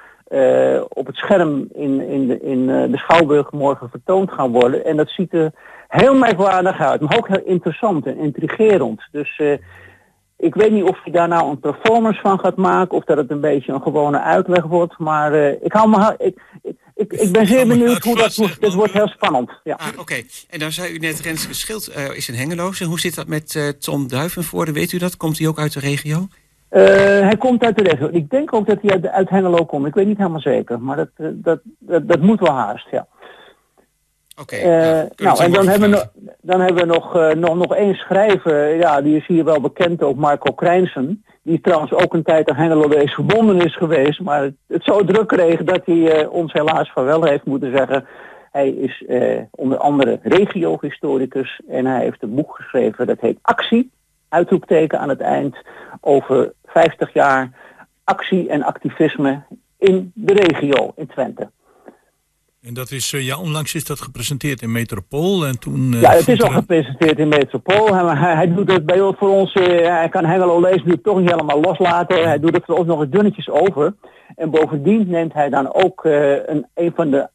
op 0.87 1.05
het 1.07 1.15
scherm 1.15 1.67
in, 1.73 2.01
in, 2.01 2.27
de, 2.27 2.39
in 2.41 2.65
de 2.65 2.97
Schouwburg 2.97 3.51
morgen 3.51 3.89
vertoond 3.89 4.31
gaan 4.31 4.51
worden. 4.51 4.85
En 4.85 4.97
dat 4.97 5.09
ziet 5.09 5.33
er 5.33 5.51
heel 5.87 6.15
merkwaardig 6.15 6.79
uit, 6.79 7.01
maar 7.01 7.17
ook 7.17 7.27
heel 7.27 7.43
interessant 7.45 8.05
en 8.05 8.17
intrigerend. 8.17 9.01
Dus 9.11 9.41
ik 10.37 10.55
weet 10.55 10.71
niet 10.71 10.83
of 10.83 11.03
hij 11.03 11.11
daar 11.11 11.27
nou 11.27 11.49
een 11.49 11.59
performance 11.59 12.21
van 12.21 12.39
gaat 12.39 12.55
maken 12.55 12.97
of 12.97 13.03
dat 13.03 13.17
het 13.17 13.31
een 13.31 13.39
beetje 13.39 13.73
een 13.73 13.81
gewone 13.81 14.19
uitleg 14.19 14.63
wordt. 14.63 14.97
Maar 14.97 15.33
ik, 15.35 15.73
hou 15.73 15.89
me, 15.89 16.15
ik, 16.17 16.39
ik, 16.95 17.13
ik 17.13 17.31
ben 17.31 17.47
zeer 17.47 17.67
benieuwd 17.67 18.03
hoe 18.03 18.17
dat 18.17 18.35
wordt. 18.35 18.61
Dit 18.61 18.73
wordt 18.73 18.93
heel 18.93 19.07
spannend. 19.07 19.51
Ja. 19.63 19.75
Ah, 19.75 19.99
oké. 19.99 20.21
En 20.49 20.59
dan 20.59 20.71
zei 20.71 20.93
u 20.93 20.97
net, 20.97 21.19
Renske 21.19 21.53
Schild 21.53 21.87
eh, 21.87 22.15
is 22.15 22.27
een 22.27 22.35
Hengeloze. 22.35 22.83
Hoe 22.83 22.99
zit 22.99 23.15
dat 23.15 23.27
met 23.27 23.55
eh, 23.55 23.67
Tom 23.67 24.07
Duivenvoorde? 24.07 24.71
Weet 24.71 24.91
u 24.91 24.97
dat? 24.97 25.17
Komt 25.17 25.37
hij 25.37 25.47
ook 25.47 25.59
uit 25.59 25.73
de 25.73 25.79
regio? 25.79 26.27
Eh, 26.69 26.83
hij 27.19 27.37
komt 27.37 27.63
uit 27.63 27.77
de 27.77 27.83
regio. 27.83 28.09
Ik 28.11 28.29
denk 28.29 28.53
ook 28.53 28.67
dat 28.67 28.77
hij 28.81 28.91
uit, 28.91 29.07
uit 29.07 29.29
Hengelo 29.29 29.65
komt. 29.65 29.87
Ik 29.87 29.93
weet 29.93 30.07
niet 30.07 30.17
helemaal 30.17 30.39
zeker. 30.39 30.79
Maar 30.79 30.95
dat, 30.95 31.09
eh, 31.15 31.27
dat, 31.31 31.59
dat, 31.79 32.07
dat 32.07 32.19
moet 32.19 32.39
wel 32.39 32.53
haast, 32.53 32.87
ja. 32.91 33.07
Oké. 34.41 34.55
Eh, 34.55 34.69
nou, 34.71 35.09
het 35.15 35.39
en 35.39 35.51
dan 35.51 35.67
hebben, 35.67 35.91
we, 35.91 36.09
dan 36.41 36.61
hebben 36.61 36.87
we 36.87 36.93
nog, 36.93 37.15
eh, 37.15 37.31
nog, 37.31 37.55
nog 37.55 37.75
één 37.75 37.95
schrijver. 37.95 38.75
Ja, 38.75 39.01
die 39.01 39.17
is 39.17 39.27
hier 39.27 39.43
wel 39.43 39.61
bekend 39.61 40.01
ook, 40.01 40.15
Marco 40.15 40.53
Krijnsen. 40.53 41.25
Die 41.43 41.61
trouwens 41.61 41.93
ook 41.93 42.13
een 42.13 42.23
tijd 42.23 42.49
aan 42.49 42.55
Hengelo 42.55 42.87
is 42.87 43.13
verbonden 43.13 43.61
is 43.61 43.75
geweest. 43.75 44.21
Maar 44.21 44.41
het, 44.41 44.55
het 44.67 44.83
zo 44.83 45.03
druk 45.03 45.27
kreeg 45.27 45.63
dat 45.63 45.85
hij 45.85 46.11
eh, 46.11 46.31
ons 46.31 46.53
helaas 46.53 46.91
van 46.91 47.03
wel 47.03 47.23
heeft 47.23 47.45
moeten 47.45 47.71
zeggen. 47.77 48.05
Hij 48.51 48.69
is 48.69 49.05
eh, 49.05 49.41
onder 49.51 49.77
andere 49.77 50.19
regiohistoricus. 50.21 51.61
En 51.67 51.85
hij 51.85 52.03
heeft 52.03 52.23
een 52.23 52.35
boek 52.35 52.55
geschreven 52.55 53.07
dat 53.07 53.19
heet 53.19 53.39
Actie. 53.41 53.91
Uitroepteken 54.29 54.99
aan 54.99 55.09
het 55.09 55.21
eind. 55.21 55.55
Over 56.01 56.53
50 56.65 57.13
jaar 57.13 57.51
actie 58.03 58.49
en 58.49 58.63
activisme 58.63 59.41
in 59.77 60.11
de 60.15 60.33
regio 60.33 60.91
in 60.95 61.07
Twente. 61.07 61.49
En 62.63 62.73
dat 62.73 62.91
is, 62.91 63.13
eh, 63.13 63.25
ja, 63.25 63.39
onlangs 63.39 63.75
is 63.75 63.85
dat 63.85 64.01
gepresenteerd 64.01 64.61
in 64.61 64.71
Metropool. 64.71 65.45
En 65.45 65.59
toen, 65.59 65.93
eh, 65.93 66.01
Ja, 66.01 66.11
het 66.11 66.27
is 66.27 66.41
al 66.41 66.47
er 66.47 66.53
gepresenteerd 66.53 67.19
in 67.19 67.27
Metropool. 67.27 67.95
Hij, 67.95 68.35
hij, 68.35 68.53
doet 68.53 68.71
het 68.71 68.85
bij 68.85 69.01
ons 69.01 69.15
voor 69.17 69.29
ons, 69.29 69.53
eh, 69.53 69.87
hij 69.87 70.09
kan 70.09 70.25
Hengelo 70.25 70.59
lezen 70.59 70.81
nu 70.85 71.01
toch 71.01 71.19
niet 71.19 71.29
helemaal 71.29 71.59
loslaten. 71.61 72.27
Hij 72.27 72.39
doet 72.39 72.53
het 72.55 72.65
voor 72.65 72.77
ons 72.77 72.87
nog 72.87 73.01
eens 73.01 73.11
dunnetjes 73.11 73.49
over. 73.49 73.93
En 74.35 74.49
bovendien 74.49 75.07
neemt 75.07 75.33
hij 75.33 75.49
dan 75.49 75.73
ook 75.73 76.03
een, 76.03 76.67
een 76.73 76.91
van 76.95 77.11
de 77.11 77.29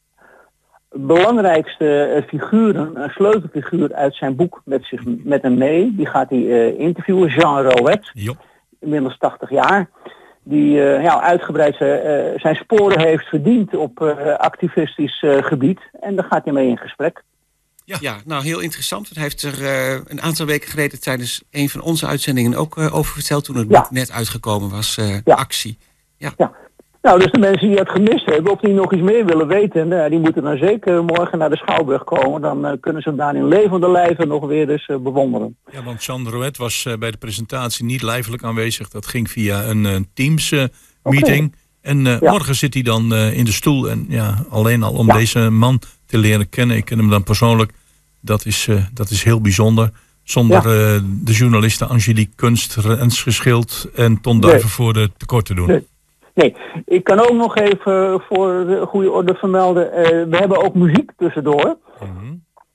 belangrijkste 0.90 2.24
figuren, 2.28 3.02
een 3.02 3.10
sleutelfiguur 3.10 3.94
uit 3.94 4.14
zijn 4.14 4.36
boek 4.36 4.62
met, 4.64 4.84
zich, 4.84 5.02
met 5.04 5.42
hem 5.42 5.58
mee. 5.58 5.94
Die 5.96 6.06
gaat 6.06 6.30
hij 6.30 6.74
interviewen, 6.76 7.28
Jean 7.28 7.62
Rouet, 7.62 8.12
inmiddels 8.80 9.18
80 9.18 9.50
jaar. 9.50 9.90
Die 10.48 10.82
eh, 10.82 11.02
ja, 11.02 11.20
uitgebreid 11.20 11.76
zijn, 11.76 12.00
eh, 12.00 12.40
zijn 12.40 12.54
sporen 12.54 13.00
heeft 13.00 13.24
verdiend 13.28 13.74
op 13.76 14.02
eh, 14.02 14.34
activistisch 14.34 15.22
eh, 15.22 15.42
gebied. 15.42 15.80
En 16.00 16.16
daar 16.16 16.24
gaat 16.24 16.44
hij 16.44 16.52
mee 16.52 16.68
in 16.68 16.76
gesprek. 16.78 17.22
Ja. 17.84 18.16
nou 18.24 18.42
heel 18.44 18.60
interessant. 18.60 19.10
Hij 19.14 19.22
heeft 19.22 19.42
er 19.42 19.64
eh, 19.64 20.00
een 20.04 20.22
aantal 20.22 20.46
weken 20.46 20.68
geleden 20.70 21.00
tijdens 21.00 21.42
een 21.50 21.68
van 21.68 21.80
onze 21.80 22.06
uitzendingen 22.06 22.58
ook 22.58 22.76
eh, 22.78 22.94
over 22.94 23.12
verteld 23.12 23.44
toen 23.44 23.56
het 23.56 23.66
Ja. 23.70 23.80
boek 23.80 23.90
net 23.90 24.10
uitgekomen 24.12 24.70
was. 24.70 24.96
eh, 24.96 25.16
Actie. 25.24 25.78
Ja. 26.16 26.32
Nou, 27.02 27.18
dus 27.20 27.30
de 27.32 27.38
mensen 27.38 27.68
die 27.68 27.76
dat 27.76 27.88
gemist 27.90 28.26
hebben, 28.26 28.52
of 28.52 28.60
die 28.60 28.72
nog 28.74 28.92
iets 28.92 29.02
meer 29.02 29.24
willen 29.26 29.46
weten, 29.46 29.88
nou, 29.88 30.10
die 30.10 30.18
moeten 30.18 30.42
dan 30.42 30.56
zeker 30.56 31.04
morgen 31.04 31.38
naar 31.38 31.50
de 31.50 31.56
Schouwburg 31.56 32.04
komen. 32.04 32.40
Dan 32.40 32.66
eh, 32.66 32.72
kunnen 32.80 33.02
ze 33.02 33.08
hem 33.08 33.18
daar 33.18 33.34
in 33.36 33.48
levende 33.48 33.90
lijven 33.90 34.28
nog 34.28 34.46
weer 34.46 34.70
eens 34.70 34.86
eh, 34.86 34.96
bewonderen. 34.96 35.56
Ja, 35.72 35.82
want 35.82 36.04
Jean 36.04 36.28
Rouet 36.28 36.56
was 36.56 36.84
eh, 36.86 36.94
bij 36.98 37.10
de 37.10 37.16
presentatie 37.16 37.84
niet 37.84 38.02
lijfelijk 38.02 38.42
aanwezig. 38.44 38.88
Dat 38.88 39.06
ging 39.06 39.30
via 39.30 39.64
een 39.64 39.86
eh, 39.86 39.96
Teams 40.14 40.52
eh, 40.52 40.64
meeting. 41.02 41.54
En 41.80 42.04
Ja. 42.04 42.18
morgen 42.20 42.54
zit 42.54 42.74
hij 42.74 42.82
dan 42.82 43.14
in 43.14 43.44
de 43.44 43.52
stoel. 43.52 43.90
En 43.90 44.06
ja, 44.08 44.44
alleen 44.50 44.82
al 44.82 44.92
om 44.92 45.06
Ja. 45.06 45.14
deze 45.14 45.50
man 45.50 45.80
te 46.06 46.18
leren 46.18 46.48
kennen. 46.48 46.76
Ik 46.76 46.84
ken 46.84 46.98
hem 46.98 47.10
dan 47.10 47.22
persoonlijk. 47.22 47.72
Dat 48.20 48.44
is, 48.46 48.68
dat 48.92 49.10
is 49.10 49.22
heel 49.22 49.40
bijzonder. 49.40 49.90
Zonder 50.22 50.62
de 51.24 51.32
journalisten 51.32 51.88
Angelique 51.88 52.34
Kunst, 52.34 52.74
Rens 52.76 53.22
Geschild 53.22 53.88
en 53.94 54.20
Ton 54.20 54.38
Nee. 54.38 54.50
Duivenvoorde 54.50 55.10
tekort 55.16 55.44
te 55.44 55.54
doen. 55.54 55.66
Nee. 55.66 55.86
Nee, 56.38 56.56
ik 56.84 57.04
kan 57.04 57.20
ook 57.20 57.32
nog 57.32 57.56
even 57.56 58.20
voor 58.20 58.66
de 58.66 58.86
goede 58.86 59.10
orde 59.10 59.34
vermelden, 59.34 59.92
eh, 59.92 60.04
we 60.04 60.36
hebben 60.36 60.64
ook 60.64 60.74
muziek 60.74 61.12
tussendoor. 61.16 61.78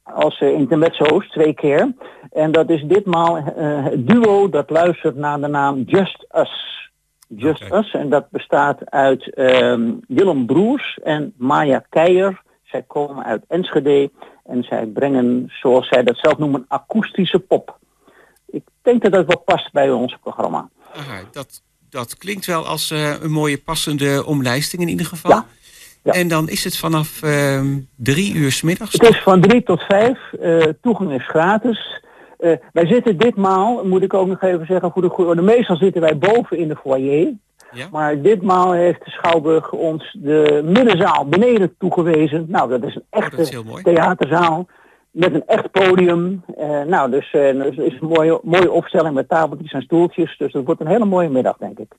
Als 0.04 0.40
uh, 0.40 0.50
intermezzo's, 0.50 1.30
twee 1.30 1.54
keer. 1.54 1.94
En 2.32 2.52
dat 2.52 2.70
is 2.70 2.84
ditmaal 2.84 3.38
eh, 3.38 3.84
het 3.84 4.08
duo 4.08 4.50
dat 4.50 4.70
luistert 4.70 5.16
naar 5.16 5.42
de 5.42 5.48
naam 5.48 5.82
Just 5.86 6.26
Us. 6.36 6.92
Just 7.28 7.72
Us. 7.72 7.92
En 7.92 8.10
dat 8.10 8.30
bestaat 8.30 8.90
uit 8.90 9.34
ehm, 9.34 9.92
Willem 10.08 10.46
Broers 10.46 11.00
en 11.04 11.34
Maya 11.38 11.84
Keijer. 11.90 12.42
Zij 12.64 12.82
komen 12.82 13.24
uit 13.26 13.44
Enschede 13.48 14.12
en 14.44 14.64
zij 14.64 14.86
brengen, 14.86 15.46
zoals 15.48 15.88
zij 15.88 16.04
dat 16.04 16.18
zelf 16.18 16.38
noemen, 16.38 16.66
akoestische 16.68 17.40
pop. 17.40 17.78
Ik 18.46 18.64
denk 18.82 19.02
dat 19.02 19.12
dat 19.12 19.26
wel 19.26 19.40
past 19.40 19.72
bij 19.72 19.92
ons 19.92 20.18
programma. 20.22 20.70
Aha, 20.94 21.22
dat, 21.32 21.62
dat 21.94 22.18
klinkt 22.18 22.46
wel 22.46 22.66
als 22.66 22.92
eh, 22.92 23.22
een 23.22 23.32
mooie 23.32 23.58
passende 23.58 24.26
omlijsting 24.26 24.82
in 24.82 24.90
ieder 24.90 25.06
geval. 25.06 25.42
En 26.04 26.28
dan 26.28 26.50
is 26.50 26.64
het 26.64 26.78
vanaf 26.78 27.22
ehm, 27.22 27.80
drie 27.96 28.34
uur 28.34 28.52
's 28.52 28.62
middags. 28.62 28.94
Het 28.94 29.10
is 29.10 29.22
van 29.22 29.42
drie 29.42 29.64
tot 29.64 29.82
vijf. 29.82 30.34
eh, 30.42 30.60
toegang 30.82 31.14
is 31.14 31.28
gratis. 31.28 32.02
Eh, 32.40 32.52
wij 32.74 32.86
zitten 32.86 33.18
ditmaal, 33.18 33.86
moet 33.86 34.04
ik 34.04 34.14
ook 34.14 34.28
nog 34.28 34.42
even 34.42 34.66
zeggen, 34.66 34.92
voor 34.92 35.02
de 35.02 35.10
goede. 35.10 35.42
Meestal 35.42 35.76
zitten 35.76 36.02
wij 36.02 36.18
boven 36.18 36.58
in 36.58 36.68
de 36.68 36.76
foyer. 36.76 37.34
Maar 37.92 38.22
ditmaal 38.22 38.72
heeft 38.72 39.06
de 39.06 39.12
Schouwburg 39.12 39.72
ons 39.72 40.18
de 40.20 40.62
middenzaal 40.66 41.26
beneden 41.26 41.76
toegewezen. 41.80 42.46
Nou, 42.48 42.70
dat 42.70 42.84
is 42.84 42.96
een 42.96 43.06
echte 43.10 43.42
is 43.42 43.50
heel 43.50 43.64
mooi. 43.64 43.84
theaterzaal. 43.84 44.68
Met 45.14 45.34
een 45.34 45.48
echt 45.48 45.72
podium. 45.72 46.44
Eh, 46.58 46.82
nou, 46.82 47.12
dus 47.12 47.32
eh, 47.32 47.60
het 47.60 47.78
is 47.78 47.98
een 48.00 48.08
mooie, 48.08 48.40
mooie 48.44 48.72
opstelling 48.72 49.14
met 49.14 49.30
tafeltjes 49.30 49.72
en 49.72 49.82
stoeltjes. 49.82 50.38
Dus 50.38 50.54
het 50.54 50.66
wordt 50.66 50.82
een 50.82 50.88
hele 50.88 51.06
mooie 51.06 51.30
middag, 51.30 51.58
denk 51.58 51.80
ik. 51.80 51.92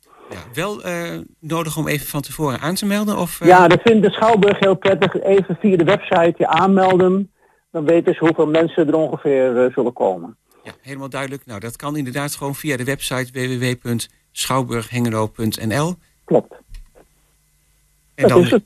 Wel 0.53 0.83
eh, 0.83 1.19
nodig 1.39 1.77
om 1.77 1.89
even 1.89 2.07
van 2.07 2.21
tevoren 2.21 2.61
aan 2.61 2.75
te 2.75 2.87
melden? 2.87 3.19
Of, 3.19 3.45
Ja, 3.45 3.69
dat 3.69 3.81
vindt 3.83 4.03
de 4.03 4.11
Schouwburg 4.11 4.59
heel 4.59 4.75
prettig. 4.75 5.23
Even 5.23 5.57
via 5.61 5.77
de 5.77 5.85
website 5.85 6.35
je 6.37 6.47
aanmelden. 6.47 7.31
Dan 7.71 7.85
weten 7.85 8.15
ze 8.15 8.25
hoeveel 8.25 8.47
mensen 8.47 8.89
er 8.89 8.97
ongeveer 8.97 9.71
zullen 9.75 9.93
komen. 9.93 10.37
Ja, 10.63 10.73
helemaal 10.83 11.11
duidelijk. 11.11 11.47
Nou, 11.47 11.61
dat 11.61 11.77
kan 11.77 11.97
inderdaad 11.97 12.35
gewoon 12.35 12.55
via 12.55 12.77
de 12.77 12.85
website 12.85 13.33
www.schouwburghengelo.nl. 13.33 15.95
Klopt. 16.25 16.55
En 18.15 18.29
Dat 18.29 18.39
is 18.39 18.51
het. 18.51 18.63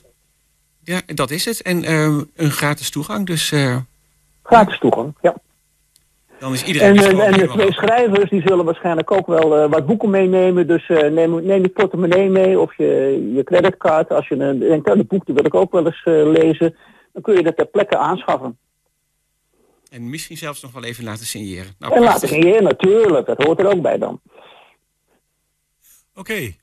Ja, 0.82 1.00
dat 1.06 1.30
is 1.30 1.44
het. 1.44 1.62
En 1.62 1.92
een 2.34 2.50
gratis 2.50 2.90
toegang, 2.90 3.26
dus 3.26 3.52
Gratis 4.48 4.78
toegang, 4.78 5.14
ja. 5.20 5.34
dan 6.38 6.52
is 6.52 6.64
iedereen... 6.64 6.88
En, 6.88 6.94
dus 6.94 7.06
eh, 7.06 7.26
en 7.26 7.32
de 7.32 7.48
twee 7.48 7.72
schrijvers 7.72 8.30
die 8.30 8.42
zullen 8.44 8.64
waarschijnlijk 8.64 9.10
ook 9.10 9.26
wel 9.26 9.56
eh, 9.56 9.70
wat 9.70 9.86
boeken 9.86 10.10
meenemen. 10.10 10.66
Dus 10.66 10.88
eh, 10.88 11.10
neem, 11.10 11.44
neem 11.44 11.62
je 11.62 11.68
portemonnee 11.68 12.28
mee 12.28 12.60
of 12.60 12.76
je, 12.76 12.86
je 13.34 13.44
creditcard. 13.44 14.10
Als 14.10 14.28
je 14.28 14.34
een, 14.34 14.58
denkt, 14.58 14.90
oh, 14.90 14.96
dat 14.96 15.06
boek 15.06 15.26
die 15.26 15.34
wil 15.34 15.44
ik 15.44 15.54
ook 15.54 15.72
wel 15.72 15.86
eens 15.86 16.02
eh, 16.04 16.26
lezen. 16.26 16.76
Dan 17.12 17.22
kun 17.22 17.34
je 17.34 17.42
dat 17.42 17.56
ter 17.56 17.66
plekke 17.66 17.96
aanschaffen. 17.96 18.58
En 19.90 20.10
misschien 20.10 20.36
zelfs 20.36 20.62
nog 20.62 20.72
wel 20.72 20.84
even 20.84 21.04
laten 21.04 21.26
signeren. 21.26 21.74
Nou, 21.78 21.94
en 21.94 22.02
laten 22.02 22.28
signeren, 22.28 22.62
natuurlijk. 22.62 23.26
Dat 23.26 23.42
hoort 23.42 23.58
er 23.58 23.70
ook 23.70 23.82
bij 23.82 23.98
dan. 23.98 24.20
Oké. 26.14 26.54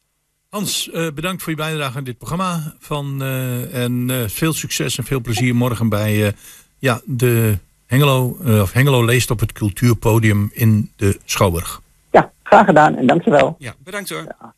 Hans, 0.50 0.92
eh, 0.92 1.08
bedankt 1.12 1.44
voor 1.44 1.52
je 1.52 1.58
bijdrage 1.58 1.98
aan 1.98 2.04
dit 2.04 2.18
programma. 2.18 2.76
Van, 2.80 3.22
eh, 3.22 3.84
en 3.84 4.10
eh, 4.10 4.28
veel 4.28 4.54
succes 4.54 4.98
en 4.98 5.04
veel 5.04 5.22
plezier 5.22 5.56
morgen 5.56 5.90
bij 5.90 6.26
eh, 6.26 6.32
ja, 6.80 7.02
de 7.06 7.58
Hengelo, 7.86 8.38
eh, 8.46 8.62
of 8.62 8.74
Hengelo 8.74 9.06
leest 9.06 9.32
op 9.32 9.40
het 9.40 9.52
cultuurpodium 9.52 10.50
in 10.54 10.92
de 10.96 11.20
Schouwburg. 11.26 11.82
Ja, 12.12 12.32
graag 12.44 12.66
gedaan 12.66 12.96
en 12.96 13.08
dankjewel. 13.08 13.56
Ja, 13.60 13.74
bedankt 13.84 14.10
hoor. 14.10 14.24
Ja. 14.40 14.54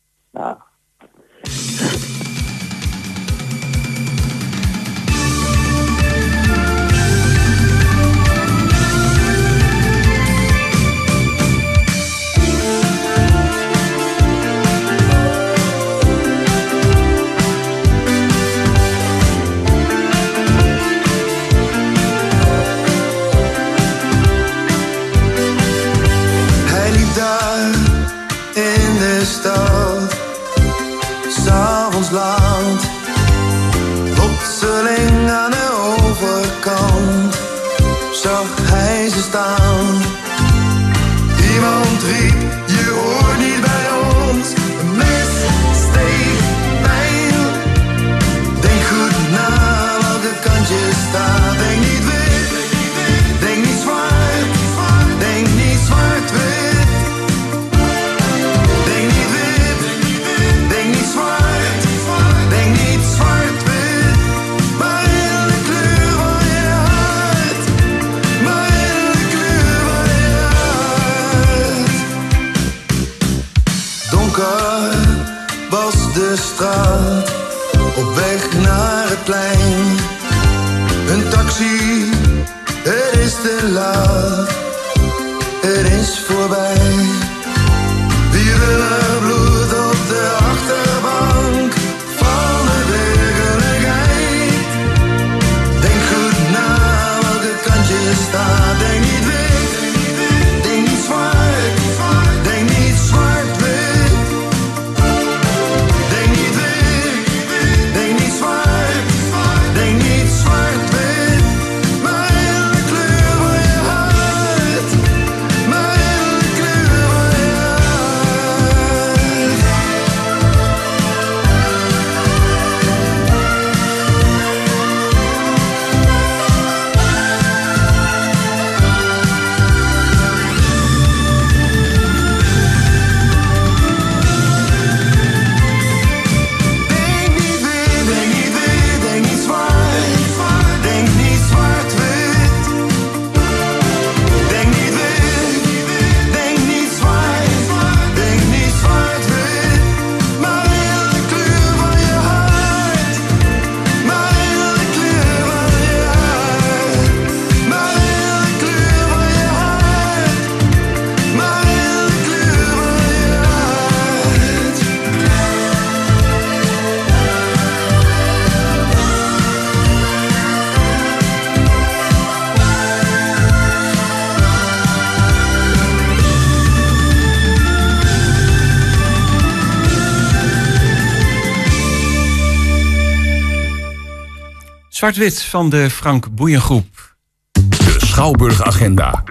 Zwart-wit 184.98 185.42
van 185.42 185.70
de 185.70 185.90
Frank 185.90 186.34
Boeiengroep. 186.34 187.16
De 187.52 187.94
Schouwburg 187.96 188.62
Agenda. 188.62 189.24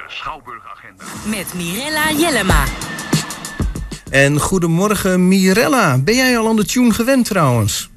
Met 1.26 1.54
Mirella 1.54 2.12
Jellema. 2.12 2.64
En 4.10 4.40
goedemorgen 4.40 5.28
Mirella. 5.28 5.98
Ben 5.98 6.16
jij 6.16 6.38
al 6.38 6.48
aan 6.48 6.56
de 6.56 6.66
tune 6.66 6.94
gewend 6.94 7.26
trouwens? 7.26 7.90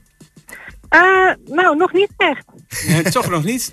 Eh, 0.88 1.00
nou, 1.44 1.76
nog 1.76 1.92
niet 1.92 2.10
echt. 2.16 2.44
toch 3.14 3.30
nog 3.30 3.44
niet? 3.44 3.72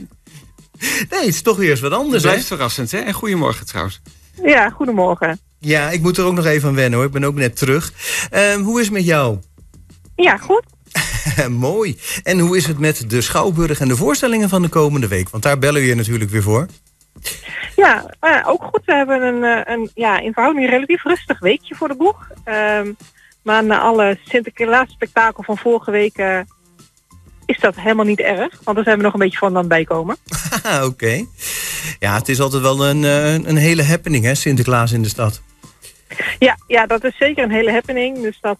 Nee, 0.79 1.19
het 1.19 1.27
is 1.27 1.41
toch 1.41 1.57
weer 1.57 1.69
eens 1.69 1.79
wat 1.79 1.91
anders, 1.91 2.13
Het 2.13 2.23
hè? 2.23 2.29
blijft 2.29 2.47
verrassend, 2.47 2.91
hè? 2.91 2.97
En 2.97 3.13
goedemorgen 3.13 3.65
trouwens. 3.65 4.01
Ja, 4.43 4.69
goedemorgen. 4.69 5.39
Ja, 5.59 5.89
ik 5.89 6.01
moet 6.01 6.17
er 6.17 6.25
ook 6.25 6.33
nog 6.33 6.45
even 6.45 6.69
aan 6.69 6.75
wennen 6.75 6.97
hoor. 6.97 7.07
Ik 7.07 7.13
ben 7.13 7.23
ook 7.23 7.35
net 7.35 7.57
terug. 7.57 7.93
Ehm, 8.29 8.61
hoe 8.61 8.79
is 8.79 8.85
het 8.85 8.93
met 8.93 9.05
jou? 9.05 9.39
Ja, 10.15 10.37
goed. 10.37 10.75
Mooi. 11.49 11.97
En 12.23 12.39
hoe 12.39 12.57
is 12.57 12.67
het 12.67 12.80
met 12.80 13.09
de 13.09 13.21
Schouwburg 13.21 13.80
en 13.80 13.88
de 13.88 13.95
voorstellingen 13.95 14.49
van 14.49 14.61
de 14.61 14.69
komende 14.69 15.07
week? 15.07 15.30
Want 15.30 15.43
daar 15.43 15.59
bellen 15.59 15.82
we 15.82 15.88
je 15.88 15.95
natuurlijk 15.95 16.32
weer 16.32 16.43
voor. 16.43 16.67
Ja, 17.75 18.05
eh, 18.19 18.43
ook 18.45 18.63
goed. 18.63 18.82
We 18.86 18.93
hebben 18.93 19.21
een, 19.21 19.43
eh, 19.43 19.73
een 19.73 19.89
ja, 19.93 20.19
in 20.19 20.34
verhouding 20.34 20.69
relatief 20.69 21.03
rustig 21.03 21.39
weekje 21.39 21.75
voor 21.75 21.88
de 21.88 21.95
boeg. 21.95 22.28
Ehm, 22.43 22.91
maar 23.43 23.63
na 23.63 23.80
alle 23.80 24.17
Sinterklaas 24.23 24.89
spektakel 24.89 25.43
van 25.43 25.57
vorige 25.57 25.91
week 25.91 26.17
eh, 26.17 26.39
is 27.45 27.59
dat 27.59 27.75
helemaal 27.75 28.05
niet 28.05 28.19
erg. 28.19 28.59
Want 28.63 28.75
daar 28.75 28.86
zijn 28.86 28.97
we 28.97 29.03
nog 29.03 29.13
een 29.13 29.19
beetje 29.19 29.38
van 29.38 29.49
aan 29.49 29.57
het 29.57 29.67
bijkomen. 29.67 30.17
Oké. 30.89 31.25
Ja, 31.99 32.15
het 32.15 32.30
is 32.30 32.39
altijd 32.39 32.61
wel 32.61 32.86
een, 32.86 33.03
een 33.49 33.57
hele 33.57 33.84
happening 33.84 34.25
hè, 34.25 34.36
Sinterklaas 34.36 34.91
in 34.91 35.01
de 35.01 35.09
stad. 35.09 35.41
Ja, 36.39 36.57
ja, 36.67 36.86
dat 36.86 37.03
is 37.03 37.17
zeker 37.17 37.43
een 37.43 37.51
hele 37.51 37.71
happening. 37.71 38.21
Dus 38.21 38.38
dat 38.41 38.57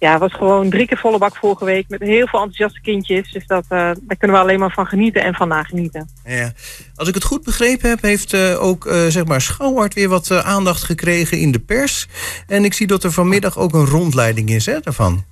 ja, 0.00 0.18
was 0.18 0.32
gewoon 0.32 0.70
drie 0.70 0.86
keer 0.86 0.98
volle 0.98 1.18
bak 1.18 1.36
vorige 1.36 1.64
week 1.64 1.88
met 1.88 2.00
heel 2.00 2.26
veel 2.26 2.40
enthousiaste 2.40 2.80
kindjes. 2.80 3.32
Dus 3.32 3.46
dat, 3.46 3.64
eh, 3.68 3.78
daar 4.00 4.16
kunnen 4.18 4.36
we 4.36 4.42
alleen 4.42 4.58
maar 4.58 4.72
van 4.72 4.86
genieten 4.86 5.22
en 5.22 5.34
van 5.34 5.48
nagenieten. 5.48 6.08
Ja. 6.24 6.52
Als 6.94 7.08
ik 7.08 7.14
het 7.14 7.24
goed 7.24 7.44
begrepen 7.44 7.88
heb, 7.88 8.02
heeft 8.02 8.32
eh, 8.32 8.62
ook 8.62 8.86
eh, 8.86 9.06
zeg 9.06 9.24
maar 9.24 9.40
Schouwart 9.40 9.94
weer 9.94 10.08
wat 10.08 10.30
aandacht 10.30 10.82
gekregen 10.82 11.38
in 11.38 11.52
de 11.52 11.58
pers. 11.58 12.08
En 12.46 12.64
ik 12.64 12.72
zie 12.72 12.86
dat 12.86 13.04
er 13.04 13.12
vanmiddag 13.12 13.58
ook 13.58 13.72
een 13.72 13.86
rondleiding 13.86 14.50
is 14.50 14.66
hè, 14.66 14.80
daarvan. 14.80 15.24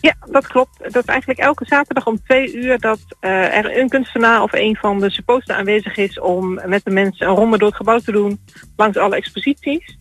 Ja, 0.00 0.14
dat 0.30 0.46
klopt. 0.46 0.92
Dat 0.92 1.04
eigenlijk 1.04 1.40
elke 1.40 1.64
zaterdag 1.64 2.06
om 2.06 2.22
twee 2.22 2.54
uur 2.54 2.78
dat 2.78 3.00
er 3.20 3.78
een 3.78 3.88
kunstenaar 3.88 4.42
of 4.42 4.52
een 4.52 4.76
van 4.76 5.00
de 5.00 5.10
supposten 5.10 5.56
aanwezig 5.56 5.96
is 5.96 6.20
om 6.20 6.60
met 6.64 6.84
de 6.84 6.90
mensen 6.90 7.26
een 7.26 7.34
ronde 7.34 7.58
door 7.58 7.68
het 7.68 7.76
gebouw 7.76 7.98
te 7.98 8.12
doen 8.12 8.40
langs 8.76 8.96
alle 8.96 9.16
exposities. 9.16 9.98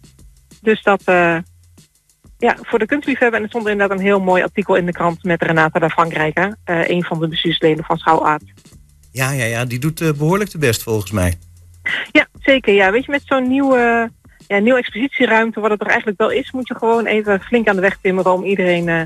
Dus 0.61 0.84
dat, 0.84 1.03
ja, 2.43 2.57
voor 2.61 2.79
de 2.79 2.85
kunstliefhebber 2.85 3.37
en 3.37 3.43
er 3.43 3.49
stond 3.49 3.67
inderdaad 3.67 3.97
een 3.97 4.03
heel 4.03 4.19
mooi 4.19 4.43
artikel 4.43 4.75
in 4.75 4.85
de 4.85 4.91
krant 4.91 5.23
met 5.23 5.41
Renata 5.43 5.79
da 5.79 5.89
Frankrijker, 5.89 6.55
eh 6.63 6.87
een 6.89 7.03
van 7.03 7.19
de 7.19 7.27
bestuursleden 7.27 7.83
van 7.83 7.97
Schouwaard. 7.97 8.43
Ja, 9.11 9.31
ja, 9.31 9.43
ja, 9.45 9.65
die 9.65 9.79
doet 9.79 10.01
eh, 10.01 10.11
behoorlijk 10.11 10.51
de 10.51 10.57
best 10.57 10.83
volgens 10.83 11.11
mij. 11.11 11.33
Ja, 12.11 12.27
zeker. 12.41 12.73
Ja, 12.73 12.91
weet 12.91 13.05
je, 13.05 13.11
met 13.11 13.21
zo'n 13.25 13.47
nieuwe, 13.47 14.11
ja, 14.47 14.57
nieuwe 14.59 14.79
expositieruimte, 14.79 15.59
wat 15.59 15.71
het 15.71 15.81
er 15.81 15.87
eigenlijk 15.87 16.19
wel 16.19 16.31
is, 16.31 16.51
moet 16.51 16.67
je 16.67 16.75
gewoon 16.75 17.05
even 17.05 17.41
flink 17.41 17.67
aan 17.67 17.75
de 17.75 17.81
weg 17.81 17.97
timmeren 18.01 18.33
om 18.33 18.43
iedereen 18.43 18.89
eh, 18.89 19.01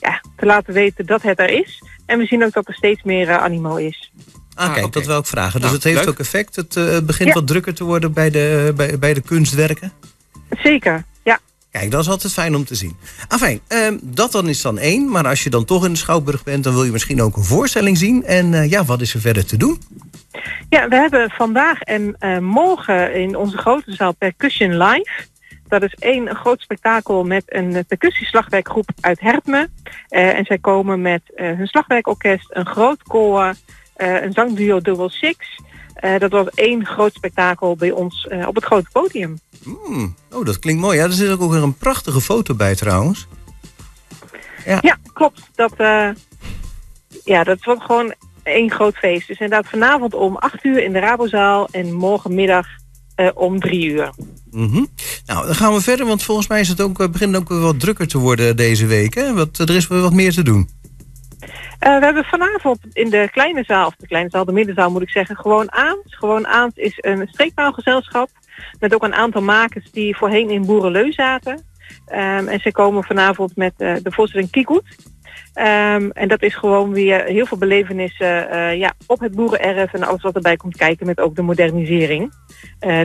ja, 0.00 0.20
te 0.36 0.46
laten 0.46 0.74
weten 0.74 1.06
dat 1.06 1.22
het 1.22 1.38
er 1.40 1.50
is. 1.50 1.82
En 2.06 2.18
we 2.18 2.24
zien 2.26 2.44
ook 2.44 2.52
dat 2.52 2.68
er 2.68 2.74
steeds 2.74 3.02
meer 3.02 3.30
animo 3.38 3.76
is. 3.76 4.12
Ah, 4.54 4.74
kijk, 4.74 4.92
dat 4.92 5.06
wil 5.06 5.18
ik 5.18 5.26
vragen. 5.26 5.52
Dus 5.52 5.60
Nou, 5.60 5.74
het 5.74 5.84
heeft 5.84 5.98
leuk. 5.98 6.08
ook 6.08 6.18
effect. 6.18 6.56
Het 6.56 7.06
begint 7.06 7.28
Ja. 7.28 7.34
wat 7.34 7.46
drukker 7.46 7.74
te 7.74 7.84
worden 7.84 8.12
bij 8.12 8.30
de, 8.30 8.72
bij, 8.76 8.98
bij 8.98 9.14
de 9.14 9.20
kunstwerken. 9.22 9.92
Zeker, 10.62 11.04
ja. 11.24 11.38
Kijk, 11.70 11.90
dat 11.90 12.00
is 12.00 12.08
altijd 12.08 12.32
fijn 12.32 12.54
om 12.54 12.64
te 12.64 12.74
zien. 12.74 12.96
Afijn, 13.28 13.60
ehm, 13.68 13.98
dat 14.02 14.32
dan 14.32 14.48
is 14.48 14.62
dan 14.62 14.78
één. 14.78 15.10
Maar 15.10 15.26
als 15.26 15.42
je 15.42 15.50
dan 15.50 15.64
toch 15.64 15.84
in 15.84 15.92
de 15.92 15.98
Schouwburg 15.98 16.42
bent, 16.42 16.64
dan 16.64 16.72
wil 16.72 16.84
je 16.84 16.92
misschien 16.92 17.22
ook 17.22 17.36
een 17.36 17.44
voorstelling 17.44 17.98
zien. 17.98 18.24
En 18.24 18.54
eh, 18.54 18.70
ja, 18.70 18.84
wat 18.84 19.00
is 19.00 19.14
er 19.14 19.20
verder 19.20 19.46
te 19.46 19.56
doen? 19.56 19.80
Ja, 20.68 20.88
we 20.88 20.94
hebben 20.94 21.30
vandaag 21.30 21.80
en 21.80 22.16
eh, 22.18 22.38
morgen 22.38 23.14
in 23.14 23.36
onze 23.36 23.56
grote 23.58 23.92
zaal 23.92 24.12
Percussion 24.12 24.76
Live. 24.76 25.26
Dat 25.68 25.82
is 25.82 25.94
één 25.94 26.36
groot 26.36 26.60
spektakel 26.60 27.24
met 27.24 27.42
een 27.46 27.84
percussieslagwerkgroep 27.88 28.90
uit 29.00 29.20
Herpme. 29.20 29.68
Eh, 30.08 30.38
en 30.38 30.44
zij 30.44 30.58
komen 30.58 31.02
met 31.02 31.22
hun 31.34 31.66
slagwerkorkest, 31.66 32.46
een 32.50 32.66
groot 32.66 33.02
koor, 33.02 33.54
een 33.96 34.32
zangduo 34.32 34.80
Double 34.80 35.10
Six. 35.10 35.60
Eh, 36.00 36.18
dat 36.18 36.30
was 36.30 36.46
één 36.54 36.86
groot 36.86 37.14
spektakel 37.14 37.76
bij 37.76 37.90
ons 37.90 38.26
eh, 38.26 38.46
op 38.48 38.54
het 38.54 38.64
grote 38.64 38.88
podium. 38.92 39.38
Hmm, 39.62 40.14
Oh, 40.30 40.44
dat 40.44 40.58
klinkt 40.58 40.80
mooi. 40.80 40.98
Ja, 40.98 41.04
er 41.04 41.12
zit 41.12 41.38
ook 41.38 41.50
weer 41.50 41.62
een 41.62 41.76
prachtige 41.76 42.20
foto 42.20 42.54
bij 42.54 42.74
trouwens. 42.74 43.26
Ja, 44.64 44.98
klopt. 45.12 45.50
Dat, 45.54 45.72
eh, 45.76 46.08
ja, 47.24 47.44
dat 47.44 47.64
wordt 47.64 47.82
gewoon 47.82 48.14
één 48.42 48.70
groot 48.70 48.96
feest. 48.96 49.28
Dus 49.28 49.38
inderdaad 49.38 49.70
vanavond 49.70 50.14
om 50.14 50.36
8 50.36 50.64
uur 50.64 50.82
in 50.84 50.92
de 50.92 50.98
Rabozaal 50.98 51.68
en 51.70 51.92
morgenmiddag 51.92 52.66
om 53.34 53.60
3 53.60 53.84
uur. 53.90 54.12
Mhm. 54.50 54.84
Nou, 55.26 55.46
dan 55.46 55.54
gaan 55.54 55.74
we 55.74 55.80
verder, 55.80 56.06
want 56.06 56.22
volgens 56.22 56.48
mij 56.48 56.60
is 56.60 56.68
het 56.68 56.80
ook, 56.80 56.96
begint 57.12 57.34
het 57.34 57.42
ook 57.42 57.48
weer 57.48 57.60
wat 57.60 57.80
drukker 57.80 58.08
te 58.08 58.18
worden 58.18 58.56
deze 58.56 58.86
week. 58.86 59.14
Hè? 59.14 59.34
Wat, 59.34 59.58
er 59.58 59.76
is 59.76 59.86
weer 59.86 60.00
wat 60.00 60.12
meer 60.12 60.32
te 60.32 60.42
doen. 60.42 60.68
Eh, 61.80 61.98
we 61.98 62.04
hebben 62.04 62.24
vanavond 62.24 62.78
in 62.92 63.10
de 63.10 63.28
kleine 63.30 63.64
zaal, 63.64 63.86
of 63.86 63.94
de 63.96 64.06
kleine 64.06 64.30
zaal, 64.30 64.44
de 64.44 64.52
middenzaal 64.52 64.90
moet 64.90 65.02
ik 65.02 65.10
zeggen, 65.10 65.36
gewoon 65.36 65.72
Aans. 65.72 65.98
Gewoon 66.04 66.46
Aans 66.46 66.74
is 66.74 66.94
een 66.96 67.28
streektaalgezelschap 67.28 68.28
met 68.78 68.94
ook 68.94 69.02
een 69.02 69.14
aantal 69.14 69.42
makers 69.42 69.90
die 69.90 70.16
voorheen 70.16 70.50
in 70.50 70.66
Boerenleu 70.66 71.12
zaten. 71.12 71.64
Ehm, 72.06 72.48
en 72.48 72.60
ze 72.60 72.72
komen 72.72 73.04
vanavond 73.04 73.56
met 73.56 73.72
eh, 73.76 73.94
de 74.02 74.12
voorstelling 74.12 74.50
Kikoet. 74.50 74.96
Ehm, 75.54 76.10
en 76.12 76.28
dat 76.28 76.42
is 76.42 76.54
gewoon 76.54 76.92
weer 76.92 77.24
heel 77.24 77.46
veel 77.46 77.58
belevenissen 77.58 78.50
eh, 78.50 78.78
ja, 78.78 78.92
op 79.06 79.20
het 79.20 79.34
boerenerf 79.34 79.92
en 79.92 80.02
alles 80.02 80.22
wat 80.22 80.34
erbij 80.34 80.56
komt 80.56 80.76
kijken 80.76 81.06
met 81.06 81.20
ook 81.20 81.36
de 81.36 81.42
modernisering. 81.42 82.32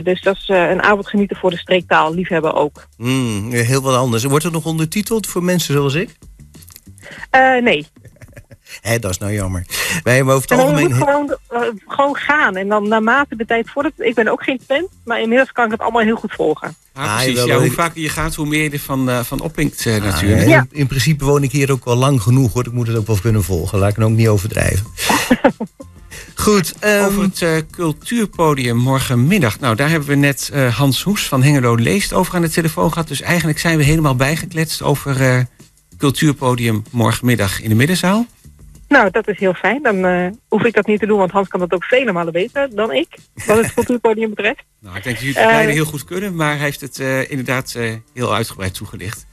Dus 0.02 0.22
dat 0.22 0.36
is 0.36 0.48
een 0.48 0.82
avond 0.82 1.08
genieten 1.08 1.36
voor 1.36 1.50
de 1.50 1.58
streektaal, 1.58 2.14
liefhebber 2.14 2.54
ook. 2.54 2.86
Hmm, 2.96 3.50
heel 3.50 3.82
wat 3.82 3.96
anders. 3.96 4.24
Wordt 4.24 4.44
het 4.44 4.52
nog 4.52 4.66
ondertiteld 4.66 5.26
voor 5.26 5.42
mensen 5.42 5.74
zoals 5.74 5.94
ik? 5.94 6.16
Nee, 7.60 7.86
Hé, 8.80 8.98
dat 8.98 9.10
is 9.10 9.18
nou 9.18 9.32
jammer. 9.32 9.66
Wij 10.02 10.16
hebben 10.16 10.34
over 10.34 10.48
het 10.50 10.80
moet 10.80 10.92
gewoon, 10.92 11.36
eh, 11.48 11.60
gewoon 11.86 12.16
gaan. 12.16 12.56
En 12.56 12.68
dan 12.68 12.88
naarmate 12.88 13.36
de 13.36 13.44
tijd 13.46 13.70
voordat... 13.70 13.92
Ik 13.96 14.14
ben 14.14 14.28
ook 14.28 14.42
geen 14.42 14.60
fan, 14.66 14.88
maar 15.04 15.20
inmiddels 15.20 15.52
kan 15.52 15.64
ik 15.64 15.70
het 15.70 15.80
allemaal 15.80 16.02
heel 16.02 16.16
goed 16.16 16.32
volgen. 16.32 16.76
Ah, 16.94 17.04
Ah, 17.04 17.16
precies. 17.16 17.44
Ja, 17.44 17.58
hoe 17.58 17.70
vaker 17.70 18.00
je 18.00 18.08
gaat, 18.08 18.34
hoe 18.34 18.46
meer 18.46 18.62
je 18.62 18.70
ervan 18.70 19.10
eh, 19.10 19.20
van 19.20 19.40
oppinkt 19.40 19.86
eh, 19.86 19.94
Ah, 19.94 20.02
natuurlijk. 20.02 20.46
in, 20.48 20.68
in 20.70 20.86
principe 20.86 21.24
woon 21.24 21.42
ik 21.42 21.52
hier 21.52 21.72
ook 21.72 21.84
al 21.84 21.96
lang 21.96 22.22
genoeg 22.22 22.52
hoor. 22.52 22.66
Ik 22.66 22.72
moet 22.72 22.86
het 22.86 22.96
ook 22.96 23.06
wel 23.06 23.18
kunnen 23.20 23.44
volgen. 23.44 23.78
Laat 23.78 23.90
ik 23.90 23.96
het 23.96 24.04
ook 24.04 24.10
niet 24.10 24.28
overdrijven. 24.28 24.86
Goed. 26.34 26.74
ehm, 26.80 27.04
Over 27.04 27.22
het 27.22 27.42
eh, 27.42 27.50
cultuurpodium 27.70 28.76
morgenmiddag. 28.76 29.60
Nou, 29.60 29.74
daar 29.76 29.88
hebben 29.90 30.08
we 30.08 30.14
net 30.14 30.50
eh, 30.52 30.76
Hans 30.76 31.02
Hoes 31.02 31.28
van 31.28 31.42
Hengelo 31.42 31.74
Leest 31.74 32.12
over 32.12 32.34
aan 32.34 32.42
de 32.42 32.50
telefoon 32.50 32.92
gehad. 32.92 33.08
Dus 33.08 33.20
eigenlijk 33.20 33.58
zijn 33.58 33.76
we 33.78 33.84
helemaal 33.84 34.16
bijgekletst 34.16 34.82
over 34.82 35.20
eh, 35.22 35.40
cultuurpodium 35.98 36.82
morgenmiddag 36.90 37.60
in 37.62 37.68
de 37.68 37.74
middenzaal. 37.74 38.26
Nou, 38.88 39.10
dat 39.10 39.28
is 39.28 39.38
heel 39.38 39.54
fijn. 39.54 39.82
Dan 39.82 40.04
eh, 40.04 40.26
hoef 40.48 40.64
ik 40.64 40.74
dat 40.74 40.86
niet 40.86 41.00
te 41.00 41.06
doen, 41.06 41.18
want 41.18 41.30
Hans 41.30 41.48
kan 41.48 41.60
dat 41.60 41.72
ook 41.72 41.84
vele 41.84 42.12
malen 42.12 42.32
beter 42.32 42.74
dan 42.74 42.92
ik. 42.92 43.16
Wat 43.46 43.56
het 43.56 43.74
cultuurpodium 43.74 44.28
betreft. 44.28 44.64
Nou, 44.80 44.98
ik 44.98 45.04
denk 45.04 45.16
dat 45.16 45.26
jullie 45.26 45.42
het 45.42 45.66
Eh, 45.68 45.74
heel 45.74 45.84
goed 45.84 46.04
kunnen, 46.04 46.36
maar 46.36 46.54
hij 46.54 46.64
heeft 46.64 46.80
het 46.80 46.98
eh, 46.98 47.30
inderdaad 47.30 47.78
heel 48.14 48.34
uitgebreid 48.34 48.74
toegelicht. 48.74 49.26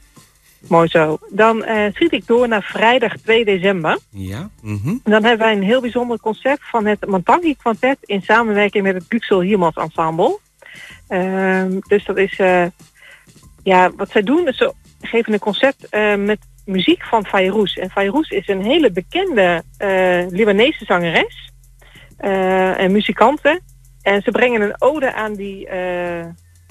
Mooi 0.68 0.88
zo. 0.88 1.18
Dan 1.30 1.64
schiet 1.92 2.12
ik 2.12 2.26
door 2.26 2.48
naar 2.48 2.62
vrijdag 2.62 3.16
2 3.16 3.44
december. 3.44 3.98
Ja. 4.10 4.50
En 4.62 5.00
dan 5.02 5.24
hebben 5.24 5.38
wij 5.38 5.52
een 5.52 5.62
heel 5.62 5.80
bijzonder 5.80 6.20
concept 6.20 6.60
van 6.62 6.86
het 6.86 7.06
Mantangi 7.06 7.56
Quartet 7.56 7.98
in 8.00 8.22
samenwerking 8.22 8.84
met 8.84 8.94
het 8.94 9.04
Güksel 9.08 9.40
Hiemans 9.40 9.74
Ensemble. 9.74 10.38
Ehm, 11.08 11.78
dus 11.88 12.04
dat 12.04 12.16
is, 12.16 12.36
ja, 13.62 13.92
wat 13.96 14.10
zij 14.10 14.22
doen, 14.22 14.48
is 14.48 14.56
ze 14.56 14.72
geven 15.00 15.32
een 15.32 15.38
concept 15.38 15.86
met 16.16 16.38
muziek 16.64 17.04
van 17.04 17.26
Fayrouz. 17.26 17.76
En 17.76 17.90
Fayrouz 17.90 18.30
is 18.30 18.48
een 18.48 18.62
hele 18.62 18.90
bekende 18.90 19.62
eh, 19.76 20.26
Libanese 20.30 20.84
zangeres 20.84 21.52
eh, 22.16 22.80
en 22.80 22.92
muzikante. 22.92 23.60
En 24.02 24.22
ze 24.22 24.30
brengen 24.30 24.60
een 24.60 24.74
ode 24.78 25.14
aan 25.14 25.34
die, 25.34 25.68
eh, 25.68 26.24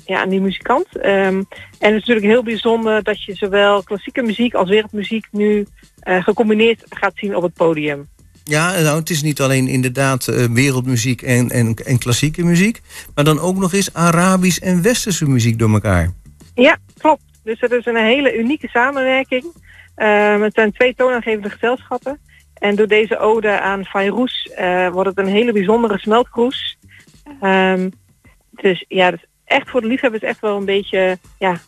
ja, 0.06 0.22
aan 0.22 0.30
die 0.30 0.42
muzikant. 0.42 0.98
Ehm, 0.98 1.36
en 1.80 1.94
het 1.94 1.94
is 1.94 2.00
natuurlijk 2.00 2.26
heel 2.26 2.44
bijzonder 2.44 3.04
dat 3.04 3.24
je 3.24 3.34
zowel 3.34 3.84
klassieke 3.84 4.22
muziek 4.22 4.54
als 4.54 4.70
wereldmuziek 4.70 5.28
nu 5.32 5.68
gecombineerd 6.00 6.84
gaat 6.90 7.14
zien 7.16 7.36
op 7.36 7.44
het 7.44 7.54
podium. 7.54 8.08
Ja, 8.44 8.80
nou, 8.82 9.00
het 9.00 9.10
is 9.10 9.22
niet 9.22 9.42
alleen 9.42 9.68
inderdaad 9.68 10.26
wereldmuziek 10.52 11.22
en, 11.22 11.50
en, 11.50 11.76
en 11.76 11.98
klassieke 11.98 12.44
muziek. 12.44 12.82
Maar 13.16 13.24
dan 13.24 13.40
ook 13.40 13.58
nog 13.58 13.74
eens 13.74 13.94
Arabisch 13.94 14.58
en 14.58 14.82
Westerse 14.82 15.30
muziek 15.30 15.60
door 15.60 15.74
elkaar. 15.74 16.14
Ja, 16.56 16.78
klopt. 16.98 17.24
Dus 17.44 17.60
het 17.60 17.72
is 17.72 17.86
een 17.86 17.96
hele 17.96 18.38
unieke 18.38 18.68
samenwerking. 18.68 19.46
Ehm, 19.96 20.42
het 20.42 20.54
zijn 20.54 20.72
twee 20.72 20.96
toonaangevende 20.96 21.50
gezelschappen. 21.50 22.20
En 22.54 22.76
door 22.76 22.88
deze 22.88 23.18
ode 23.18 23.60
aan 23.60 23.86
Fayrouz 23.86 24.46
eh, 24.46 24.90
wordt 24.90 25.10
het 25.10 25.18
een 25.18 25.34
hele 25.34 25.52
bijzondere 25.52 26.00
smeltkroes. 26.00 26.78
Ehm, 27.42 27.90
dus 28.50 28.86
ja, 28.88 29.12
dus 29.12 29.26
echt 29.46 29.70
voor 29.70 29.82
de 29.82 29.88
liefhebbers 29.88 30.24
echt 30.24 30.40
wel 30.40 30.58
een 30.58 30.66
beetje, 30.66 31.18
ja, 31.40 31.60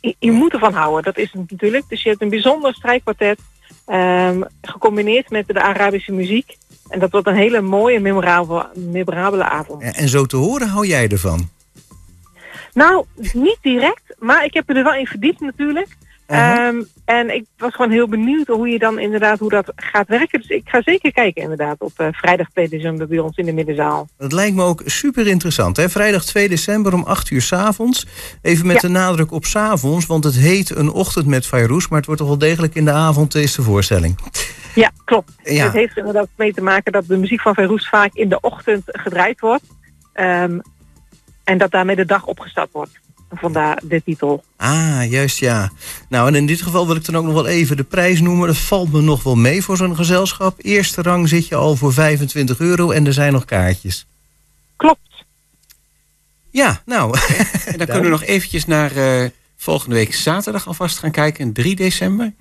je, 0.00 0.16
je 0.18 0.30
moet 0.30 0.52
ervan 0.52 0.72
houden. 0.72 1.02
Dat 1.02 1.18
is 1.18 1.32
het 1.32 1.50
natuurlijk. 1.50 1.88
Dus 1.88 2.02
je 2.02 2.08
hebt 2.08 2.22
een 2.22 2.28
bijzonder 2.28 2.74
strijkkwartet 2.74 3.40
Ehm, 3.86 4.42
gecombineerd 4.62 5.30
met 5.30 5.46
de 5.46 5.62
Arabische 5.62 6.12
muziek. 6.12 6.56
En 6.88 6.98
dat 6.98 7.10
wordt 7.10 7.26
een 7.26 7.34
hele 7.34 7.60
mooie, 7.60 8.00
memorabele, 8.00 8.70
memorabele 8.74 9.44
avond. 9.44 9.82
En 9.82 10.08
zo 10.08 10.26
te 10.26 10.36
horen 10.36 10.68
hou 10.68 10.86
jij 10.86 11.08
ervan. 11.08 11.48
Nou, 12.72 13.04
niet 13.32 13.58
direct, 13.60 14.14
maar 14.18 14.44
ik 14.44 14.54
heb 14.54 14.68
er 14.68 14.82
wel 14.82 14.94
in 14.94 15.06
verdiept 15.06 15.40
natuurlijk. 15.40 15.96
Ehm, 16.32 16.82
en 17.04 17.34
ik 17.34 17.44
was 17.56 17.74
gewoon 17.74 17.90
heel 17.90 18.08
benieuwd 18.08 18.46
hoe 18.46 18.68
je 18.68 18.78
dan 18.78 18.98
inderdaad 18.98 19.38
hoe 19.38 19.50
dat 19.50 19.72
gaat 19.76 20.08
werken. 20.08 20.40
Dus 20.40 20.48
ik 20.48 20.68
ga 20.68 20.82
zeker 20.82 21.12
kijken 21.12 21.42
inderdaad 21.42 21.76
op 21.80 21.92
eh, 21.96 22.06
vrijdag 22.10 22.48
2 22.50 22.68
december 22.68 23.06
bij 23.08 23.18
ons 23.18 23.36
in 23.36 23.44
de 23.46 23.52
middenzaal. 23.52 24.08
Dat 24.18 24.32
lijkt 24.32 24.54
me 24.56 24.62
ook 24.62 24.82
super 24.84 25.26
interessant. 25.26 25.76
Hè? 25.76 25.88
Vrijdag 25.88 26.24
2 26.24 26.48
december 26.48 26.94
om 26.94 27.02
8 27.02 27.30
uur 27.30 27.42
s'avonds. 27.42 28.06
Even 28.42 28.66
met 28.66 28.74
Ja. 28.74 28.88
de 28.88 28.94
nadruk 28.94 29.32
op 29.32 29.44
s'avonds, 29.44 30.06
want 30.06 30.24
het 30.24 30.36
heet 30.36 30.70
een 30.76 30.90
ochtend 30.90 31.26
met 31.26 31.46
Fairuz, 31.46 31.88
maar 31.88 31.98
het 31.98 32.06
wordt 32.06 32.20
toch 32.20 32.30
wel 32.30 32.38
degelijk 32.38 32.74
in 32.74 32.84
de 32.84 32.92
avond 32.92 33.34
is 33.34 33.54
de 33.54 33.62
voorstelling. 33.62 34.18
Ja, 34.74 34.90
klopt. 35.04 35.32
Ja. 35.44 35.64
Het 35.64 35.72
heeft 35.72 35.92
er 35.92 35.98
inderdaad 35.98 36.28
mee 36.36 36.52
te 36.52 36.62
maken 36.62 36.92
dat 36.92 37.06
de 37.06 37.16
muziek 37.16 37.40
van 37.40 37.54
Verroes 37.54 37.88
vaak 37.88 38.14
in 38.14 38.28
de 38.28 38.40
ochtend 38.40 38.82
gedraaid 38.86 39.40
wordt. 39.40 39.64
Ehm, 40.12 40.58
en 41.44 41.58
dat 41.58 41.70
daarmee 41.70 41.96
de 41.96 42.04
dag 42.04 42.26
opgestart 42.26 42.68
wordt. 42.72 43.00
Vandaar 43.34 43.80
de 43.84 44.02
titel. 44.02 44.44
Ah, 44.56 45.10
juist 45.10 45.38
ja. 45.38 45.70
Nou, 46.08 46.28
en 46.28 46.34
in 46.34 46.46
dit 46.46 46.62
geval 46.62 46.86
wil 46.86 46.96
ik 46.96 47.04
dan 47.04 47.16
ook 47.16 47.24
nog 47.24 47.34
wel 47.34 47.46
even 47.46 47.76
de 47.76 47.84
prijs 47.84 48.20
noemen. 48.20 48.46
Dat 48.46 48.56
valt 48.56 48.92
me 48.92 49.00
nog 49.00 49.22
wel 49.22 49.36
mee 49.36 49.62
voor 49.62 49.76
zo'n 49.76 49.96
gezelschap. 49.96 50.54
Eerste 50.58 51.02
rang 51.02 51.28
zit 51.28 51.48
je 51.48 51.54
al 51.54 51.76
voor 51.76 51.92
25 51.92 52.58
euro 52.58 52.90
en 52.90 53.06
er 53.06 53.12
zijn 53.12 53.32
nog 53.32 53.44
kaartjes. 53.44 54.06
Klopt. 54.76 55.24
Ja, 56.50 56.82
nou. 56.84 57.18
En 57.66 57.78
dan 57.78 57.86
kunnen 57.92 58.04
we 58.04 58.08
nog 58.08 58.24
eventjes 58.24 58.66
naar 58.66 58.96
eh, 58.96 59.28
volgende 59.56 59.94
week 59.94 60.14
zaterdag 60.14 60.66
alvast 60.66 60.98
gaan 60.98 61.10
kijken, 61.10 61.52
3 61.52 61.76
december. 61.76 62.32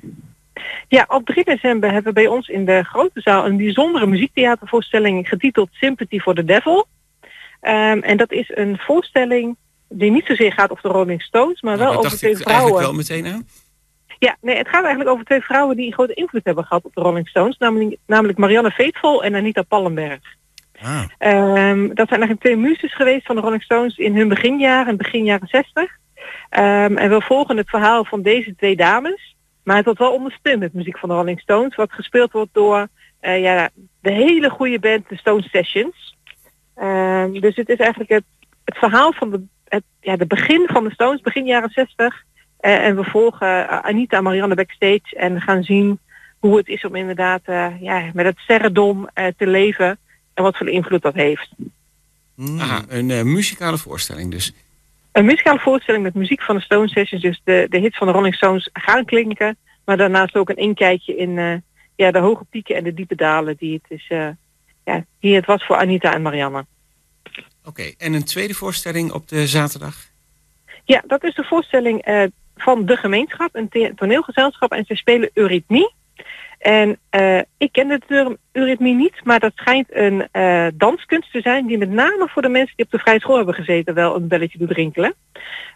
Ja, 0.87 1.05
op 1.07 1.25
3 1.25 1.43
december 1.43 1.91
hebben 1.91 2.13
we 2.13 2.19
bij 2.21 2.27
ons 2.27 2.47
in 2.47 2.65
de 2.65 2.83
grote 2.83 3.21
zaal 3.21 3.45
een 3.45 3.57
bijzondere 3.57 4.05
muziektheatervoorstelling 4.05 5.27
getiteld 5.27 5.69
Sympathy 5.71 6.19
for 6.19 6.35
the 6.35 6.45
Devil. 6.45 6.87
Ehm, 7.61 7.99
en 7.99 8.17
dat 8.17 8.31
is 8.31 8.51
een 8.55 8.77
voorstelling 8.77 9.55
die 9.91 10.11
niet 10.11 10.25
zozeer 10.25 10.53
gaat 10.53 10.71
over 10.71 10.83
de 10.83 10.89
Rolling 10.89 11.21
Stones, 11.21 11.61
maar 11.61 11.77
wel 11.77 11.93
Nou, 11.93 11.97
over 12.05 12.17
twee 12.17 12.37
vrouwen. 12.37 12.81
wel 12.81 12.93
meteen 12.93 13.27
aan. 13.27 13.47
Ja, 14.19 14.37
nee, 14.41 14.57
het 14.57 14.67
gaat 14.67 14.81
eigenlijk 14.83 15.09
over 15.09 15.25
twee 15.25 15.41
vrouwen 15.41 15.75
die 15.75 15.85
een 15.85 15.93
grote 15.93 16.13
invloed 16.13 16.43
hebben 16.43 16.63
gehad 16.63 16.85
op 16.85 16.95
de 16.95 17.01
Rolling 17.01 17.27
Stones. 17.27 17.57
Namelijk, 17.57 17.97
namelijk 18.05 18.37
Marianne 18.37 18.71
Faithfull 18.71 19.19
en 19.19 19.35
Anita 19.35 19.61
Pallenberg. 19.61 20.19
Ah. 20.81 21.03
Ehm, 21.17 21.87
dat 21.87 22.07
zijn 22.07 22.21
eigenlijk 22.21 22.39
twee 22.39 22.55
muses 22.55 22.95
geweest 22.95 23.25
van 23.25 23.35
de 23.35 23.41
Rolling 23.41 23.63
Stones 23.63 23.97
in 23.97 24.15
hun 24.15 24.27
beginjaren, 24.27 24.97
begin 24.97 25.23
jaren 25.23 25.47
60. 25.47 25.97
Ehm, 26.49 26.97
en 26.97 27.09
we 27.09 27.21
volgen 27.21 27.57
het 27.57 27.69
verhaal 27.69 28.05
van 28.05 28.21
deze 28.21 28.55
twee 28.55 28.75
dames. 28.75 29.35
Maar 29.63 29.75
het 29.75 29.85
wordt 29.85 29.99
wel 29.99 30.13
ondersteund 30.13 30.59
met 30.59 30.73
muziek 30.73 30.97
van 30.97 31.09
de 31.09 31.15
Rolling 31.15 31.39
Stones. 31.39 31.75
Wat 31.75 31.91
gespeeld 31.91 32.31
wordt 32.31 32.53
door 32.53 32.87
eh, 33.19 33.41
ja, 33.41 33.69
de 34.01 34.11
hele 34.11 34.49
goede 34.49 34.79
band, 34.79 35.09
de 35.09 35.17
Stone 35.17 35.41
Sessions. 35.41 36.17
Ehm, 36.75 37.31
dus 37.31 37.55
het 37.55 37.69
is 37.69 37.77
eigenlijk 37.77 38.09
het, 38.11 38.23
het 38.65 38.77
verhaal 38.77 39.13
van 39.13 39.29
de, 39.29 39.43
het, 39.71 39.83
ja, 39.99 40.15
de 40.15 40.25
begin 40.25 40.67
van 40.71 40.83
de 40.83 40.91
Stones, 40.91 41.21
begin 41.21 41.45
jaren 41.45 41.69
60. 41.69 42.23
Eh, 42.59 42.85
en 42.85 42.95
we 42.95 43.03
volgen 43.03 43.69
eh, 43.69 43.79
Anita 43.79 44.17
en 44.17 44.23
Marianne 44.23 44.55
backstage 44.55 45.15
en 45.15 45.41
gaan 45.41 45.63
zien 45.63 45.99
hoe 46.39 46.57
het 46.57 46.67
is 46.67 46.85
om 46.85 46.95
inderdaad 46.95 47.41
eh, 47.43 47.81
ja, 47.81 48.09
met 48.13 48.25
het 48.25 48.37
sterrendom 48.37 49.09
eh, 49.13 49.27
te 49.37 49.47
leven. 49.47 49.99
En 50.33 50.43
wat 50.43 50.57
voor 50.57 50.69
invloed 50.69 51.01
dat 51.01 51.13
heeft. 51.13 51.49
Aha, 52.59 52.83
een 52.87 53.11
eh, 53.11 53.23
muzikale 53.23 53.77
voorstelling 53.77 54.31
dus. 54.31 54.53
Een 55.11 55.25
muzikale 55.25 55.59
voorstelling 55.59 56.03
met 56.03 56.13
muziek 56.13 56.41
van 56.41 56.55
de 56.55 56.61
Stone 56.61 56.87
Sessions. 56.87 57.23
Dus 57.23 57.41
de, 57.43 57.65
de 57.69 57.77
hits 57.77 57.97
van 57.97 58.07
de 58.07 58.13
Rolling 58.13 58.35
Stones 58.35 58.69
gaan 58.73 59.05
klinken. 59.05 59.57
Maar 59.85 59.97
daarnaast 59.97 60.35
ook 60.35 60.49
een 60.49 60.55
inkijkje 60.55 61.15
in 61.15 61.37
eh, 61.37 61.53
ja, 61.95 62.11
de 62.11 62.19
hoge 62.19 62.45
pieken 62.49 62.75
en 62.75 62.83
de 62.83 62.93
diepe 62.93 63.15
dalen 63.15 63.55
die 63.57 63.73
het, 63.73 63.99
is, 63.99 64.05
eh, 64.09 64.27
ja, 64.85 65.05
die 65.19 65.35
het 65.35 65.45
was 65.45 65.65
voor 65.65 65.75
Anita 65.75 66.13
en 66.13 66.21
Marianne. 66.21 66.65
Oké, 67.65 67.93
en 67.97 68.13
een 68.13 68.25
tweede 68.25 68.53
voorstelling 68.53 69.11
op 69.11 69.27
de 69.27 69.47
zaterdag. 69.47 69.95
Ja, 70.83 71.03
dat 71.07 71.23
is 71.23 71.35
de 71.35 71.43
voorstelling 71.43 72.01
eh, 72.01 72.23
van 72.55 72.85
de 72.85 72.95
gemeenschap, 72.95 73.55
een 73.55 73.93
toneelgezelschap. 73.95 74.71
En 74.71 74.85
ze 74.85 74.95
spelen 74.95 75.29
eurythmie. 75.33 75.93
En 76.61 76.99
eh, 77.09 77.39
ik 77.57 77.71
ken 77.71 77.87
de 77.87 78.01
term 78.07 78.37
eurythmie 78.51 78.95
niet, 78.95 79.23
maar 79.23 79.39
dat 79.39 79.51
schijnt 79.55 79.87
een 79.89 80.27
eh, 80.31 80.67
danskunst 80.73 81.31
te 81.31 81.41
zijn 81.41 81.65
die 81.67 81.77
met 81.77 81.89
name 81.89 82.27
voor 82.29 82.41
de 82.41 82.49
mensen 82.49 82.75
die 82.75 82.85
op 82.85 82.91
de 82.91 82.97
vrije 82.97 83.19
school 83.19 83.35
hebben 83.35 83.55
gezeten 83.55 83.93
wel 83.93 84.15
een 84.15 84.27
belletje 84.27 84.57
doet 84.57 84.71
rinkelen. 84.71 85.13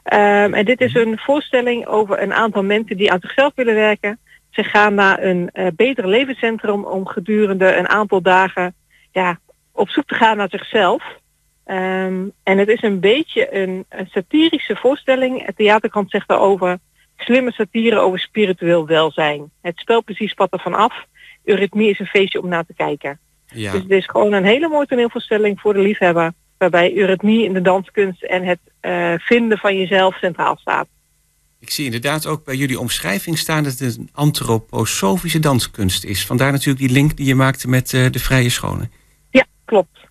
Ehm, 0.04 0.54
en 0.54 0.66
dit 0.66 0.82
is 0.82 0.94
een 0.94 1.18
voorstelling 1.18 1.86
over 1.86 2.22
een 2.22 2.34
aantal 2.34 2.64
mensen 2.64 2.98
die 2.98 3.12
aan 3.12 3.20
zichzelf 3.22 3.52
willen 3.56 3.76
werken. 3.76 4.20
Ze 4.50 4.64
gaan 4.64 4.94
naar 4.94 5.24
een 5.24 5.50
eh 5.54 5.68
beter 5.76 6.08
levenscentrum 6.08 6.84
om 6.84 7.08
gedurende 7.08 7.76
een 7.76 7.88
aantal 7.88 8.22
dagen 8.22 8.76
ja, 9.12 9.40
op 9.72 9.90
zoek 9.90 10.06
te 10.08 10.16
gaan 10.16 10.38
naar 10.38 10.50
zichzelf. 10.50 11.04
Ehm, 11.66 12.24
en 12.44 12.58
het 12.58 12.68
is 12.68 12.82
een 12.82 13.00
beetje 13.00 13.56
een, 13.56 13.86
een 13.90 14.08
satirische 14.08 14.76
voorstelling. 14.76 15.46
Het 15.46 15.56
theaterkant 15.56 16.10
zegt 16.10 16.28
daarover 16.28 16.78
slimme 17.18 17.52
satire 17.52 18.00
over 18.00 18.20
spiritueel 18.20 18.88
welzijn. 18.88 19.52
Het 19.62 19.78
spelplezier 19.78 20.30
spat 20.30 20.54
er 20.54 20.60
van 20.60 20.74
af. 20.74 21.06
Eurythmie 21.44 21.90
is 21.90 22.00
een 22.00 22.06
feestje 22.06 22.42
om 22.42 22.50
naar 22.50 22.66
te 22.66 22.74
kijken. 22.74 23.20
Ja. 23.46 23.72
Dus 23.72 23.82
het 23.82 23.92
is 23.92 24.06
gewoon 24.06 24.34
een 24.34 24.46
hele 24.46 24.68
mooie 24.68 24.86
toneelvoorstelling 24.86 25.60
voor 25.60 25.74
de 25.74 25.80
liefhebber. 25.80 26.34
Waarbij 26.58 26.96
eurythmie 26.96 27.44
in 27.44 27.54
de 27.54 27.62
danskunst 27.62 28.24
en 28.24 28.44
het 28.44 28.60
eh, 28.80 29.14
vinden 29.18 29.58
van 29.58 29.78
jezelf 29.78 30.18
centraal 30.18 30.58
staat. 30.58 30.88
Ik 31.60 31.70
zie 31.70 31.86
inderdaad 31.86 32.26
ook 32.26 32.44
bij 32.44 32.56
jullie 32.56 32.80
omschrijving 32.80 33.38
staan 33.38 33.64
dat 33.64 33.80
het 33.80 33.98
een 33.98 34.10
antroposofische 34.14 35.40
danskunst 35.40 36.04
is. 36.04 36.26
Vandaar 36.26 36.52
natuurlijk 36.52 36.80
die 36.80 36.90
link 36.90 37.18
die 37.18 37.26
je 37.26 37.36
maakte 37.36 37.68
met 37.68 37.94
eh, 37.94 38.12
de 38.12 38.20
vrije 38.20 38.50
scholen. 38.50 38.92
Ja, 39.30 39.46
klopt. 39.66 40.05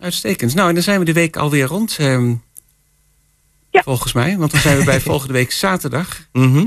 Uitstekend. 0.00 0.54
Nou, 0.54 0.68
en 0.68 0.74
dan 0.74 0.82
zijn 0.82 0.98
we 0.98 1.04
de 1.04 1.12
week 1.12 1.36
alweer 1.36 1.66
rond. 1.66 1.96
ehm, 1.98 2.34
Volgens 3.72 4.12
mij, 4.12 4.36
want 4.38 4.50
dan 4.50 4.60
zijn 4.60 4.78
we 4.78 4.84
bij 4.84 5.00
volgende 5.10 5.32
week 5.32 5.52
zaterdag. 5.52 6.20
Mhm. 6.32 6.66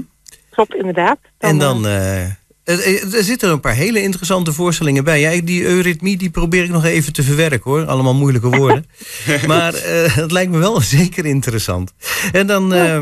Klopt, 0.50 0.74
inderdaad. 0.76 1.18
en 1.38 1.58
dan... 1.58 1.86
eh, 1.88 2.24
er, 2.64 3.16
er 3.16 3.24
zitten 3.24 3.50
een 3.52 3.60
paar 3.60 3.74
hele 3.74 4.02
interessante 4.02 4.54
voorstellingen 4.54 5.04
bij. 5.04 5.20
Ja, 5.20 5.42
die 5.42 5.64
eurythmie 5.64 6.18
die 6.18 6.30
probeer 6.30 6.64
ik 6.64 6.70
nog 6.70 6.86
even 6.86 7.14
te 7.14 7.24
verwerken 7.24 7.72
hoor. 7.72 7.86
Allemaal 7.86 8.14
moeilijke 8.14 8.50
woorden. 8.58 8.86
maar 9.48 9.74
eh, 9.74 10.16
het 10.16 10.32
lijkt 10.32 10.52
me 10.52 10.58
wel 10.58 10.82
zeker 10.98 11.26
interessant. 11.26 11.94
En 12.32 12.48
dan, 12.48 12.74
eh, 12.74 12.98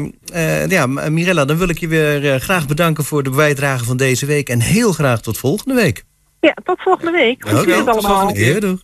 eh, 0.64 0.70
ja, 0.70 0.86
Mirella, 0.88 1.46
dan 1.46 1.58
wil 1.58 1.70
ik 1.70 1.78
je 1.80 1.88
weer 1.88 2.34
eh, 2.34 2.40
graag 2.42 2.68
bedanken 2.68 3.04
voor 3.04 3.24
de 3.24 3.30
bijdrage 3.30 3.86
van 3.86 3.98
deze 3.98 4.26
week. 4.26 4.50
En 4.50 4.60
heel 4.62 4.94
graag 4.94 5.22
tot 5.22 5.38
volgende 5.38 5.74
week. 5.74 6.04
Ja, 6.40 6.54
tot 6.64 6.82
volgende 6.82 7.12
week. 7.12 7.48
Goed 7.50 7.66
weekend 7.66 7.88
allemaal. 7.88 8.38
Ja, 8.38 8.60
doeg. 8.60 8.80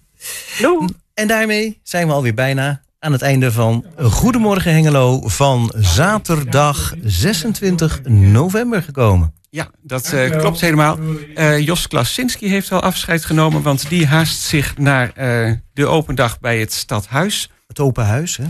En 1.15 1.27
daarmee 1.27 1.79
zijn 1.83 2.07
we 2.07 2.13
alweer 2.13 2.33
bijna 2.33 2.81
aan 2.99 3.11
het 3.11 3.21
einde 3.21 3.51
van 3.51 3.85
Goedemorgen 3.99 4.73
Hengelo 4.73 5.27
van 5.27 5.73
zaterdag 5.75 6.93
26 7.03 8.01
november 8.07 8.83
gekomen. 8.83 9.33
Ja, 9.49 9.69
dat 9.81 10.13
eh, 10.13 10.29
klopt 10.29 10.61
helemaal. 10.61 10.99
Eh, 11.35 11.59
Jos 11.59 11.87
Klasinski 11.87 12.47
heeft 12.49 12.71
al 12.71 12.81
afscheid 12.81 13.25
genomen, 13.25 13.61
want 13.61 13.89
die 13.89 14.05
haast 14.05 14.39
zich 14.41 14.77
naar 14.77 15.11
eh, 15.13 15.51
de 15.73 15.85
open 15.85 16.15
dag 16.15 16.39
bij 16.39 16.59
het 16.59 16.73
Stadhuis. 16.73 17.49
Het 17.67 17.79
open 17.79 18.05
huis, 18.05 18.37
hè? 18.37 18.45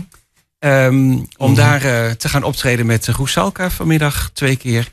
Ehm, 0.58 1.18
om 1.36 1.54
daar 1.54 1.84
eh, 1.84 2.10
te 2.10 2.28
gaan 2.28 2.42
optreden 2.42 2.86
met 2.86 3.06
Roesalka 3.06 3.70
vanmiddag 3.70 4.30
twee 4.32 4.56
keer. 4.56 4.90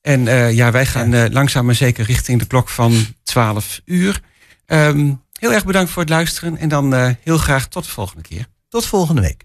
En 0.00 0.24
ja, 0.54 0.70
wij 0.70 0.86
gaan 0.86 1.32
langzaam 1.32 1.64
maar 1.66 1.74
zeker 1.74 2.04
richting 2.04 2.38
de 2.38 2.46
klok 2.46 2.68
van 2.68 3.06
12 3.22 3.80
uur. 3.84 4.20
Ehm, 4.66 5.12
heel 5.42 5.52
erg 5.52 5.64
bedankt 5.64 5.90
voor 5.90 6.02
het 6.02 6.10
luisteren 6.10 6.56
en 6.56 6.68
dan 6.68 6.94
eh, 6.94 7.10
heel 7.20 7.38
graag 7.38 7.68
tot 7.68 7.84
de 7.84 7.90
volgende 7.90 8.22
keer. 8.22 8.46
Tot 8.68 8.86
volgende 8.86 9.20
week. 9.20 9.44